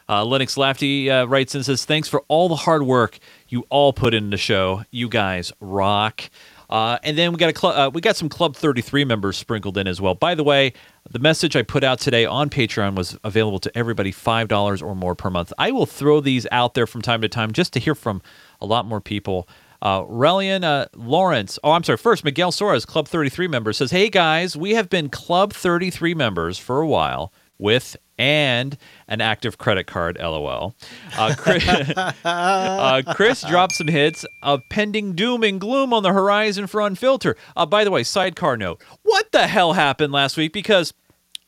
[0.10, 3.18] Uh, Lennox Lafty uh, writes in and says, "Thanks for all the hard work
[3.48, 4.84] you all put in the show.
[4.92, 6.30] You guys rock."
[6.74, 9.78] Uh, and then we got a cl- uh, we got some Club 33 members sprinkled
[9.78, 10.16] in as well.
[10.16, 10.74] By the way,
[11.08, 14.95] the message I put out today on Patreon was available to everybody five dollars or
[14.95, 15.54] more per month.
[15.60, 18.24] I will throw these out there from time to time just to hear from
[18.60, 19.48] a lot more people.
[19.84, 21.98] Uh, Relian uh, Lawrence, oh, I'm sorry.
[21.98, 26.58] First, Miguel Soares, Club 33 member, says, Hey guys, we have been Club 33 members
[26.58, 28.77] for a while with and
[29.07, 30.76] an active credit card, lol.
[31.18, 31.68] Uh, Chris,
[32.26, 37.35] uh, Chris dropped some hits of pending doom and gloom on the horizon for Unfilter.
[37.56, 40.53] Uh, by the way, sidecar note what the hell happened last week?
[40.53, 40.94] Because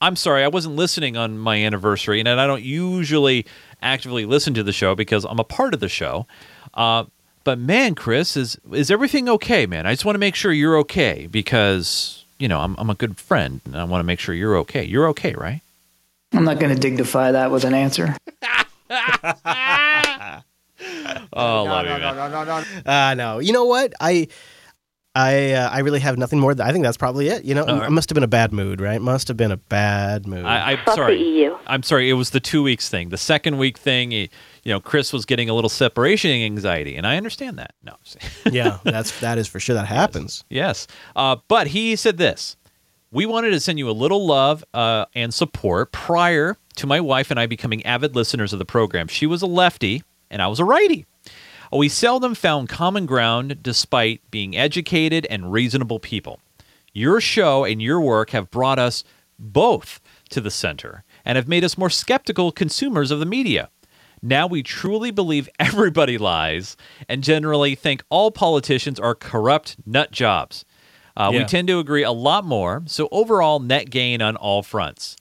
[0.01, 3.45] I'm sorry, I wasn't listening on my anniversary, and I don't usually
[3.81, 6.27] actively listen to the show because I'm a part of the show.
[6.73, 7.05] Uh,
[7.43, 9.85] but man, Chris, is is everything okay, man?
[9.85, 13.17] I just want to make sure you're okay because you know I'm I'm a good
[13.17, 14.83] friend, and I want to make sure you're okay.
[14.83, 15.61] You're okay, right?
[16.35, 18.15] I'm not going to dignify that with an answer.
[21.37, 22.31] Oh, no, love no, you, no, man.
[22.31, 22.91] no, no, no.
[22.91, 23.39] Uh, no.
[23.39, 23.93] You know what?
[23.99, 24.27] I,
[25.15, 26.53] I, uh, I really have nothing more.
[26.53, 27.43] Th- I think that's probably it.
[27.45, 27.87] You know, All right.
[27.87, 29.01] it must have been a bad mood, right?
[29.01, 30.45] Must have been a bad mood.
[30.45, 31.49] I, I'm sorry.
[31.67, 32.09] I'm sorry.
[32.09, 33.09] It was the two weeks thing.
[33.09, 34.27] The second week thing, you
[34.65, 37.73] know, Chris was getting a little separation anxiety, and I understand that.
[37.83, 37.95] No,
[38.51, 39.75] yeah, that's that is for sure.
[39.75, 40.43] That happens.
[40.49, 40.87] Yes.
[41.15, 42.55] Uh, but he said this
[43.15, 47.31] We wanted to send you a little love uh, and support prior to my wife
[47.31, 49.07] and I becoming avid listeners of the program.
[49.07, 51.05] She was a lefty, and I was a righty.
[51.71, 56.41] We seldom found common ground despite being educated and reasonable people.
[56.91, 59.05] Your show and your work have brought us
[59.39, 60.01] both
[60.31, 63.69] to the center and have made us more skeptical consumers of the media.
[64.21, 66.75] Now we truly believe everybody lies
[67.07, 70.65] and generally think all politicians are corrupt nut jobs.
[71.17, 75.15] Uh, We tend to agree a lot more, so overall net gain on all fronts.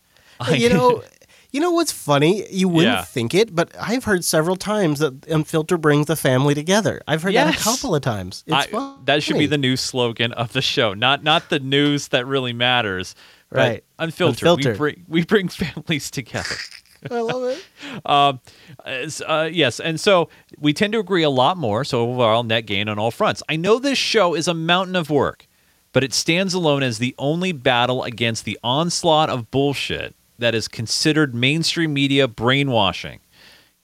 [0.52, 1.02] you know,
[1.52, 2.44] you know what's funny?
[2.50, 3.04] You wouldn't Yeah.
[3.04, 7.00] think it, but I've heard several times that Unfilter brings the family together.
[7.06, 8.42] I've heard that a couple of times.
[8.46, 8.94] It's I- funny.
[9.04, 10.94] that should be the new slogan of the show.
[10.94, 13.14] Not not the news that really matters.
[13.50, 13.84] but Right.
[14.00, 14.48] Unfiltered.
[14.48, 14.72] Unfiltered.
[14.74, 16.56] We bring we bring families together.
[17.10, 17.64] I love it.
[18.06, 18.40] Um,
[19.26, 21.84] uh, yes, and so we tend to agree a lot more.
[21.84, 23.42] So overall, net gain on all fronts.
[23.48, 25.46] I know this show is a mountain of work,
[25.94, 30.66] but it stands alone as the only battle against the onslaught of bullshit that is
[30.68, 33.20] considered mainstream media brainwashing.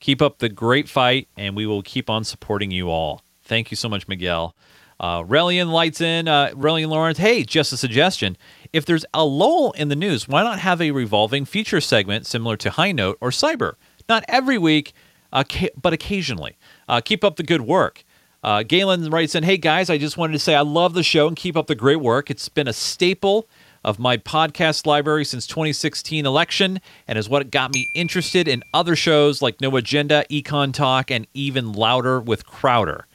[0.01, 3.21] Keep up the great fight, and we will keep on supporting you all.
[3.43, 4.55] Thank you so much, Miguel.
[4.99, 6.27] Uh, Relian lights in.
[6.27, 8.35] Uh, Relian Lawrence, hey, just a suggestion.
[8.73, 12.57] If there's a lull in the news, why not have a revolving feature segment similar
[12.57, 13.75] to High Note or Cyber?
[14.09, 14.91] Not every week,
[15.31, 16.57] uh, ca- but occasionally.
[16.89, 18.03] Uh, keep up the good work.
[18.43, 21.27] Uh, Galen writes in, hey guys, I just wanted to say I love the show
[21.27, 22.31] and keep up the great work.
[22.31, 23.47] It's been a staple
[23.83, 28.95] of my podcast library since 2016 election and is what got me interested in other
[28.95, 33.05] shows like No Agenda, Econ Talk, and even Louder with Crowder.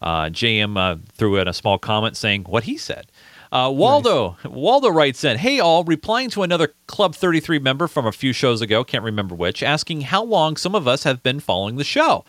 [0.00, 3.06] Uh, JM uh, threw in a small comment saying what he said.
[3.52, 8.12] Uh, Waldo Waldo writes in, "Hey all, replying to another Club 33 member from a
[8.12, 11.76] few shows ago, can't remember which, asking how long some of us have been following
[11.76, 12.24] the show.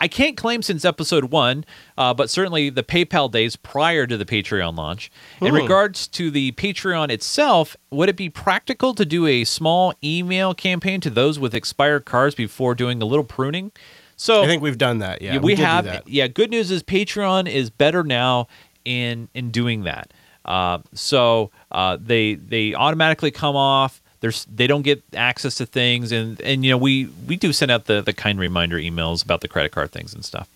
[0.00, 1.64] I can't claim since episode one,
[1.98, 5.10] uh, but certainly the PayPal days prior to the Patreon launch.
[5.40, 5.54] In Hmm.
[5.54, 11.00] regards to the Patreon itself, would it be practical to do a small email campaign
[11.02, 13.72] to those with expired cards before doing a little pruning?
[14.16, 15.22] So I think we've done that.
[15.22, 16.02] Yeah, we, do have.
[16.06, 18.48] Yeah, good news is Patreon is better now
[18.84, 20.12] in in doing that.
[20.44, 24.02] Uh, so uh, they they automatically come off.
[24.20, 27.70] There's they don't get access to things, and and you know we we do send
[27.70, 30.48] out the the kind reminder emails about the credit card things and stuff.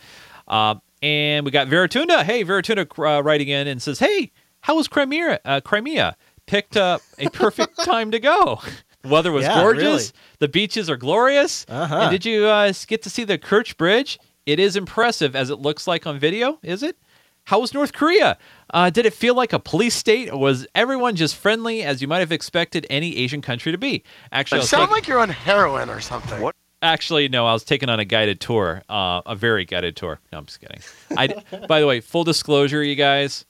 [0.47, 2.23] Uh, and we got Veratunda.
[2.25, 2.87] Hey, Veratunda
[3.19, 4.31] uh, writing in and says, "Hey,
[4.61, 5.41] how was Crimea?
[5.45, 6.17] Uh, Crimea
[6.47, 8.61] picked up a perfect time to go.
[9.03, 9.83] The weather was Yeah, gorgeous.
[9.85, 10.05] really.
[10.41, 11.65] The beaches are glorious.
[11.69, 11.95] Uh-huh.
[12.03, 14.19] And did you uh, get to see the Kerch Bridge?
[14.47, 16.59] It is impressive as it looks like on video.
[16.63, 16.97] Is it?
[17.45, 18.39] How was North Korea?
[18.73, 22.09] Uh, did it feel like a police state, or was everyone just friendly as you
[22.09, 24.03] might have expected any Asian country to be?
[24.33, 26.41] Actually, I You sound taking- like you're on heroin or something.
[26.41, 26.55] What?
[26.81, 27.47] Actually, no.
[27.47, 30.21] I was taken on a guided tour, uh, a very guided tour.
[30.33, 30.81] No, I'm just kidding.
[31.17, 33.45] I, by the way, full disclosure, you guys,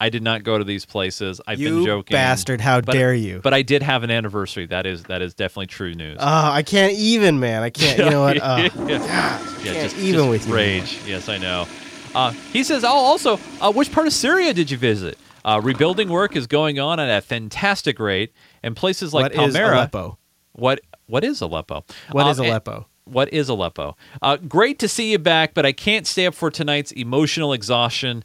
[0.00, 1.40] I did not go to these places.
[1.46, 3.40] I've You been joking, bastard, how But- dare you.
[3.42, 4.66] But I did have an anniversary.
[4.66, 6.18] That is that is definitely true news.
[6.20, 7.62] Oh, I can't even, man.
[7.62, 7.98] I can't.
[7.98, 8.36] You know what?
[8.40, 10.54] Uh, yeah, can't just even just with you.
[10.54, 10.98] rage.
[11.06, 11.66] Yes, I know.
[12.14, 15.18] Uh, he says, "Oh, also, uh, which part of Syria did you visit?
[15.44, 18.32] Uh, rebuilding work is going on at a fantastic rate,
[18.62, 19.76] and places like What is Palmyra.
[19.76, 20.18] Aleppo?
[20.52, 21.84] What what is Aleppo?
[22.12, 22.86] What Uh, is and- Aleppo?
[23.04, 23.96] what is Aleppo?
[24.20, 28.24] Uh, great to see you back, but I can't stay up for tonight's emotional exhaustion.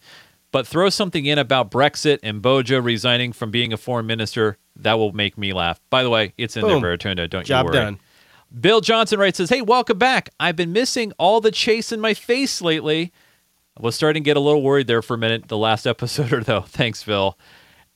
[0.52, 4.58] But throw something in about Brexit and Bojo resigning from being a foreign minister.
[4.76, 5.80] That will make me laugh.
[5.90, 6.80] By the way, it's in Boom.
[6.82, 7.28] there, Veratunda.
[7.28, 7.80] Don't Job you worry.
[7.86, 8.00] done.
[8.62, 10.30] Bill Johnson writes says, "Hey, welcome back.
[10.40, 13.12] I've been missing all the chase in my face lately.
[13.78, 15.48] I was starting to get a little worried there for a minute.
[15.48, 16.62] The last episode or though.
[16.62, 17.38] Thanks, Phil."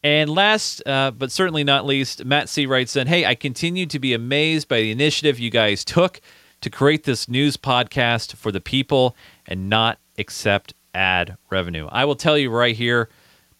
[0.04, 3.99] And last, uh, but certainly not least, Matt C writes in, "Hey, I continue to
[3.99, 6.22] be amazed by the initiative you guys took
[6.62, 11.88] to create this news podcast for the people and not accept ad revenue.
[11.91, 13.10] I will tell you right here,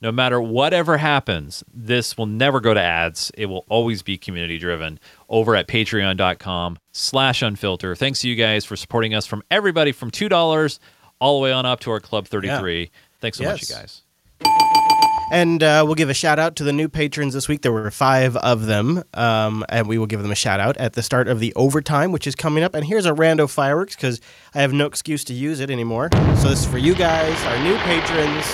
[0.02, 3.32] no matter whatever happens, this will never go to ads.
[3.36, 5.00] It will always be community driven
[5.30, 7.98] over at patreon.com slash unfilter.
[7.98, 10.80] Thanks to you guys for supporting us from everybody from $2
[11.20, 12.92] all the way on up to our Club 33.
[13.20, 14.02] Thanks so much, you guys.
[15.30, 17.62] And uh, we'll give a shout out to the new patrons this week.
[17.62, 20.94] There were five of them, um, and we will give them a shout out at
[20.94, 22.74] the start of the overtime, which is coming up.
[22.74, 24.22] And here's a rando fireworks because
[24.56, 26.08] I have no excuse to use it anymore.
[26.14, 28.46] So this is for you guys, our new patrons.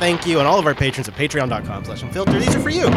[0.00, 2.40] Thank you, and all of our patrons at patreon.com/slash unfilter.
[2.40, 2.88] These are for you.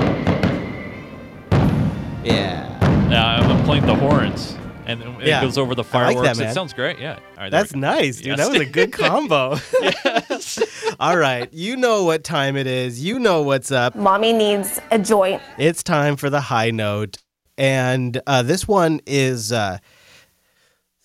[2.23, 2.65] Yeah.
[3.09, 4.55] Now I'm playing the horns,
[4.89, 5.41] and it Yeah.
[5.41, 6.39] goes over the I like that, fireworks.
[6.39, 6.99] It sounds great.
[6.99, 7.13] Yeah.
[7.37, 8.25] All right, That's nice, dude.
[8.27, 8.37] Yes.
[8.39, 9.57] That was a good combo.
[9.81, 10.95] Yes.
[10.99, 11.51] All right.
[11.53, 13.03] You know what time it is.
[13.03, 13.95] You know what's up.
[13.95, 15.41] Mommy needs a joint.
[15.57, 17.17] It's time for the high note.
[17.57, 19.51] And uh, this one is.
[19.51, 19.77] Uh,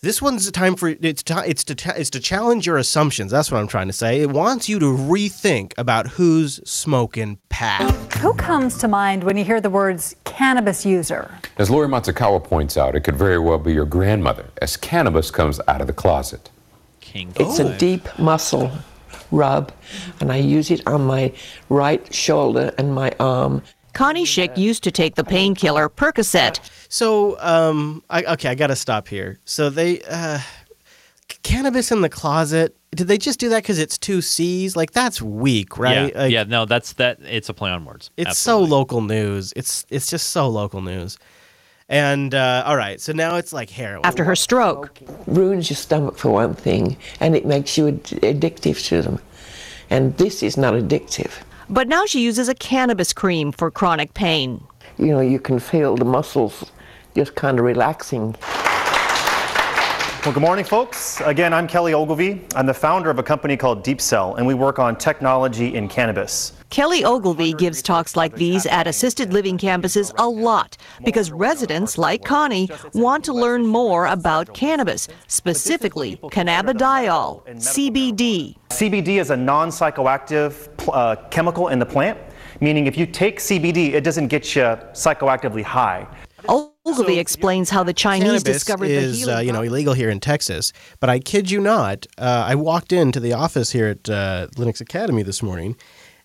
[0.04, 3.32] this one's a time for it's to, it's to it's to challenge your assumptions.
[3.32, 4.20] That's what I'm trying to say.
[4.20, 7.90] It wants you to rethink about who's smoking pat.
[8.16, 11.30] Who comes to mind when you hear the words cannabis user?
[11.56, 15.58] As Lori Matsukawa points out, it could very well be your grandmother as cannabis comes
[15.66, 16.50] out of the closet.
[17.00, 18.70] King It's a deep muscle
[19.30, 19.72] rub,
[20.20, 21.32] and I use it on my
[21.70, 23.62] right shoulder and my arm.
[23.94, 26.60] Connie Schick used to take the painkiller Percocet.
[26.88, 29.38] So, um, I, okay, I got to stop here.
[29.44, 32.76] So they, uh, c- cannabis in the closet.
[32.94, 34.76] Did they just do that because it's two C's?
[34.76, 36.12] Like that's weak, right?
[36.14, 37.18] Yeah, Like, yeah, no, that's that.
[37.28, 38.10] It's a play on words.
[38.16, 38.68] It's Absolutely.
[38.68, 39.52] so local news.
[39.56, 41.18] It's it's just so local news.
[41.88, 44.06] And uh, all right, so now it's like heroin.
[44.06, 48.86] After her stroke, Ruins your stomach for one thing, and it makes you ad- addictive
[48.88, 49.18] to them.
[49.90, 51.30] And this is not addictive.
[51.68, 54.62] But now she uses a cannabis cream for chronic pain.
[54.98, 56.70] You know, you can feel the muscles
[57.14, 58.36] just kind of relaxing.
[60.24, 61.20] Well, good morning, folks.
[61.20, 62.40] Again, I'm Kelly Ogilvy.
[62.56, 65.86] I'm the founder of a company called Deep Cell, and we work on technology in
[65.86, 66.54] cannabis.
[66.70, 72.24] Kelly Ogilvy gives talks like these at assisted living campuses a lot because residents like
[72.24, 78.56] Connie want to learn more about cannabis, specifically cannabidiol, CBD.
[78.70, 82.18] CBD is a non psychoactive uh, chemical in the plant,
[82.62, 86.06] meaning if you take CBD, it doesn't get you psychoactively high.
[86.86, 89.36] Ogilvy explains how the Chinese discovered the is healing.
[89.36, 92.06] uh, you know illegal here in Texas, but I kid you not.
[92.18, 95.76] Uh, I walked into the office here at uh, Linux Academy this morning,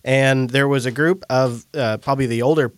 [0.04, 2.74] and there was a group of uh, probably the older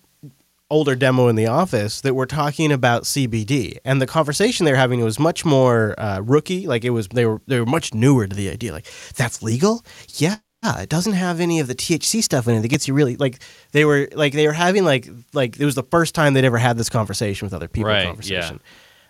[0.71, 4.79] older demo in the office that were talking about CBD, and the conversation they were
[4.79, 6.67] having was much more uh, rookie.
[6.69, 8.73] Like it was they were they were much newer to the idea.
[8.73, 8.87] Like
[9.17, 9.85] that's legal,
[10.17, 10.37] yeah.
[10.63, 13.17] Yeah, it doesn't have any of the THC stuff in it that gets you really
[13.17, 13.41] like
[13.73, 16.59] they were like they were having like like it was the first time they'd ever
[16.59, 18.61] had this conversation with other people Right, conversation.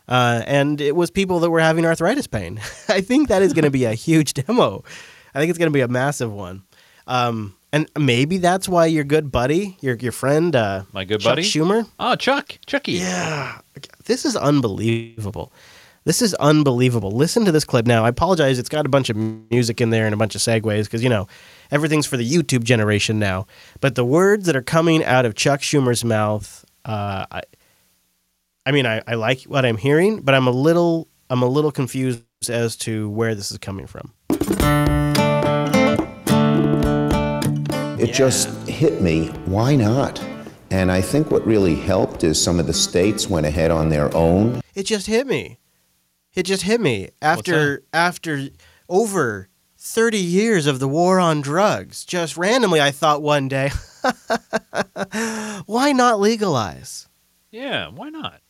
[0.08, 2.58] Uh, and it was people that were having arthritis pain.
[2.88, 4.82] I think that is going to be a huge demo.
[5.34, 6.62] I think it's going to be a massive one.
[7.06, 11.32] Um, and maybe that's why your good buddy, your your friend, uh, My good Chuck
[11.32, 11.42] buddy?
[11.42, 11.86] Schumer.
[11.98, 12.92] Oh, Chuck, Chucky.
[12.92, 13.60] Yeah,
[14.04, 15.52] this is unbelievable.
[16.04, 17.12] This is unbelievable.
[17.12, 18.04] Listen to this clip now.
[18.04, 18.58] I apologize.
[18.58, 21.08] It's got a bunch of music in there and a bunch of segues because you
[21.08, 21.28] know
[21.70, 23.46] everything's for the YouTube generation now.
[23.80, 27.42] But the words that are coming out of Chuck Schumer's mouth, uh, I,
[28.66, 31.70] I mean, I, I like what I'm hearing, but I'm a little I'm a little
[31.70, 34.12] confused as to where this is coming from.
[38.00, 39.28] It just hit me.
[39.46, 40.20] Why not?
[40.72, 44.12] And I think what really helped is some of the states went ahead on their
[44.16, 44.62] own.
[44.74, 45.58] It just hit me.
[46.34, 48.48] It just hit me after after
[48.88, 49.48] over
[49.78, 52.04] 30 years of the war on drugs.
[52.04, 53.70] Just randomly I thought one day,
[55.66, 57.08] why not legalize?
[57.50, 58.40] Yeah, why not?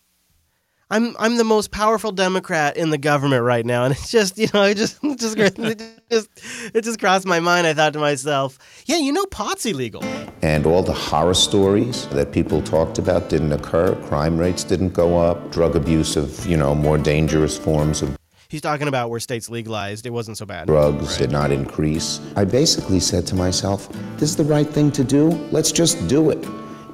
[0.92, 4.48] I'm I'm the most powerful Democrat in the government right now, and it's just you
[4.52, 6.28] know it just it just it just
[6.74, 7.66] it just crossed my mind.
[7.66, 10.04] I thought to myself, yeah, you know, pot's illegal.
[10.42, 13.94] And all the horror stories that people talked about didn't occur.
[14.02, 15.50] Crime rates didn't go up.
[15.50, 18.14] Drug abuse of, you know, more dangerous forms of
[18.50, 20.04] He's talking about where states legalized.
[20.04, 20.66] It wasn't so bad.
[20.66, 22.20] drugs did not increase.
[22.36, 23.88] I basically said to myself,
[24.18, 25.30] this is the right thing to do.
[25.52, 26.46] Let's just do it.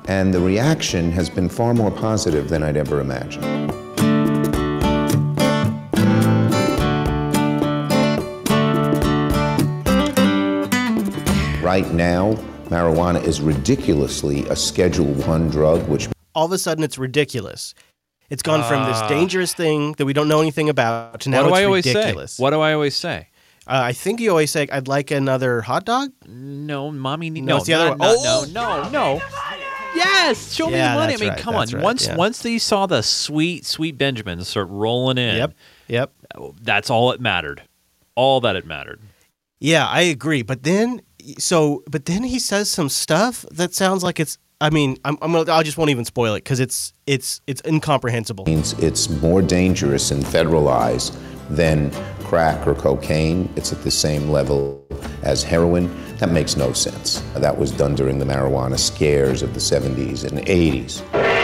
[0.06, 3.74] And the reaction has been far more positive than I'd ever imagined.
[11.68, 12.32] Right now,
[12.70, 17.74] marijuana is ridiculously a Schedule One drug, which All of a sudden, it's ridiculous.
[18.30, 19.06] It's gone from this Ah.
[19.08, 21.84] dangerous thing that we don't know anything about to now what do it's I always
[21.84, 22.32] ridiculous.
[22.32, 22.42] say?
[22.42, 23.28] What do I always say?
[23.66, 27.28] Uh, I think you always say, "I'd like another hot dog." No, mommy.
[27.28, 28.16] Need, No, no, it's the other not- one.
[28.16, 28.46] not- Oh!
[28.50, 29.22] no, no, no.
[29.94, 31.12] Yes, show me the money.
[31.12, 31.68] I mean, right, come on.
[31.68, 32.16] right, once yeah.
[32.16, 35.36] once they saw the sweet, sweet Benjamins start rolling in.
[35.36, 35.54] Yep.
[35.88, 36.12] Yep.
[36.62, 37.60] That's all it mattered.
[38.14, 39.00] All that it mattered.
[39.60, 40.42] Yeah, I agree.
[40.42, 41.02] But then,
[41.38, 44.38] so, but then he says some stuff that sounds like it's.
[44.60, 48.44] I mean, I'm, I'm I just won't even spoil it because it's it's it's incomprehensible.
[48.46, 51.16] means it's more dangerous in federal eyes
[51.48, 51.92] than
[52.24, 53.48] crack or cocaine.
[53.54, 54.84] It's at the same level
[55.22, 55.88] as heroin.
[56.16, 57.20] That makes no sense.
[57.36, 61.37] That was done during the marijuana scares of the 70s and 80s.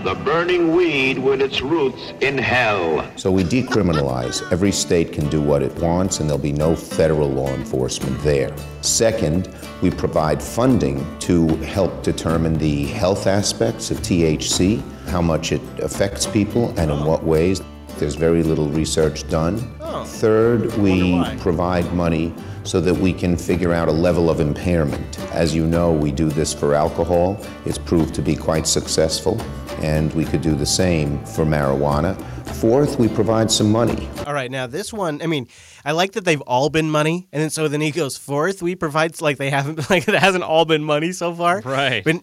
[0.00, 3.08] Marijuana, the burning weed with its roots in hell.
[3.16, 4.50] So we decriminalize.
[4.52, 8.54] Every state can do what it wants, and there'll be no federal law enforcement there.
[8.80, 9.48] Second,
[9.82, 16.26] we provide funding to help determine the health aspects of THC, how much it affects
[16.26, 17.62] people, and in what ways.
[17.98, 19.76] There's very little research done.
[19.80, 20.04] Oh.
[20.04, 22.32] Third, we provide money
[22.62, 25.18] so that we can figure out a level of impairment.
[25.32, 27.38] As you know, we do this for alcohol.
[27.66, 29.38] It's proved to be quite successful,
[29.82, 32.20] and we could do the same for marijuana.
[32.56, 34.08] Fourth, we provide some money.
[34.26, 35.48] All right, now this one, I mean,
[35.84, 38.62] I like that they've all been money, and then so then he goes fourth.
[38.62, 42.04] We provide like they haven't like it hasn't all been money so far, Right.
[42.04, 42.16] But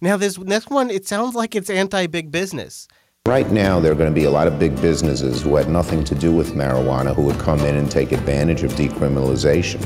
[0.00, 2.88] now this next one, it sounds like it's anti-big business.
[3.26, 6.04] Right now, there are going to be a lot of big businesses who had nothing
[6.04, 9.82] to do with marijuana who would come in and take advantage of decriminalization.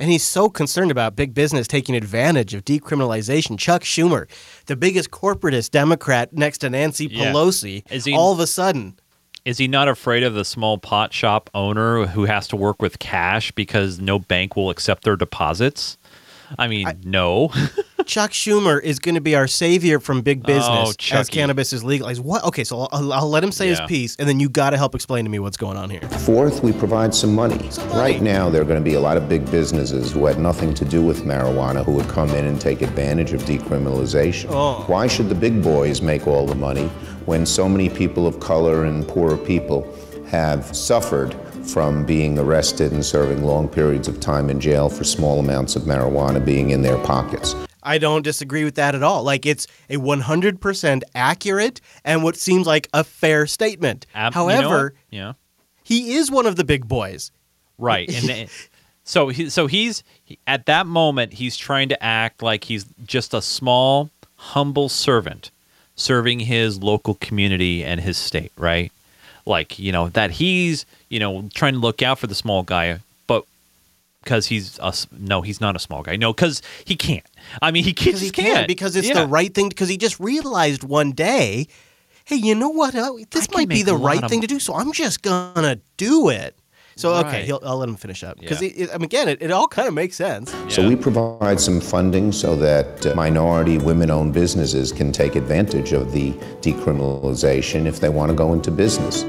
[0.00, 3.58] And he's so concerned about big business taking advantage of decriminalization.
[3.58, 4.26] Chuck Schumer,
[4.64, 7.26] the biggest corporatist Democrat next to Nancy Yeah.
[7.32, 8.98] Pelosi, Is he- all of a sudden,
[9.44, 12.98] Is he not afraid of the small pot shop owner who has to work with
[12.98, 15.96] cash because no bank will accept their deposits?
[16.58, 17.48] I mean, no.
[18.06, 21.72] Chuck Schumer is going to be our savior from big oh, business Oh, as cannabis
[21.72, 22.22] is legalized.
[22.24, 22.42] What?
[22.44, 23.80] Okay, so I'll, I'll let him say Yeah.
[23.80, 26.00] his piece, and then you got to help explain to me what's going on here.
[26.00, 27.70] Fourth, we provide some money.
[27.92, 30.74] Right now, there are going to be a lot of big businesses who had nothing
[30.74, 34.46] to do with marijuana who would come in and take advantage of decriminalization.
[34.50, 34.82] Oh.
[34.86, 36.86] Why should the big boys make all the money
[37.26, 39.86] when so many people of color and poorer people
[40.28, 45.38] have suffered from being arrested and serving long periods of time in jail for small
[45.38, 47.54] amounts of marijuana being in their pockets?
[47.82, 49.22] I don't disagree with that at all.
[49.22, 54.06] Like it's a 100% accurate and what seems like a fair statement.
[54.14, 54.44] Ab- you know?
[54.44, 55.32] However, yeah.
[55.82, 57.30] he is one of the big boys.
[57.78, 58.08] Right.
[58.08, 58.48] And then-
[59.02, 60.04] so he, so he's
[60.46, 65.50] at that moment he's trying to act like he's just a small humble servant
[65.96, 68.92] serving his local community and his state, right?
[69.50, 73.00] Like, you know, that he's, you know, trying to look out for the small guy,
[73.26, 73.44] but
[74.22, 76.16] because he's a, no, he's not a small guy.
[76.16, 77.26] No, cuz he can't.
[77.60, 78.14] I mean, he can't.
[78.14, 79.20] Because he just can can't because it's Yeah.
[79.22, 81.66] the right thing because he just realized one day,
[82.24, 82.94] hey, you know what?
[82.94, 85.54] Uh, This can might be the right thing mo- to do, so I'm just going
[85.70, 86.54] to do it.
[87.00, 87.44] So okay, Right.
[87.44, 88.88] he'll, I'll let him finish up because Yeah.
[88.92, 90.54] I mean, again, it, it all kind of makes sense.
[90.68, 96.12] So we provide some funding so that uh, minority women-owned businesses can take advantage of
[96.12, 99.22] the decriminalization if they want to go into business.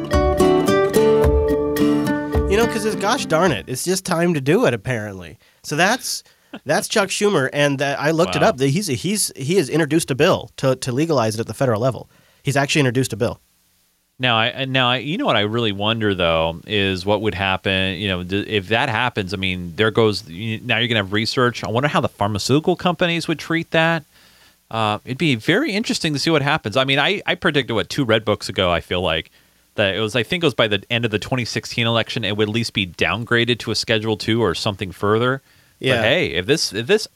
[2.51, 4.73] You know, because gosh darn it, it's just time to do it.
[4.73, 6.23] Apparently, so that's
[6.65, 8.57] that's Chuck Schumer, and that I looked it up.
[8.57, 11.79] That he's he's he has introduced a bill to to legalize it at the federal
[11.79, 12.09] level.
[12.43, 13.39] He's actually introduced a bill.
[14.21, 17.97] Now, I now I, you know what I really wonder though is what would happen.
[17.97, 20.77] You know, d- if that happens, I mean, there goes you- now.
[20.77, 21.63] You're gonna have research.
[21.63, 24.03] I wonder how the pharmaceutical companies would treat that.
[24.69, 26.77] Uh, it'd be very interesting to see what happens.
[26.77, 28.71] I mean, I, I predicted what two red books ago.
[28.71, 29.31] I feel like
[29.75, 30.15] that it was.
[30.15, 32.73] I think it was by the end of the 2016 election, it would at least
[32.73, 35.41] be downgraded to a Schedule Two or something further.
[35.79, 35.95] Yeah.
[35.97, 37.07] But hey, if this if this,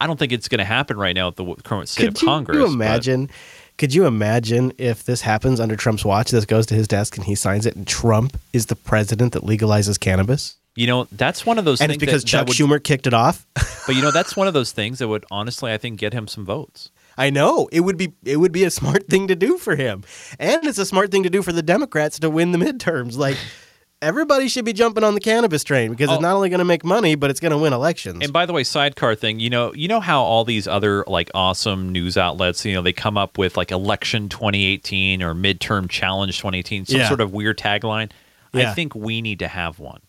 [0.00, 2.22] I don't think it's going to happen right now at the current state Could of
[2.22, 2.56] you, Congress.
[2.58, 3.30] you but- imagine?
[3.78, 6.30] Could you imagine if this happens under Trump's watch?
[6.30, 9.42] This goes to his desk and he signs it, and Trump is the president that
[9.42, 10.56] legalizes cannabis.
[10.76, 12.82] You know, that's one of those and things it's because that, Chuck that would, Schumer
[12.82, 13.46] kicked it off.
[13.86, 16.26] But you know, that's one of those things that would honestly, I think, get him
[16.26, 16.90] some votes.
[17.16, 20.02] I know it would be it would be a smart thing to do for him,
[20.40, 23.16] and it's a smart thing to do for the Democrats to win the midterms.
[23.16, 23.36] Like
[24.02, 26.14] everybody should be jumping on the cannabis train because Oh.
[26.14, 28.18] it's not only going to make money, but it's going to win elections.
[28.22, 31.30] And by the way, sidecar thing, you know, you know how all these other like
[31.34, 36.38] awesome news outlets, you know, they come up with like election 2018 or midterm challenge
[36.38, 37.08] 2018, some Yeah.
[37.08, 38.10] sort of weird tagline.
[38.52, 38.74] I Yeah.
[38.74, 40.00] think we need to have one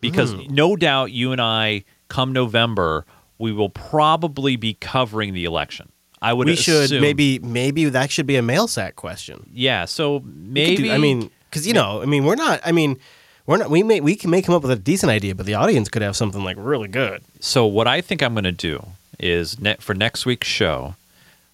[0.00, 0.42] because Hmm.
[0.48, 3.06] no doubt you and I, come November,
[3.38, 5.90] we will probably be covering the election.
[6.22, 7.00] I would we should assume.
[7.00, 9.46] maybe maybe that should be a mail sack question.
[9.52, 9.84] yeah.
[9.86, 12.60] So We could maybe do- I mean, because you know, I mean, we're not.
[12.64, 12.98] I mean,
[13.46, 13.70] we're not.
[13.70, 16.02] We may we can may come up with a decent idea, but the audience could
[16.02, 17.22] have something like really good.
[17.40, 18.84] So what I think I'm going to do
[19.18, 20.94] is ne- for next week's show,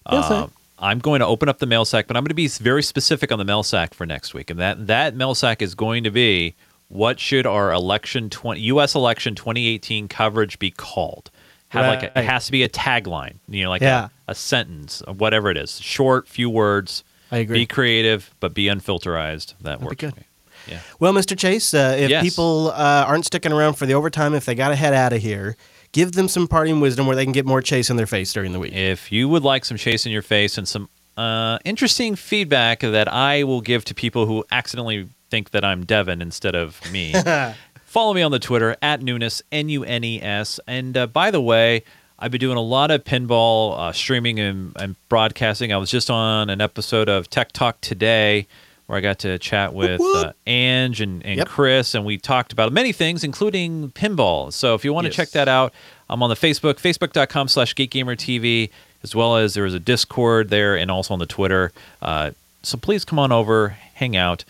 [0.05, 0.47] uh.
[0.79, 3.31] I'm going to open up the mail sack, but I'm going to be very specific
[3.31, 6.11] on the mail sack for next week, and that that mail sack is going to
[6.11, 6.53] be
[6.89, 8.93] what should our election 20, U.S.
[8.95, 11.31] election 2018 coverage be called?
[11.69, 14.09] Have like a, it has to be a tagline, you know, like Yeah.
[14.27, 17.03] a, a sentence, or whatever it is, short, few words.
[17.31, 17.59] I agree.
[17.59, 19.53] Be creative, but be unfilterized.
[19.61, 19.95] That be works.
[19.97, 20.13] good.
[20.13, 20.25] for me.
[20.67, 20.79] Yeah.
[20.99, 21.37] Well, Mr.
[21.37, 22.23] Chase, uh, if Yes.
[22.23, 25.21] people uh, aren't sticking around for the overtime, if they got to head out of
[25.21, 25.55] here,
[25.93, 28.51] give them some parting wisdom where they can get more chase in their face during
[28.51, 28.73] the week.
[28.73, 33.11] If you would like some chase in your face and some uh, interesting feedback that
[33.11, 37.13] I will give to people who accidentally think that I'm Devin instead of me,
[37.85, 40.59] follow me on the Twitter at Nunes, N U N E S.
[40.67, 41.83] And uh, by the way,
[42.19, 45.71] I've been doing a lot of pinball uh, streaming and, and broadcasting.
[45.71, 48.47] I was just on an episode of Tech Talk today
[48.87, 51.47] where I got to chat with uh, Ange and, and Yep.
[51.47, 54.51] Chris, and we talked about many things, including pinball.
[54.53, 55.15] So if you want to Yes.
[55.17, 55.73] check that out,
[56.09, 58.69] I'm on the Facebook, facebook.com slash geekgamertv,
[59.03, 61.71] as well as there is a Discord there and also on the Twitter.
[62.01, 62.31] Uh,
[62.63, 64.43] so please come on over, hang out.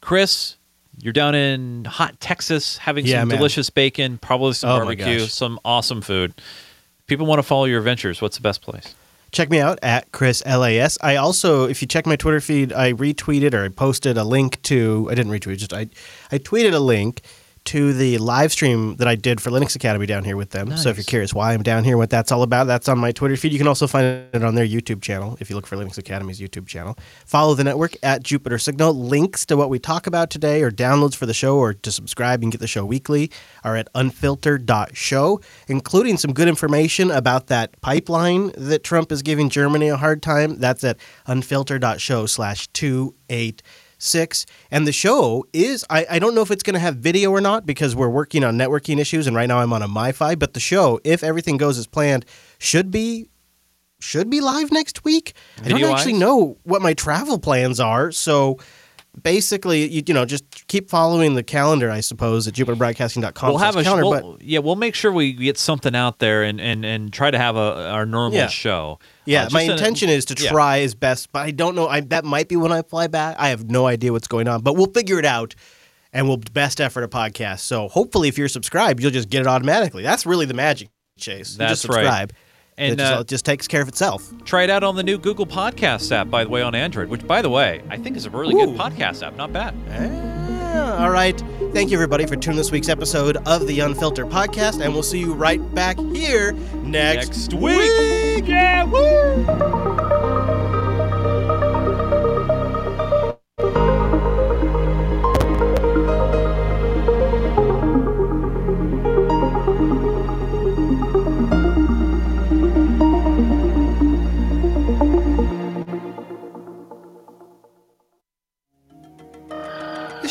[0.00, 0.56] Chris,
[1.00, 3.38] you're down in hot Texas having Yeah, some man.
[3.38, 6.34] delicious bacon, probably some Oh barbecue, some awesome food.
[7.06, 8.20] People want to follow your adventures.
[8.20, 8.94] What's the best place?
[9.30, 10.98] Check me out at Chris LAS.
[11.02, 14.60] I also, if you check my Twitter feed, I retweeted or I posted a link
[14.62, 15.08] to.
[15.10, 15.88] I didn't retweet, just I,
[16.32, 17.22] I tweeted a link
[17.66, 20.76] to the live stream that I did for Linux Academy down here with them.
[20.76, 23.12] So if you're curious why I'm down here, what that's all about, that's on my
[23.12, 23.52] Twitter feed.
[23.52, 26.40] You can also find it on their YouTube channel if you look for Linux Academy's
[26.40, 26.96] YouTube channel.
[27.24, 28.94] Follow the network at Jupiter Signal.
[28.94, 32.42] Links to what we talk about today or downloads for the show or to subscribe
[32.42, 33.30] and get the show weekly
[33.64, 39.88] are at unfilter.show, including some good information about that pipeline that Trump is giving Germany
[39.88, 40.58] a hard time.
[40.58, 42.68] That's at unfilter.show slash
[43.98, 44.46] 286.
[44.70, 47.40] And the show is, I, I don't know if it's going to have video or
[47.40, 49.26] not because we're working on networking issues.
[49.26, 52.24] And right now I'm on a MiFi, but the show, if everything goes as planned,
[52.58, 53.28] should be
[53.98, 55.32] should be live next week.
[55.64, 58.58] I don't actually know what my travel plans are, so
[59.22, 63.48] basically, you, you know, just keep following the calendar, I suppose, at jupiterbroadcasting.com.
[63.48, 64.58] we'll have a calendar, we'll, but yeah.
[64.60, 67.88] We'll make sure we get something out there and and, and try to have a
[67.90, 68.48] our normal Yeah.
[68.48, 68.98] show.
[69.24, 70.50] yeah, Uh, my a- intention is to yeah.
[70.50, 71.88] try as best, but I don't know.
[71.88, 73.36] I, that might be when I fly back.
[73.38, 75.54] I have no idea what's going on, but we'll figure it out.
[76.12, 77.58] And we'll best effort a podcast.
[77.60, 80.02] So hopefully, if you're subscribed, you'll just get it automatically.
[80.02, 80.88] That's really the magic,
[81.18, 81.52] Chase.
[81.54, 82.30] You That's just right.
[82.78, 84.30] And, it just, uh, just takes care of itself.
[84.44, 87.08] Try it out on the new Google Podcast app, by the way, on Android.
[87.08, 89.34] Which, by the way, I think is a really good podcast app.
[89.36, 89.74] Not bad.
[91.00, 91.38] All right.
[91.72, 95.18] Thank you, everybody, for tuning this week's episode of the Unfilter Podcast, and we'll see
[95.18, 98.46] you right back here next, Next week.
[98.46, 100.25] Yeah, woo!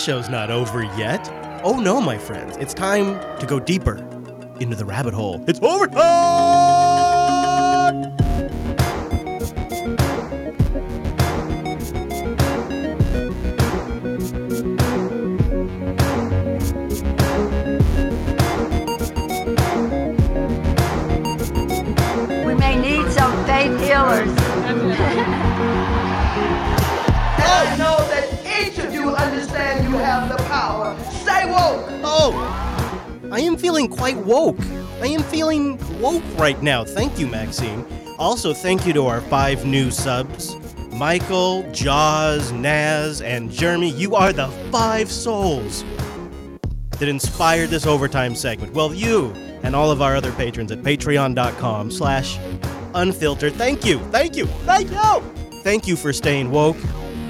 [0.06, 1.28] Show's not over yet.
[1.64, 2.58] Oh no, my friends.
[2.58, 3.98] It's time to go deeper
[4.60, 5.44] into the rabbit hole.
[5.48, 5.96] It's overtime!
[22.46, 24.30] We may need some faith healers.
[27.42, 28.15] And I know that
[30.66, 30.98] power.
[31.12, 31.86] Stay woke.
[32.04, 32.32] Oh,
[33.32, 34.60] I am feeling quite woke.
[35.02, 36.84] I am feeling woke right now.
[36.84, 37.86] Thank you, Maxine.
[38.18, 40.56] Also, thank you to our five new subs
[40.92, 43.92] Michael, Jaws, Naz, and Jeremy.
[43.92, 45.84] You are the five souls
[46.92, 48.74] that inspired this overtime segment.
[48.74, 49.34] Well, you
[49.64, 52.38] and all of our other patrons at patreon.com slash
[52.94, 53.52] unfilter.
[53.52, 54.00] Thank you.
[54.12, 54.46] Thank you.
[54.66, 55.20] Thank you.
[55.64, 56.78] Thank you for staying woke.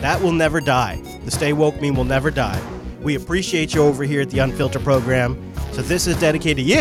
[0.02, 1.02] That will never die.
[1.26, 2.62] The Stay Woke meme will never die.
[3.06, 5.54] We appreciate you over here at the Unfilter program.
[5.74, 6.80] So this is dedicated to you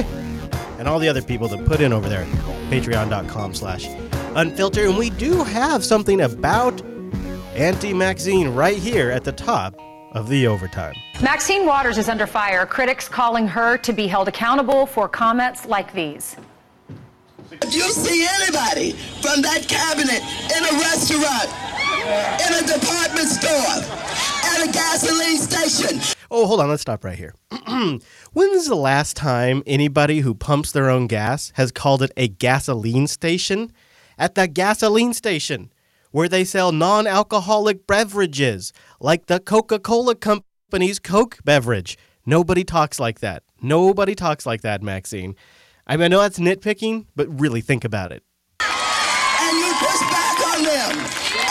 [0.79, 2.29] and all the other people that put in over there at
[2.71, 3.87] patreon.com slash
[4.35, 4.89] unfilter.
[4.89, 6.81] And we do have something about
[7.55, 9.79] Auntie Maxine right here at the top
[10.13, 10.95] of the overtime.
[11.23, 15.93] Maxine Waters is under fire, critics calling her to be held accountable for comments like
[15.93, 16.37] these.
[17.51, 20.23] If you see anybody from that cabinet
[20.57, 21.64] in a restaurant,
[22.45, 23.85] in a department store,
[24.45, 26.01] at a gasoline station,
[26.37, 26.69] Oh, hold on.
[26.69, 27.33] Let's stop right here.
[28.33, 33.07] When's the last time anybody who pumps their own gas has called it a gasoline
[33.07, 33.71] station?
[34.19, 35.73] At the gasoline station,
[36.11, 41.97] where they sell non alcoholic beverages, like the Coca Cola Company's Coke beverage.
[42.27, 43.45] Nobody talks like that.
[43.63, 45.37] Nobody talks like that, Maxine.
[45.87, 48.25] I, mean, I know that's nitpicking, but really think about it.
[48.61, 51.44] and you push back on them,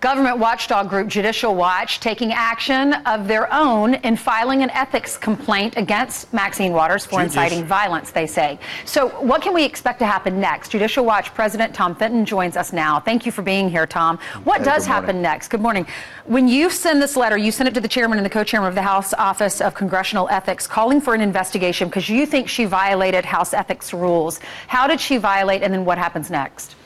[0.00, 5.74] Government watchdog group Judicial Watch taking action of their own in filing an ethics complaint
[5.76, 8.60] against Maxine Waters for Judici- inciting violence, they say.
[8.84, 10.68] So, what can we expect to happen next?
[10.68, 13.00] Judicial Watch President Tom Fitton joins us now.
[13.00, 14.18] Thank you for being here, Tom.
[14.44, 15.48] What Hey, does happen next?
[15.48, 15.84] Good morning.
[16.26, 18.68] When you send this letter, you send it to the chairman and the co chairman
[18.68, 22.66] of the House Office of Congressional Ethics calling for an investigation because you think she
[22.66, 24.38] violated House ethics rules.
[24.68, 26.76] How did she violate, and then what happens next?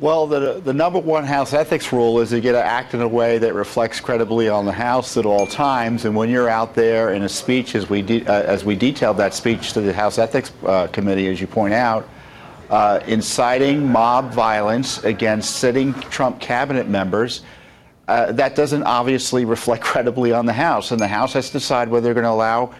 [0.00, 3.08] Well, the, the number one House ethics rule is you get to act in a
[3.08, 6.06] way that reflects credibly on the House at all times.
[6.06, 9.18] And when you're out there in a speech, as we, de- uh, as we detailed
[9.18, 12.08] that speech to the House Ethics uh, Committee, as you point out,
[12.70, 17.42] uh, inciting mob violence against sitting Trump cabinet members,
[18.08, 20.92] uh, that doesn't obviously reflect credibly on the House.
[20.92, 22.74] And the House has to decide whether they're going to allow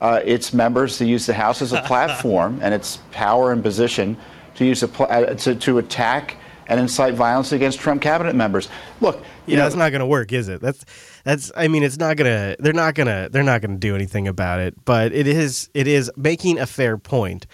[0.00, 4.16] uh, its members to use the House as a platform and its power and position
[4.54, 6.36] to use a pl- uh, to, to attack
[6.70, 8.68] and incite violence against Trump cabinet members.
[9.00, 10.62] Look, you Yeah, that's not going to work, is it?
[10.62, 10.84] That's
[11.24, 11.52] that's.
[11.54, 12.56] I mean, it's not gonna.
[12.58, 13.28] They're not gonna.
[13.30, 14.82] They're not gonna do anything about it.
[14.84, 15.68] But it is.
[15.74, 17.46] It is making a fair point.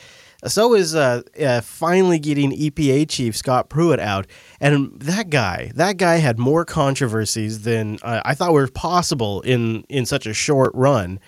[0.45, 4.27] So is uh, uh, finally getting EPA chief Scott Pruitt out,
[4.61, 5.73] and that guy.
[5.75, 10.35] That guy had more controversies than uh, I thought were possible in in such a
[10.35, 11.19] short run.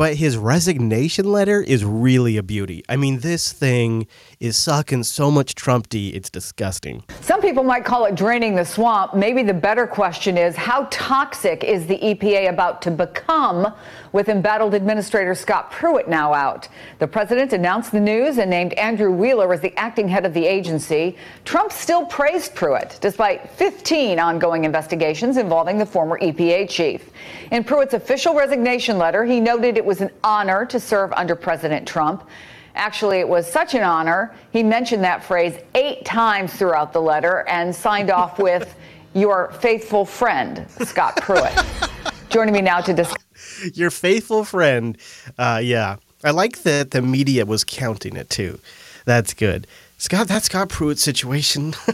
[0.00, 2.82] But his resignation letter is really a beauty.
[2.88, 4.06] I mean, this thing
[4.40, 7.04] is sucking so much Trump D, it's disgusting.
[7.20, 9.12] Some people might call it draining the swamp.
[9.12, 13.74] Maybe the better question is how toxic is the EPA about to become
[14.12, 16.68] with embattled Administrator Scott Pruitt now out?
[16.98, 20.46] The president announced the news and named Andrew Wheeler as the acting head of the
[20.46, 21.16] agency.
[21.44, 27.10] Trump still praised Pruitt despite 15 ongoing investigations involving the former EPA chief.
[27.50, 31.86] In Pruitt's official resignation letter, he noted it was an honor to serve under President
[31.86, 32.28] Trump.
[32.74, 34.34] Actually, it was such an honor.
[34.52, 38.74] He mentioned that phrase eight times throughout the letter and signed off with
[39.14, 41.52] your faithful friend, Scott Pruitt.
[42.30, 43.29] Joining me now to discuss.
[43.74, 44.96] Your faithful friend.
[45.38, 45.96] Uh, yeah.
[46.22, 48.58] I like that the media was counting it too.
[49.06, 49.66] That's good.
[49.98, 51.74] Scott, that Scott Pruitt situation.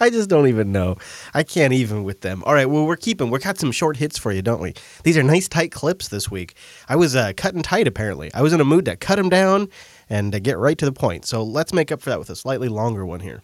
[0.00, 0.96] I just don't even know.
[1.32, 2.42] I can't even with them.
[2.44, 3.30] All right, well, we're keeping.
[3.30, 4.74] We got some short hits for you, don't we?
[5.04, 6.54] These are nice, tight clips this week.
[6.88, 8.32] I was uh, cutting tight, apparently.
[8.34, 9.68] I was in a mood to cut them down
[10.10, 11.24] and get right to the point.
[11.24, 13.42] So let's make up for that with a slightly longer one here.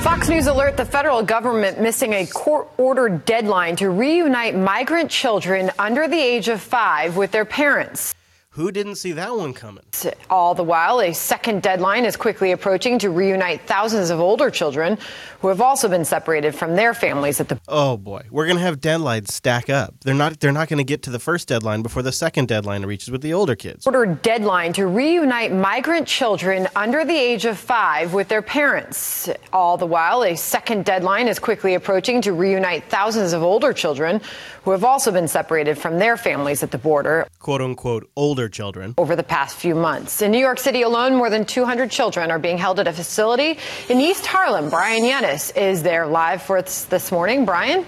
[0.00, 5.72] Fox News alert the federal government missing a court ordered deadline to reunite migrant children
[5.76, 8.14] under the age of five with their parents.
[8.58, 9.84] Who didn't see that one coming?
[10.28, 14.98] All the while, a second deadline is quickly approaching to reunite thousands of older children
[15.38, 18.80] who have also been separated from their families at the Oh boy, we're gonna have
[18.80, 19.94] deadlines stack up.
[20.04, 20.40] They're not.
[20.40, 23.32] They're not gonna get to the first deadline before the second deadline reaches with the
[23.32, 23.86] older kids.
[23.86, 29.30] ordered deadline to reunite migrant children under the age of five with their parents.
[29.52, 34.20] All the while, a second deadline is quickly approaching to reunite thousands of older children
[34.64, 38.94] who have also been separated from their families at the border Quote unquote older children.
[38.98, 40.22] over the past few months.
[40.22, 43.58] In New York City alone, more than 200 children are being held at a facility
[43.88, 44.70] in East Harlem.
[44.70, 47.44] Bryan Llenas is there live for us this morning.
[47.44, 47.84] Brian?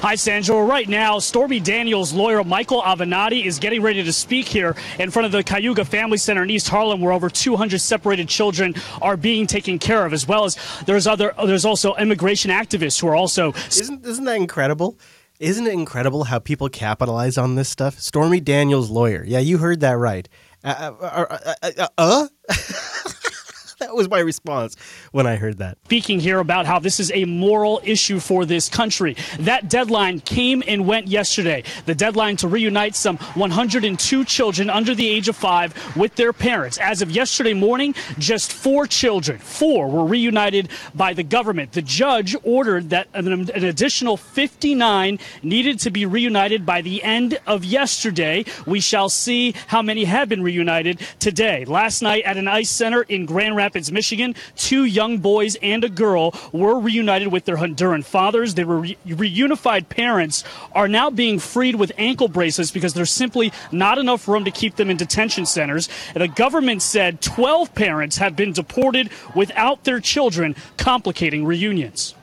[0.00, 0.62] Hi, Sandra.
[0.62, 5.24] Right now, Stormy Daniels' lawyer Michael Avenatti is getting ready to speak here in front
[5.24, 9.46] of the Cayuga Family Center in East Harlem, where over 200 separated children are being
[9.46, 13.54] taken care of, as well as there's other there's also immigration activists who are also.
[13.68, 14.98] Isn't isn't that incredible?
[15.38, 17.98] Isn't it incredible how people capitalize on this stuff?
[17.98, 19.22] Stormy Daniels' lawyer.
[19.26, 20.28] Yeah, you heard that right.
[20.64, 22.28] Uh, uh, uh, uh, uh?
[23.80, 24.74] that was my response
[25.12, 25.76] when I heard that.
[25.84, 29.16] speaking here about how this is a moral issue for this country.
[29.40, 31.62] That deadline came and went yesterday.
[31.84, 36.78] The deadline to reunite some 102 children under the age of five with their parents.
[36.78, 41.72] As of yesterday morning, just four children, four were reunited by the government.
[41.72, 47.62] The judge ordered that an, additional 59 needed to be reunited by the end of
[47.62, 48.46] yesterday.
[48.66, 51.66] We shall see how many have been reunited today.
[51.66, 55.88] Last night at an ICE center in Grand Rapids, Michigan, two young boys and a
[55.88, 58.54] girl were reunited with their Honduran fathers.
[58.54, 63.98] Their re- reunified parents are now being freed with ankle bracelets because there's simply not
[63.98, 65.88] enough room to keep them in detention centers.
[66.14, 72.14] The government said 12 parents have been deported without their children, complicating reunions.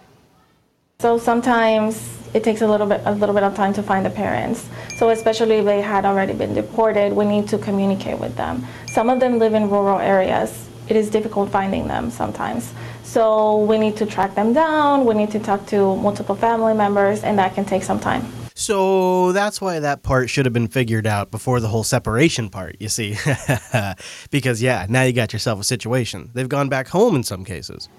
[0.99, 1.99] So sometimes
[2.33, 4.67] it takes a little bit a little bit of time to find the parents.
[4.95, 8.65] So especially if they had already been deported, we need to communicate with them.
[8.87, 10.69] Some of them live in rural areas.
[10.87, 12.73] It is difficult finding them sometimes.
[13.03, 17.23] So we need to track them down, we need to talk to multiple family members
[17.23, 18.25] and that can take some time.
[18.55, 22.75] So that's why that part should have been figured out before the whole separation part,
[22.79, 23.17] you see.
[24.31, 26.29] because, yeah, now you got yourself a situation.
[26.33, 27.89] They've gone back home in some cases.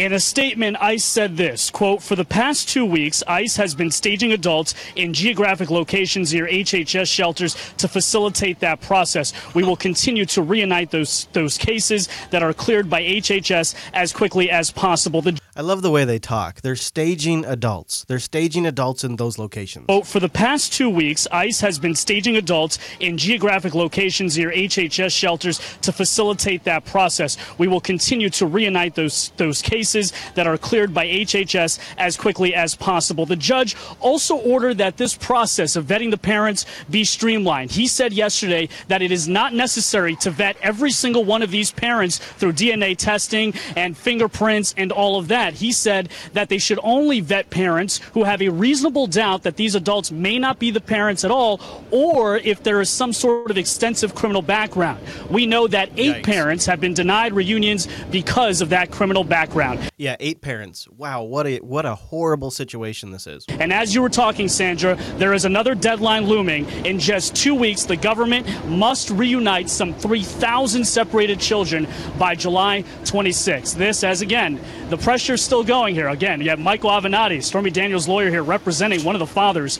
[0.00, 3.90] In a statement, ICE said this quote, For the past two weeks, ICE has been
[3.90, 9.34] staging adults in geographic locations near HHS shelters to facilitate that process.
[9.52, 14.50] We will continue to reunite those those cases that are cleared by HHS as quickly
[14.50, 15.20] as possible.
[15.20, 16.62] The I love the way they talk.
[16.62, 18.06] They're staging adults.
[18.08, 19.84] They're staging adults in those locations.
[19.84, 24.50] Quote, For the past two weeks, ICE has been staging adults in geographic locations near
[24.50, 27.36] HHS shelters to facilitate that process.
[27.58, 32.54] We will continue to reunite those, those cases that are cleared by HHS as quickly
[32.54, 33.26] as possible.
[33.26, 37.72] The judge also ordered that this process of vetting the parents be streamlined.
[37.72, 41.70] He said yesterday that it is not necessary to vet every single one of these
[41.70, 45.49] parents through DNA testing and fingerprints and all of that.
[45.54, 49.74] He said that they should only vet parents who have a reasonable doubt that these
[49.74, 51.60] adults may not be the parents at all,
[51.90, 55.00] or if there is some sort of extensive criminal background.
[55.30, 56.24] We know that eight Yikes.
[56.24, 59.80] parents have been denied reunions because of that criminal background.
[59.96, 60.88] Yeah, eight parents.
[60.96, 63.44] Wow, what a what a horrible situation this is.
[63.48, 66.68] And as you were talking, Sandra, there is another deadline looming.
[66.84, 71.86] In just two weeks, the government must reunite some 3,000 separated children
[72.18, 73.76] by July 26th.
[73.76, 74.96] This, as again, the
[75.30, 76.08] pressure's still going here.
[76.08, 79.78] Again, you have Michael Avenatti, Stormy Daniels' lawyer here, representing one of the fathers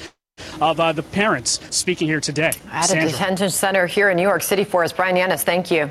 [0.61, 2.53] of uh, the parents, speaking here today.
[2.71, 3.11] At a Sandra.
[3.11, 5.91] detention center here in New York City for us, Bryan Llenas, thank you.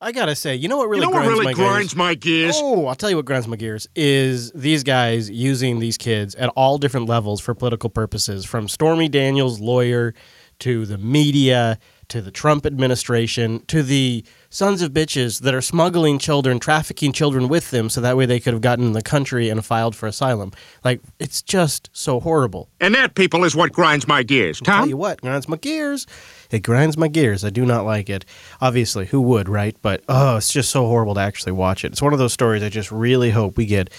[0.00, 2.14] I gotta say, you know what really You know what grinds really my grinds my
[2.14, 2.54] gears?
[2.56, 6.48] Oh, I'll tell you what grinds my gears is these guys using these kids at
[6.50, 10.14] all different levels for political purposes, from Stormy Daniels' lawyer
[10.60, 16.18] to the media to the Trump administration to the sons of bitches that are smuggling
[16.18, 19.48] children, trafficking children with them, so that way they could have gotten in the country
[19.48, 20.52] and filed for asylum.
[20.84, 22.68] Like it's just so horrible.
[22.80, 24.60] And that, people, is what grinds my gears.
[24.60, 26.06] I'll Tell you what, grinds my gears.
[26.50, 27.44] It grinds my gears.
[27.44, 28.24] I do not like it.
[28.60, 29.76] Obviously, who would, right?
[29.82, 31.92] But oh, it's just so horrible to actually watch it.
[31.92, 33.90] It's one of those stories I just really hope we get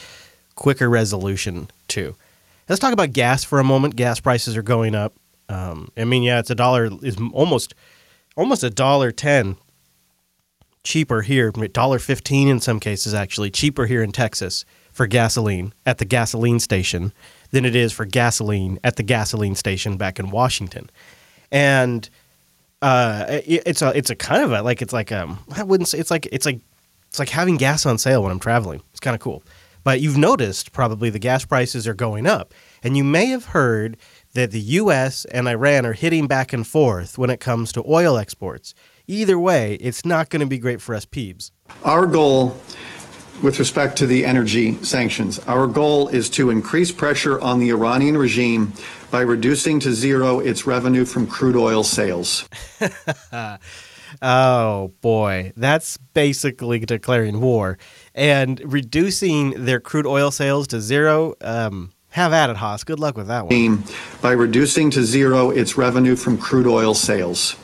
[0.55, 2.15] quicker resolution to.
[2.67, 3.95] Let's talk about gas for a moment.
[3.95, 5.13] Gas prices are going up.
[5.47, 7.73] Um, I mean, yeah, it's a dollar is almost
[8.39, 9.57] almost a dollar ten
[10.83, 15.97] cheaper here, dollar fifteen in some cases actually cheaper here in Texas for gasoline at
[15.97, 17.13] the gasoline station
[17.51, 20.89] than it is for gasoline at the gasoline station back in Washington.
[21.51, 22.09] And
[22.81, 25.87] uh, it- it's a it's a kind of a like it's like um I wouldn't
[25.89, 26.59] say it's like it's like
[27.09, 28.81] it's like having gas on sale when I'm traveling.
[28.91, 29.43] It's kind of cool.
[29.83, 32.53] But you've noticed probably the gas prices are going up,
[32.83, 33.97] and you may have heard
[34.33, 35.25] that the U.S.
[35.25, 38.73] and Iran are hitting back and forth when it comes to oil exports.
[39.07, 41.51] Either way, it's not going to be great for us peebs.
[41.83, 42.55] Our goal
[43.41, 48.17] with respect to the energy sanctions, our goal is to increase pressure on the Iranian
[48.17, 48.73] regime
[49.11, 52.47] by reducing to zero its revenue from crude oil sales.
[54.21, 57.77] oh boy, that's basically declaring war
[58.13, 61.33] and reducing their crude oil sales to zero.
[61.41, 62.83] Um, have at it, Haas.
[62.83, 63.83] Good luck with that one.
[64.21, 67.55] By reducing to zero its revenue from crude oil sales.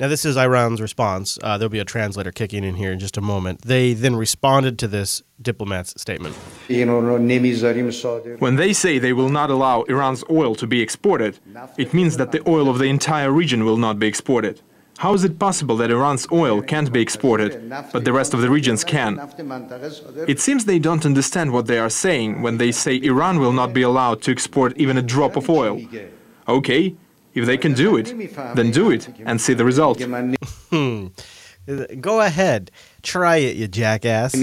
[0.00, 1.38] Now, this is Iran's response.
[1.42, 3.62] Uh, there'll be a translator kicking in here in just a moment.
[3.62, 6.34] They then responded to this diplomat's statement.
[8.38, 11.38] When they say they will not allow Iran's oil to be exported,
[11.78, 14.60] it means that the oil of the entire region will not be exported.
[14.98, 18.50] How is it possible that Iran's oil can't be exported, but the rest of the
[18.50, 19.18] regions can?
[20.28, 23.72] It seems they don't understand what they are saying when they say Iran will not
[23.72, 25.80] be allowed to export even a drop of oil.
[26.48, 26.94] Okay,
[27.34, 28.14] if they can do it,
[28.54, 29.98] then do it and see the result.
[32.00, 32.70] Go ahead.
[33.02, 34.34] Try it, you jackass.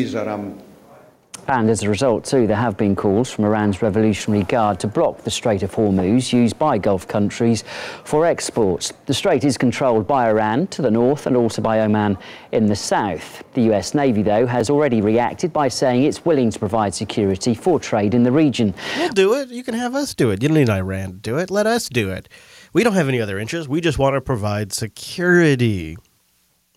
[1.50, 5.24] And as a result, too, there have been calls from Iran's Revolutionary Guard to block
[5.24, 7.64] the Strait of Hormuz used by Gulf countries
[8.04, 8.94] for exports.
[9.08, 12.20] The strait is controlled by Iran to the north and also by Oman
[12.52, 13.44] in the south.
[13.56, 17.80] The US Navy, though, has already reacted by saying it's willing to provide security for
[17.80, 18.76] trade in the region.
[19.00, 19.50] We'll do it.
[19.50, 20.44] You can have us do it.
[20.44, 21.50] You don't need Iran to do it.
[21.50, 22.30] Let us do it.
[22.74, 23.68] We don't have any other interests.
[23.68, 25.98] We just want to provide security.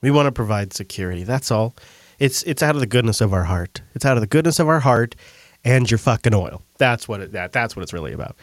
[0.01, 1.25] We want to provide security.
[1.25, 1.77] That's all.
[2.23, 3.83] It's it's out of the goodness of our heart.
[3.97, 5.17] It's out of the goodness of our heart
[5.65, 6.63] and your fucking oil.
[6.79, 8.37] That's what it, that that's what it's really about.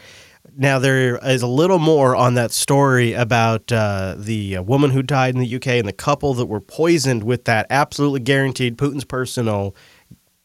[0.57, 5.01] Now there is a little more on that story about uh, the uh, woman who
[5.01, 9.05] died in the UK and the couple that were poisoned with that absolutely guaranteed Putin's
[9.05, 9.73] personal,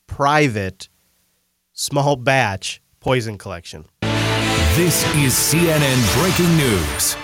[0.06, 0.88] private,
[1.72, 3.86] small batch poison collection.
[4.76, 7.16] This is CNN Breaking News.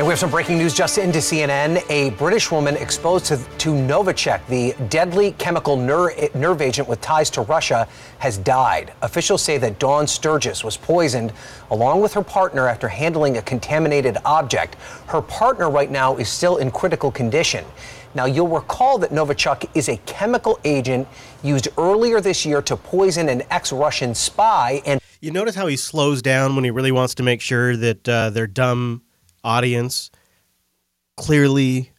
[0.00, 1.84] And we have some breaking news just into CNN.
[1.90, 7.28] A British woman exposed to, to Novichok, the deadly chemical nerve, nerve agent with ties
[7.32, 7.86] to Russia,
[8.18, 8.94] has died.
[9.02, 11.34] Officials say that Dawn Sturgess was poisoned
[11.70, 14.76] along with her partner after handling a contaminated object.
[15.06, 17.66] Her partner right now is still in critical condition.
[18.14, 21.08] Now, you'll recall that Novichok is a chemical agent
[21.42, 24.80] used earlier this year to poison an ex Russian spy.
[24.86, 28.08] And You notice how he slows down when he really wants to make sure that
[28.08, 29.02] uh, their dumb
[29.44, 30.10] audience
[31.16, 31.90] clearly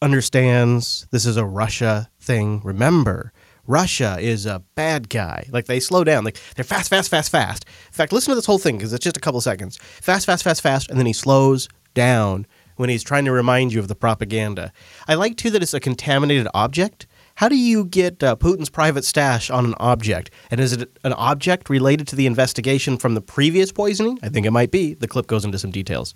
[0.00, 2.60] understands this is a Russia thing.
[2.64, 3.32] Remember,
[3.66, 5.46] Russia is a bad guy.
[5.50, 6.24] Like they slow down.
[6.24, 7.64] Like they're fast, fast, fast, fast.
[7.86, 9.76] In fact, listen to this whole thing because it's just a couple seconds.
[9.76, 12.46] Fast, fast, fast, fast, and then he slows down
[12.76, 14.72] when he's trying to remind you of the propaganda.
[15.06, 17.06] I like too that it's a contaminated object.
[17.34, 20.30] How do you get uh, Putin's private stash on an object?
[20.50, 24.18] And is it an object related to the investigation from the previous poisoning?
[24.22, 24.94] I think it might be.
[24.94, 26.14] The clip goes into some details.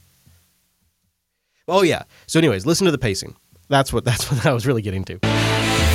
[1.72, 2.02] Oh yeah.
[2.26, 3.34] So, anyways, listen to the pacing.
[3.70, 5.18] That's what that's what I was really getting to.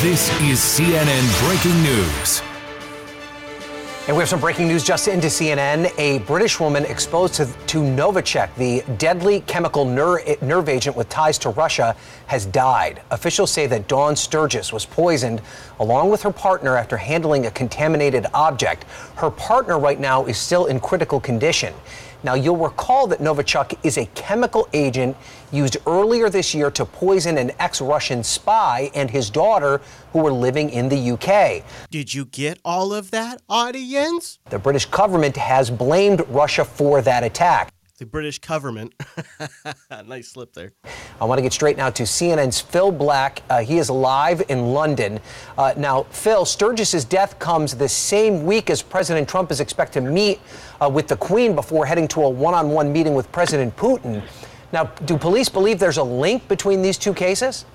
[0.01, 2.41] This is CNN breaking news.
[4.07, 5.91] And we have some breaking news just into CNN.
[5.99, 11.37] A British woman exposed to, to Novichok, the deadly chemical nerve, nerve agent with ties
[11.39, 11.93] to Russia,
[12.27, 13.01] has died.
[13.11, 15.41] Officials say that Dawn Sturgess was poisoned
[15.81, 18.85] along with her partner after handling a contaminated object.
[19.17, 21.73] Her partner right now is still in critical condition.
[22.27, 25.15] Now, you'll recall that Novichok is a chemical agent
[25.53, 29.79] used earlier this year to poison an ex Russian spy and his daughter
[30.11, 31.63] who were living in the UK.
[31.89, 34.39] Did you get all of that, audience?
[34.49, 37.71] The British government has blamed Russia for that attack.
[37.97, 38.93] The British government.
[40.05, 40.71] nice slip there.
[41.19, 43.41] I want to get straight now to CNN's Phil Black.
[43.49, 45.19] Uh, he is live in London.
[45.57, 50.11] Uh, now, Phil, Sturgess's death comes the same week as President Trump is expected to
[50.11, 50.39] meet
[50.79, 54.21] uh, with the Queen before heading to a one on one meeting with President Putin.
[54.71, 57.65] Now, do police believe there's a link between these two cases?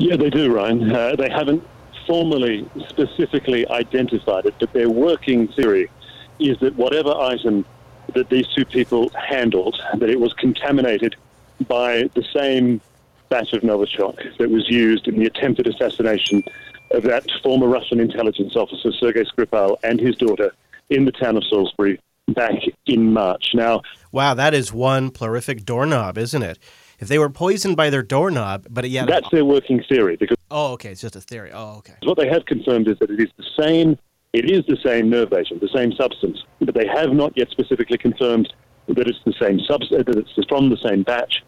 [0.00, 0.90] Yeah, they do, Ryan.
[0.90, 1.62] Uh, they haven't
[2.08, 5.90] formally, specifically identified it, but their working theory
[6.40, 7.64] is that whatever item
[8.16, 11.14] that these two people handled, that it was contaminated
[11.68, 12.80] by the same
[13.28, 16.42] batch of Novichok that was used in the attempted assassination
[16.92, 20.52] of that former Russian intelligence officer, Sergei Skripal, and his daughter
[20.90, 21.98] in the town of Salisbury
[22.28, 22.54] back
[22.86, 23.50] in March.
[23.54, 23.82] Now,
[24.12, 26.58] wow, that is one plurific doorknob, isn't it?
[26.98, 30.72] If they were poisoned by their doorknob, but yeah, that's their working theory because oh,
[30.72, 31.50] okay, it's just a theory.
[31.52, 31.94] Oh, okay.
[32.02, 33.98] What they have confirmed is that it is the same.
[34.36, 37.96] It is the same nerve agent, the same substance, but they have not yet specifically
[37.96, 38.52] confirmed
[38.86, 41.42] that it's the same substance, that it's from the same batch.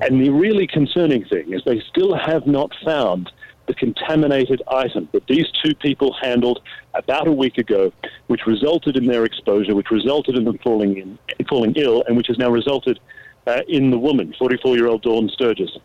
[0.00, 3.30] And the really concerning thing is they still have not found
[3.68, 6.60] the contaminated item that these two people handled
[6.94, 7.92] about a week ago,
[8.26, 12.26] which resulted in their exposure, which resulted in them falling in, falling ill, and which
[12.26, 12.98] has now resulted
[13.46, 15.78] uh, in the woman, 44-year-old Dawn Sturgess,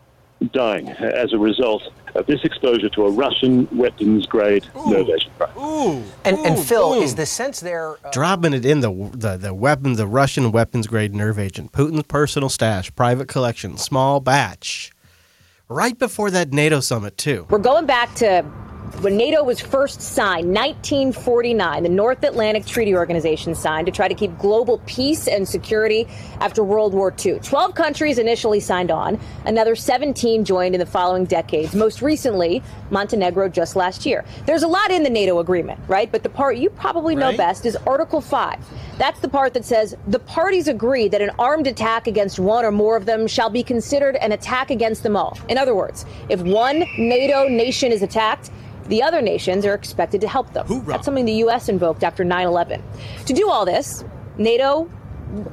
[0.52, 1.82] dying as a result
[2.14, 5.32] of this exposure to a Russian weapons-grade nerve agent.
[5.58, 7.02] Ooh, And, and ooh, Phil, ooh.
[7.02, 7.96] is the sense there?
[8.04, 12.04] Uh, dropping it in the the the weapon, the Russian weapons grade nerve agent, Putin's
[12.04, 14.90] personal stash, private collection, small batch,
[15.68, 17.46] right before that NATO summit too.
[17.50, 18.44] We're going back to
[19.00, 24.14] when NATO was first signed, 1949, the North Atlantic Treaty Organization signed to try to
[24.14, 26.08] keep global peace and security
[26.40, 27.38] after World War II.
[27.38, 32.60] 12 countries initially signed on, another 17 joined in the following decades, most recently,
[32.90, 34.24] Montenegro just last year.
[34.46, 36.10] There's a lot in the NATO agreement, right?
[36.10, 37.36] But the part you probably know Right.
[37.36, 38.58] best is Article 5.
[38.96, 42.72] That's the part that says the parties agree that an armed attack against one or
[42.72, 45.38] more of them shall be considered an attack against them all.
[45.48, 48.50] In other words, if one NATO nation is attacked,
[48.88, 50.84] the other nations are expected to help them.
[50.84, 51.68] That's something the U.S.
[51.68, 52.82] invoked after 9 11.
[53.26, 54.04] To do all this,
[54.38, 54.90] NATO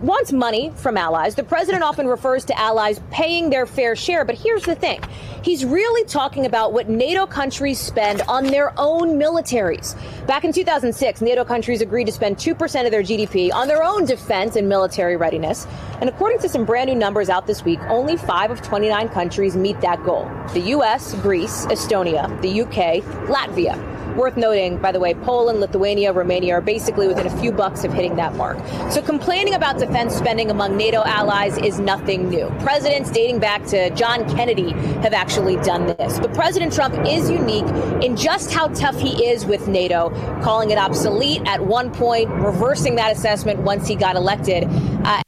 [0.02, 1.36] wants money from allies.
[1.36, 5.02] The president often refers to allies paying their fair share, but here's the thing.
[5.44, 9.96] He's really talking about what NATO countries spend on their own militaries.
[10.26, 14.06] Back in 2006, NATO countries agreed to spend 2% of their GDP on their own
[14.06, 15.68] defense and military readiness.
[16.02, 19.56] And according to some brand new numbers out this week, only 5 of 29 countries
[19.56, 20.30] meet that goal.
[20.54, 23.95] The US, Greece, Estonia, the UK, Latvia.
[24.16, 27.92] Worth noting, by the way, Poland, Lithuania, Romania are basically within a few bucks of
[27.94, 28.58] hitting that mark.
[28.92, 32.48] So complaining about defense spending among NATO allies is nothing new.
[32.60, 34.72] Presidents dating back to John Kennedy
[35.02, 36.20] have actually done this.
[36.20, 37.66] But President Trump is unique
[38.04, 40.10] in just how tough he is with NATO,
[40.44, 44.64] calling it obsolete at one point, reversing that assessment once he got elected.
[45.04, 45.22] Uh,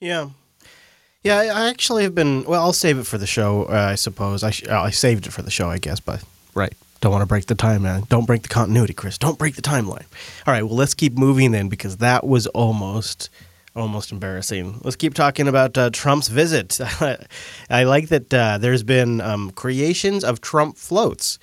[0.00, 0.28] Yeah.
[1.24, 2.44] Yeah, I I actually have been.
[2.44, 4.44] Well, I'll save it for the show, uh, I suppose.
[4.44, 6.22] I, sh- uh, I saved it for the show, I guess, but
[6.54, 6.72] right.
[7.00, 8.08] Don't want to break the timeline.
[8.08, 9.18] Don't break the continuity, Chris.
[9.18, 10.06] Don't break the timeline.
[10.46, 13.30] All right, well, let's keep moving then because that was almost
[13.76, 14.80] almost embarrassing.
[14.82, 16.80] Let's keep talking about uh, Trump's visit.
[17.70, 21.38] I like that uh, there's been um, creations of Trump floats.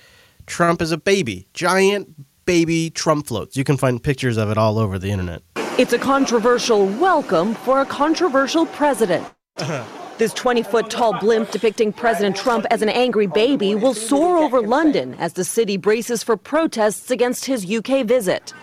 [0.46, 3.56] Trump is a baby, giant baby Trump floats.
[3.56, 5.42] You can find pictures of it all over the internet.
[5.78, 9.26] It's a controversial welcome for a controversial president.
[10.18, 14.62] This 20 foot tall blimp depicting President Trump as an angry baby will soar over
[14.62, 18.54] London as the city braces for protests against his UK visit.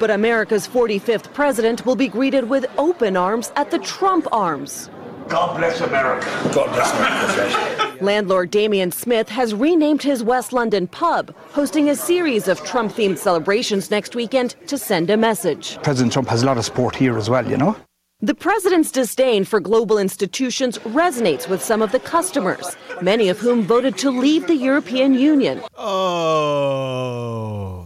[0.00, 4.90] But America's 45th president will be greeted with open arms at the Trump Arms.
[5.28, 6.26] God bless America.
[6.54, 8.04] God bless America.
[8.04, 13.16] Landlord Damian Smith has renamed his West London pub, hosting a series of Trump themed
[13.16, 15.78] celebrations next weekend to send a message.
[15.82, 17.76] President Trump has a lot of support here as well, you know?
[18.20, 23.62] The president's disdain for global institutions resonates with some of the customers, many of whom
[23.62, 25.62] voted to leave the European Union.
[25.76, 27.77] Oh.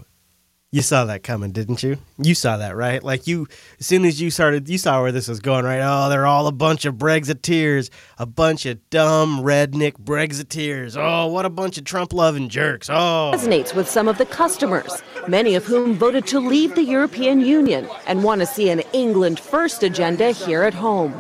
[0.75, 1.99] You saw that coming, didn't you?
[2.17, 3.05] You saw that, right?
[3.05, 3.47] Like you,
[3.79, 5.83] as soon as you started, you saw where this was going, right?
[5.83, 10.97] Oh, they're all a bunch of Brexiteers, a bunch of dumb redneck Brexiteers.
[10.97, 12.89] Oh, what a bunch of Trump-loving jerks.
[12.89, 17.43] Oh, resonates with some of the customers, many of whom voted to leave the European
[17.43, 21.13] Union and want to see an England first agenda here at home.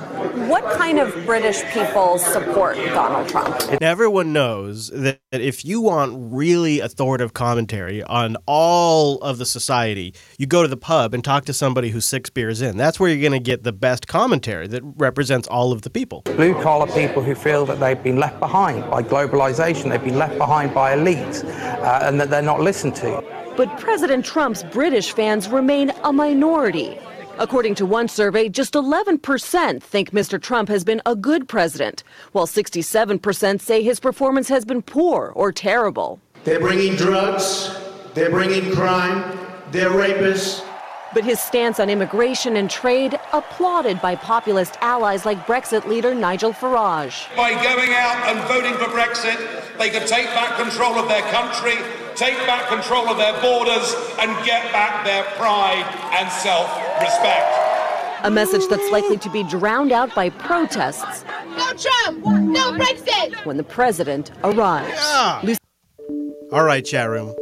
[0.49, 3.55] What kind of British people support Donald Trump?
[3.69, 10.14] And everyone knows that if you want really authoritative commentary on all of the society,
[10.39, 12.77] you go to the pub and talk to somebody who's six beers in.
[12.77, 16.23] That's where you're going to get the best commentary that represents all of the people.
[16.23, 20.39] Blue collar people who feel that they've been left behind by globalization, they've been left
[20.39, 23.23] behind by elites, uh, and that they're not listened to.
[23.56, 26.98] But President Trump's British fans remain a minority.
[27.39, 30.40] According to one survey, just 11% think Mr.
[30.40, 35.51] Trump has been a good president, while 67% say his performance has been poor or
[35.51, 36.20] terrible.
[36.44, 37.70] They're bringing drugs,
[38.14, 39.39] they're bringing crime,
[39.70, 40.64] they're rapists.
[41.14, 46.52] But his stance on immigration and trade applauded by populist allies like Brexit leader Nigel
[46.52, 47.34] Farage.
[47.36, 49.36] By going out and voting for Brexit,
[49.78, 51.74] they could take back control of their country,
[52.16, 55.84] take back control of their borders, and get back their pride
[56.18, 56.68] and self
[57.01, 57.59] respect.
[58.24, 61.24] A message that's likely to be drowned out by protests.
[61.56, 62.24] No Trump!
[62.24, 63.34] No Brexit!
[63.44, 64.89] When the president arrives.
[64.94, 65.56] Yeah.
[66.52, 67.34] All right, chat room.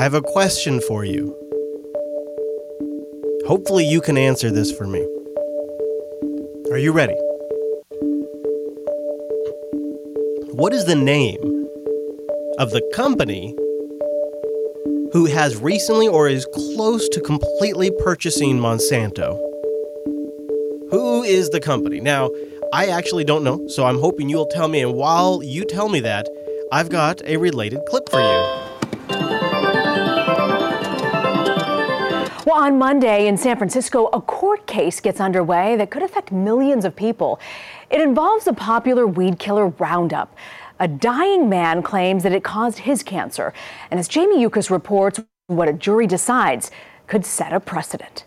[0.00, 1.36] I have a question for you.
[3.46, 5.06] Hopefully, you can answer this for me.
[6.70, 7.12] Are you ready?
[10.54, 11.36] What is the name
[12.58, 13.54] of the company
[15.12, 19.38] who has recently or is close to completely purchasing Monsanto?
[20.90, 22.00] Who is the company?
[22.00, 22.30] Now,
[22.72, 24.80] I actually don't know, so I'm hoping you'll tell me.
[24.80, 26.26] And while you tell me that,
[26.72, 28.59] I've got a related clip for you.
[32.50, 36.84] Well, on Monday in San Francisco, a court case gets underway that could affect millions
[36.84, 37.38] of people.
[37.90, 40.34] It involves the popular weed killer Roundup.
[40.80, 43.54] A dying man claims that it caused his cancer.
[43.88, 46.72] And as Jamie Yuccas reports, what a jury decides
[47.06, 48.24] could set a precedent.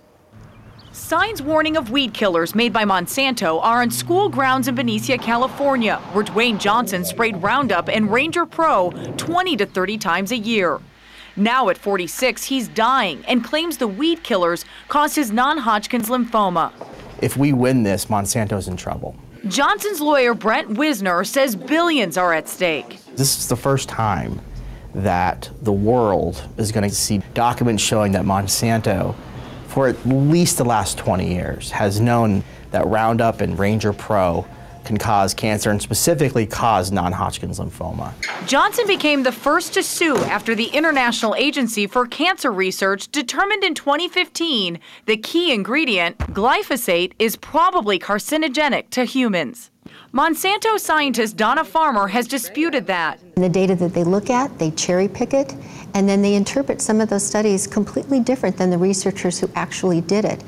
[0.93, 5.97] Signs warning of weed killers made by Monsanto are on school grounds in Benicia, California,
[6.13, 10.79] where Dwayne Johnson sprayed Roundup and Ranger Pro 20 to 30 times a year.
[11.35, 16.71] Now at 46, he's dying and claims the weed killers caused his non Hodgkin's lymphoma.
[17.21, 19.15] If we win this, Monsanto's in trouble.
[19.47, 22.99] Johnson's lawyer, Brent Wisner, says billions are at stake.
[23.15, 24.39] This is the first time
[24.93, 29.15] that the world is going to see documents showing that Monsanto,
[29.67, 34.45] for at least the last 20 years, has known that Roundup and Ranger Pro
[34.85, 38.13] can cause cancer and specifically cause non Hodgkin's lymphoma.
[38.47, 43.73] Johnson became the first to sue after the International Agency for Cancer Research determined in
[43.73, 49.69] 2015 the key ingredient, glyphosate, is probably carcinogenic to humans.
[50.13, 53.19] Monsanto scientist Donna Farmer has disputed that.
[53.35, 55.55] The data that they look at, they cherry pick it,
[55.93, 60.01] and then they interpret some of those studies completely different than the researchers who actually
[60.01, 60.43] did it.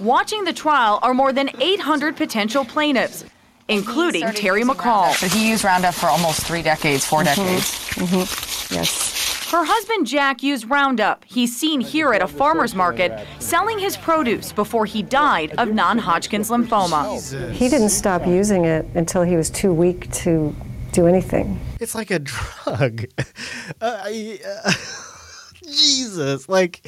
[0.00, 3.24] Watching the trial are more than 800 potential plaintiffs,
[3.68, 5.20] including Teri McCall.
[5.20, 7.24] But he used Roundup for almost three decades, 4 Mhm.
[7.24, 7.70] decades.
[7.94, 8.74] Mm-hmm.
[8.74, 9.48] Yes.
[9.50, 11.24] Her husband Jack used Roundup.
[11.26, 15.98] He's seen here at a farmer's market selling his produce before he died of non
[15.98, 17.50] Hodgkin's lymphoma.
[17.52, 20.54] He didn't stop using it until he was too weak to
[20.92, 21.58] do anything.
[21.80, 23.06] It's like a drug.
[23.80, 24.72] Uh, I, uh,
[25.70, 26.86] Jesus, like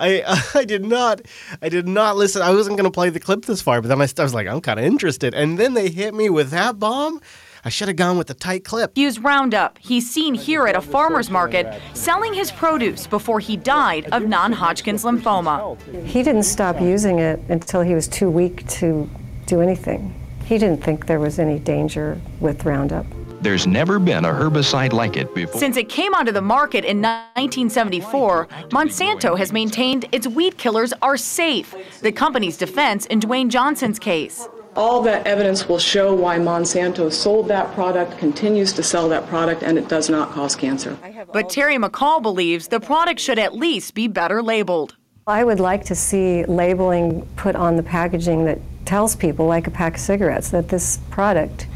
[0.00, 0.22] I
[0.54, 1.22] I did not
[1.62, 2.42] I did not listen.
[2.42, 4.60] I wasn't gonna play the clip this far, but then I, I was like, I'm
[4.60, 7.20] kind of interested, and then they hit me with that bomb.
[7.66, 8.96] I should have gone with the tight clip.
[8.98, 9.78] Used Roundup.
[9.78, 14.52] He's seen here at a farmer's market selling his produce before he died of non
[14.52, 15.78] Hodgkin's lymphoma.
[16.04, 19.08] He didn't stop using it until he was too weak to
[19.46, 20.14] do anything.
[20.44, 23.06] He didn't think there was any danger with Roundup.
[23.44, 25.60] There's never been a herbicide like it before.
[25.60, 31.18] Since it came onto the market in 1974, Monsanto has maintained its weed killers are
[31.18, 31.74] safe.
[32.00, 34.48] The company's defense in Dwayne Johnson's case.
[34.76, 39.62] All that evidence will show why Monsanto sold that product, continues to sell that product,
[39.62, 40.96] and it does not cause cancer.
[41.30, 44.96] But Teri McCall believes the product should at least be better labeled.
[45.26, 49.70] I would like to see labeling put on the packaging that tells people, like a
[49.70, 51.66] pack of cigarettes, that this product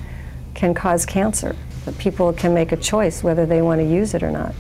[0.55, 1.55] can cause cancer,
[1.85, 4.55] that people can make a choice whether they want to use it or not.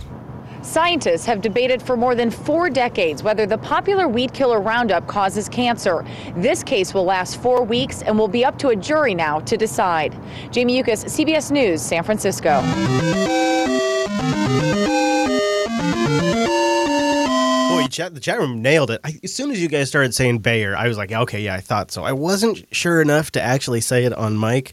[0.62, 5.48] Scientists have debated for more than four decades whether the popular weed killer Roundup causes
[5.48, 6.05] cancer.
[6.36, 9.56] This case will last four weeks and will be up to a jury now to
[9.56, 10.15] decide.
[10.51, 12.60] Jamie Yuccas, CBS News, San Francisco.
[17.70, 19.01] Boy, chat, the chat room nailed it.
[19.05, 21.60] I, as soon as you guys started saying Bayer, I was like, okay, yeah, I
[21.60, 22.02] thought so.
[22.02, 24.73] I wasn't sure enough to actually say it on mic,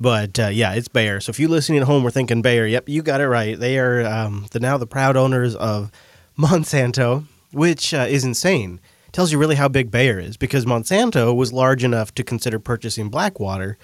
[0.00, 1.20] but uh, yeah, it's Bayer.
[1.20, 3.58] So if you're listening at home we're thinking Bayer, yep, you got it right.
[3.58, 5.92] They are um, the now the proud owners of
[6.38, 8.80] Monsanto, which uh, is insane.
[9.12, 13.08] Tells you really how big Bayer is because Monsanto was large enough to consider purchasing
[13.08, 13.76] Blackwater.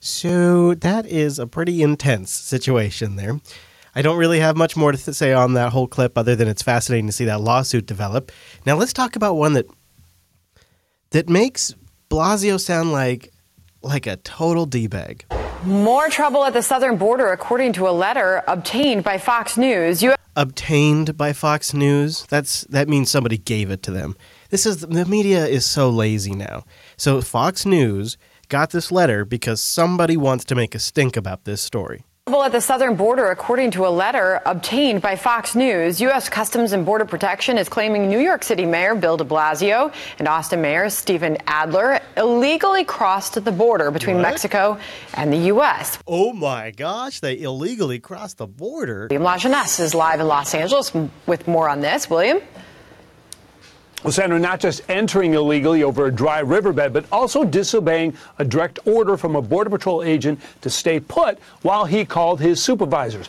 [0.00, 3.40] So that is a pretty intense situation there.
[3.94, 6.62] I don't really have much more to say on that whole clip other than it's
[6.62, 8.32] fascinating to see that lawsuit develop.
[8.66, 9.66] Now let's talk about one that
[11.10, 11.74] that makes
[12.10, 13.32] Blasio sound like
[13.82, 15.24] like a total d-bag.
[15.64, 20.02] More trouble at the southern border, according to a letter obtained by Fox News.
[20.02, 22.26] You Obtained by Fox News.
[22.26, 24.16] That's that means somebody gave it to them.
[24.50, 26.64] This is the media is so lazy now.
[26.96, 28.18] So Fox News
[28.48, 32.04] got this letter because somebody wants to make a stink about this story.
[32.28, 36.00] At the southern border, according to a letter obtained by Fox News.
[36.00, 36.28] U.S.
[36.28, 40.60] Customs and Border Protection is claiming New York City Mayor Bill de Blasio and Austin
[40.62, 44.22] Mayor Stephen Adler illegally crossed the border between What?
[44.22, 44.78] Mexico
[45.14, 45.98] and the U.S.
[46.06, 49.08] Oh my gosh, they illegally crossed the border.
[49.10, 50.92] William Lajeunesse is live in Los Angeles
[51.26, 52.08] with more on this.
[52.08, 52.40] William?
[54.10, 59.16] Sandra, not just entering illegally over a dry riverbed, but also disobeying a direct order
[59.16, 63.28] from a Border Patrol agent to stay put while he called his supervisors.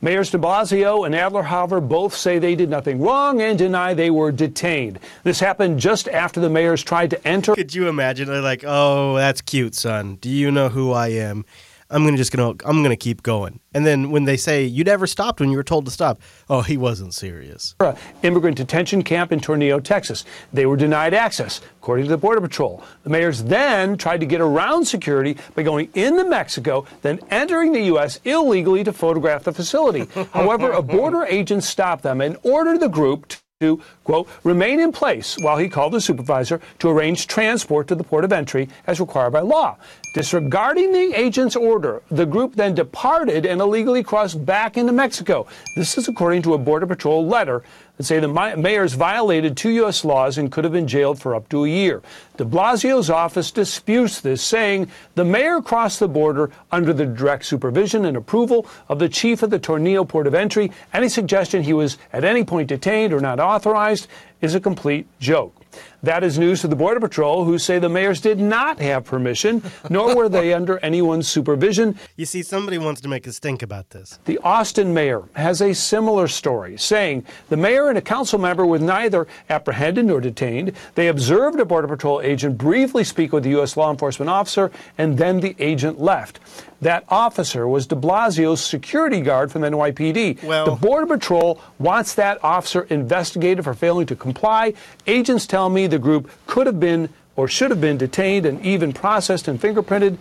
[0.00, 4.10] Mayors de Blasio and Adler, however, both say they did nothing wrong and deny they
[4.10, 5.00] were detained.
[5.24, 7.54] This happened just after the mayors tried to enter.
[7.56, 8.28] Could you imagine?
[8.28, 10.18] They're like, "Oh, that's cute, son.
[10.20, 11.44] Do you know who I am?
[11.90, 15.06] I'm gonna just gonna I'm gonna keep going." And then when they say you never
[15.06, 17.74] stopped when you were told to stop, oh, he wasn't serious.
[18.22, 20.24] immigrant detention camp in Tornillo, Texas.
[20.52, 22.82] They were denied access, according to the Border Patrol.
[23.04, 27.82] The mayors then tried to get around security by going into Mexico, then entering the
[27.82, 28.20] U.S.
[28.24, 30.06] illegally to photograph the facility.
[30.32, 35.36] However, a border agent stopped them and ordered the group to, quote, remain in place
[35.40, 39.32] while he called the supervisor to arrange transport to the port of entry as required
[39.32, 39.76] by law.
[40.18, 45.46] Disregarding the agent's order, the group then departed and illegally crossed back into Mexico.
[45.76, 47.62] This is according to a Border Patrol letter
[47.96, 50.04] that say the mayors violated two U.S.
[50.04, 52.02] laws and could have been jailed for up to a year.
[52.36, 58.04] De Blasio's office disputes this, saying the mayor crossed the border under the direct supervision
[58.04, 60.72] and approval of the chief of the Tornillo Port of Entry.
[60.92, 64.08] Any suggestion he was at any point detained or not authorized
[64.40, 65.54] is a complete joke.
[66.02, 69.62] That is news to the Border Patrol, who say the mayors did not have permission,
[69.90, 71.98] nor were they under anyone's supervision.
[72.16, 74.20] You see, somebody wants to make a stink about this.
[74.24, 78.78] The Austin mayor has a similar story, saying the mayor and a council member were
[78.78, 80.72] neither apprehended nor detained.
[80.94, 83.76] They observed a Border Patrol agent briefly speak with a U.S.
[83.76, 86.38] law enforcement officer, and then the agent left.
[86.80, 90.40] That officer was de Blasio's security guard from NYPD.
[90.40, 94.74] the Border Patrol wants that officer investigated for failing to comply.
[95.06, 98.92] Agents tell me the group could have been or should have been detained and even
[98.92, 100.18] processed and fingerprinted,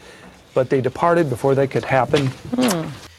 [0.54, 2.30] but they departed before that could happen.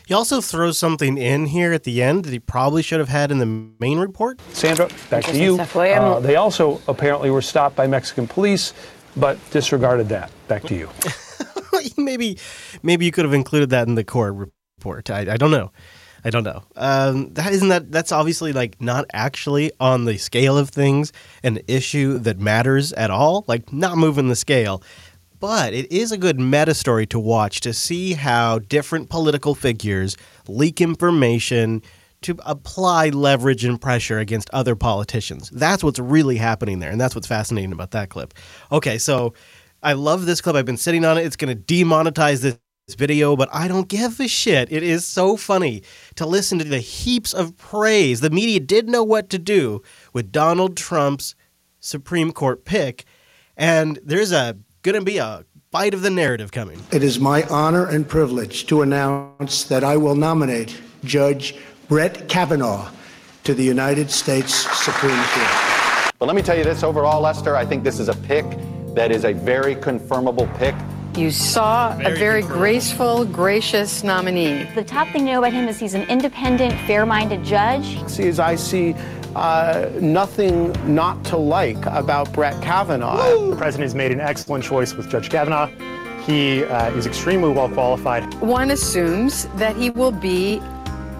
[0.06, 3.30] He also throws something in here at the end that he probably should have had
[3.30, 4.40] in the main report.
[4.52, 5.60] Sandra, back to you.
[5.60, 8.72] Uh, they also apparently were stopped by Mexican police,
[9.16, 10.30] but disregarded that.
[10.48, 10.88] Back to you.
[11.96, 12.38] maybe,
[12.82, 15.10] maybe you could have included that in the court report.
[15.10, 15.72] I, I don't know.
[16.24, 16.62] I don't know.
[16.76, 17.92] Um, that isn't that.
[17.92, 21.12] That's obviously like not actually on the scale of things
[21.44, 23.44] an issue that matters at all.
[23.46, 24.82] Like not moving the scale.
[25.40, 30.16] But it is a good meta story to watch to see how different political figures
[30.48, 31.82] leak information
[32.22, 35.50] to apply leverage and pressure against other politicians.
[35.50, 38.34] That's what's really happening there, and that's what's fascinating about that clip.
[38.72, 39.34] Okay, so
[39.82, 40.56] I love this clip.
[40.56, 41.24] I've been sitting on it.
[41.24, 42.58] It's going to demonetize this
[42.96, 44.72] video, but I don't give a shit.
[44.72, 45.82] It is so funny
[46.16, 48.20] to listen to the heaps of praise.
[48.20, 49.82] The media did know what to do
[50.12, 51.34] with Donald Trump's
[51.80, 53.04] Supreme Court pick,
[53.56, 56.82] and there's a going to be a bite of the narrative coming.
[56.92, 61.56] It is my honor and privilege to announce that I will nominate Judge
[61.88, 62.90] Brett Kavanaugh
[63.44, 66.12] to the United States Supreme Court.
[66.18, 68.44] But let me tell you this overall, Lester, I think this is a pick
[68.94, 70.74] that is a very confirmable pick.
[71.16, 74.68] You saw very a very graceful, gracious nominee.
[74.74, 78.06] The top thing to know about him is he's an independent, fair minded judge.
[78.08, 78.94] See, as I see
[79.34, 83.16] uh, nothing not to like about Brett Kavanaugh.
[83.16, 83.50] Woo!
[83.50, 85.66] The president has made an excellent choice with Judge Kavanaugh.
[86.24, 88.32] He uh, is extremely well qualified.
[88.34, 90.58] One assumes that he will be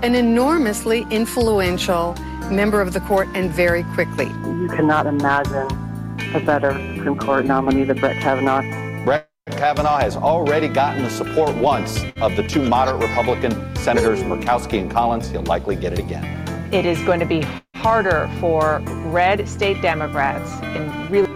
[0.03, 2.15] an enormously influential
[2.51, 4.27] member of the court and very quickly.
[4.27, 5.88] You cannot imagine
[6.35, 8.63] a better Supreme Court nominee than Brett Kavanaugh.
[9.05, 14.81] Brett Kavanaugh has already gotten the support once of the two moderate Republican senators, Murkowski
[14.81, 15.31] and Collins.
[15.31, 16.25] He'll likely get it again.
[16.73, 17.47] It is going to be
[17.77, 21.29] harder for red state Democrats in really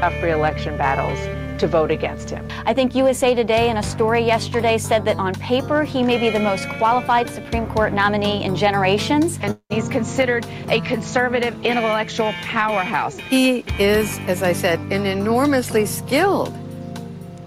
[0.00, 1.18] tough reelection battles
[1.64, 2.46] to vote against him.
[2.66, 6.28] I think USA Today in a story yesterday said that on paper he may be
[6.28, 9.38] the most qualified Supreme Court nominee in generations.
[9.40, 13.16] And he's considered a conservative intellectual powerhouse.
[13.16, 16.52] He is, as I said, an enormously skilled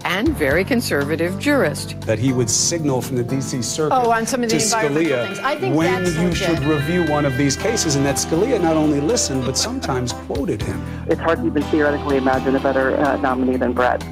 [0.08, 2.00] and very conservative jurist.
[2.00, 3.60] That he would signal from the D.C.
[3.62, 5.38] Circuit oh, on some of the to Scalia things.
[5.40, 6.36] I think when that's you legit.
[6.36, 10.62] should review one of these cases, and that Scalia not only listened but sometimes quoted
[10.62, 10.82] him.
[11.08, 14.02] It's hard to even theoretically imagine a better uh, nominee than Brett.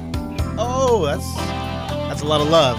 [0.59, 1.35] Oh, that's
[2.07, 2.77] that's a lot of love.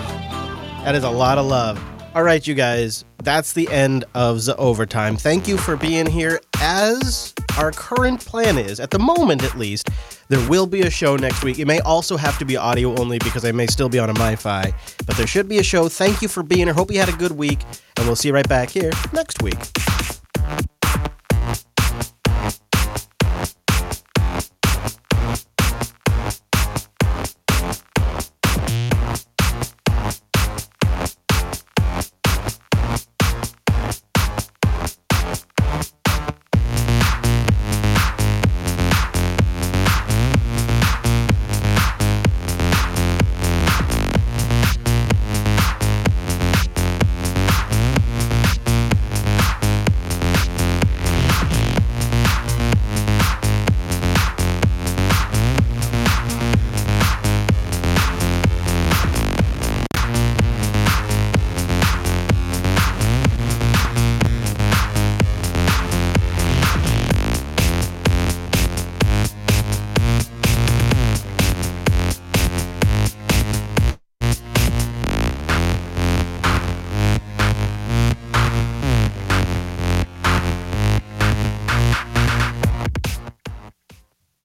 [0.85, 1.83] That is a lot of love.
[2.15, 5.17] All right, you guys, that's the end of the overtime.
[5.17, 6.41] Thank you for being here.
[6.61, 9.91] As our current plan is, at the moment at least,
[10.29, 11.59] there will be a show next week.
[11.59, 14.15] It may also have to be audio only because I may still be on a
[14.15, 14.75] MiFi,
[15.07, 15.89] but there should be a show.
[15.89, 16.75] Thank you for being here.
[16.75, 17.61] Hope you had a good week,
[17.97, 19.59] and we'll see you right back here next week.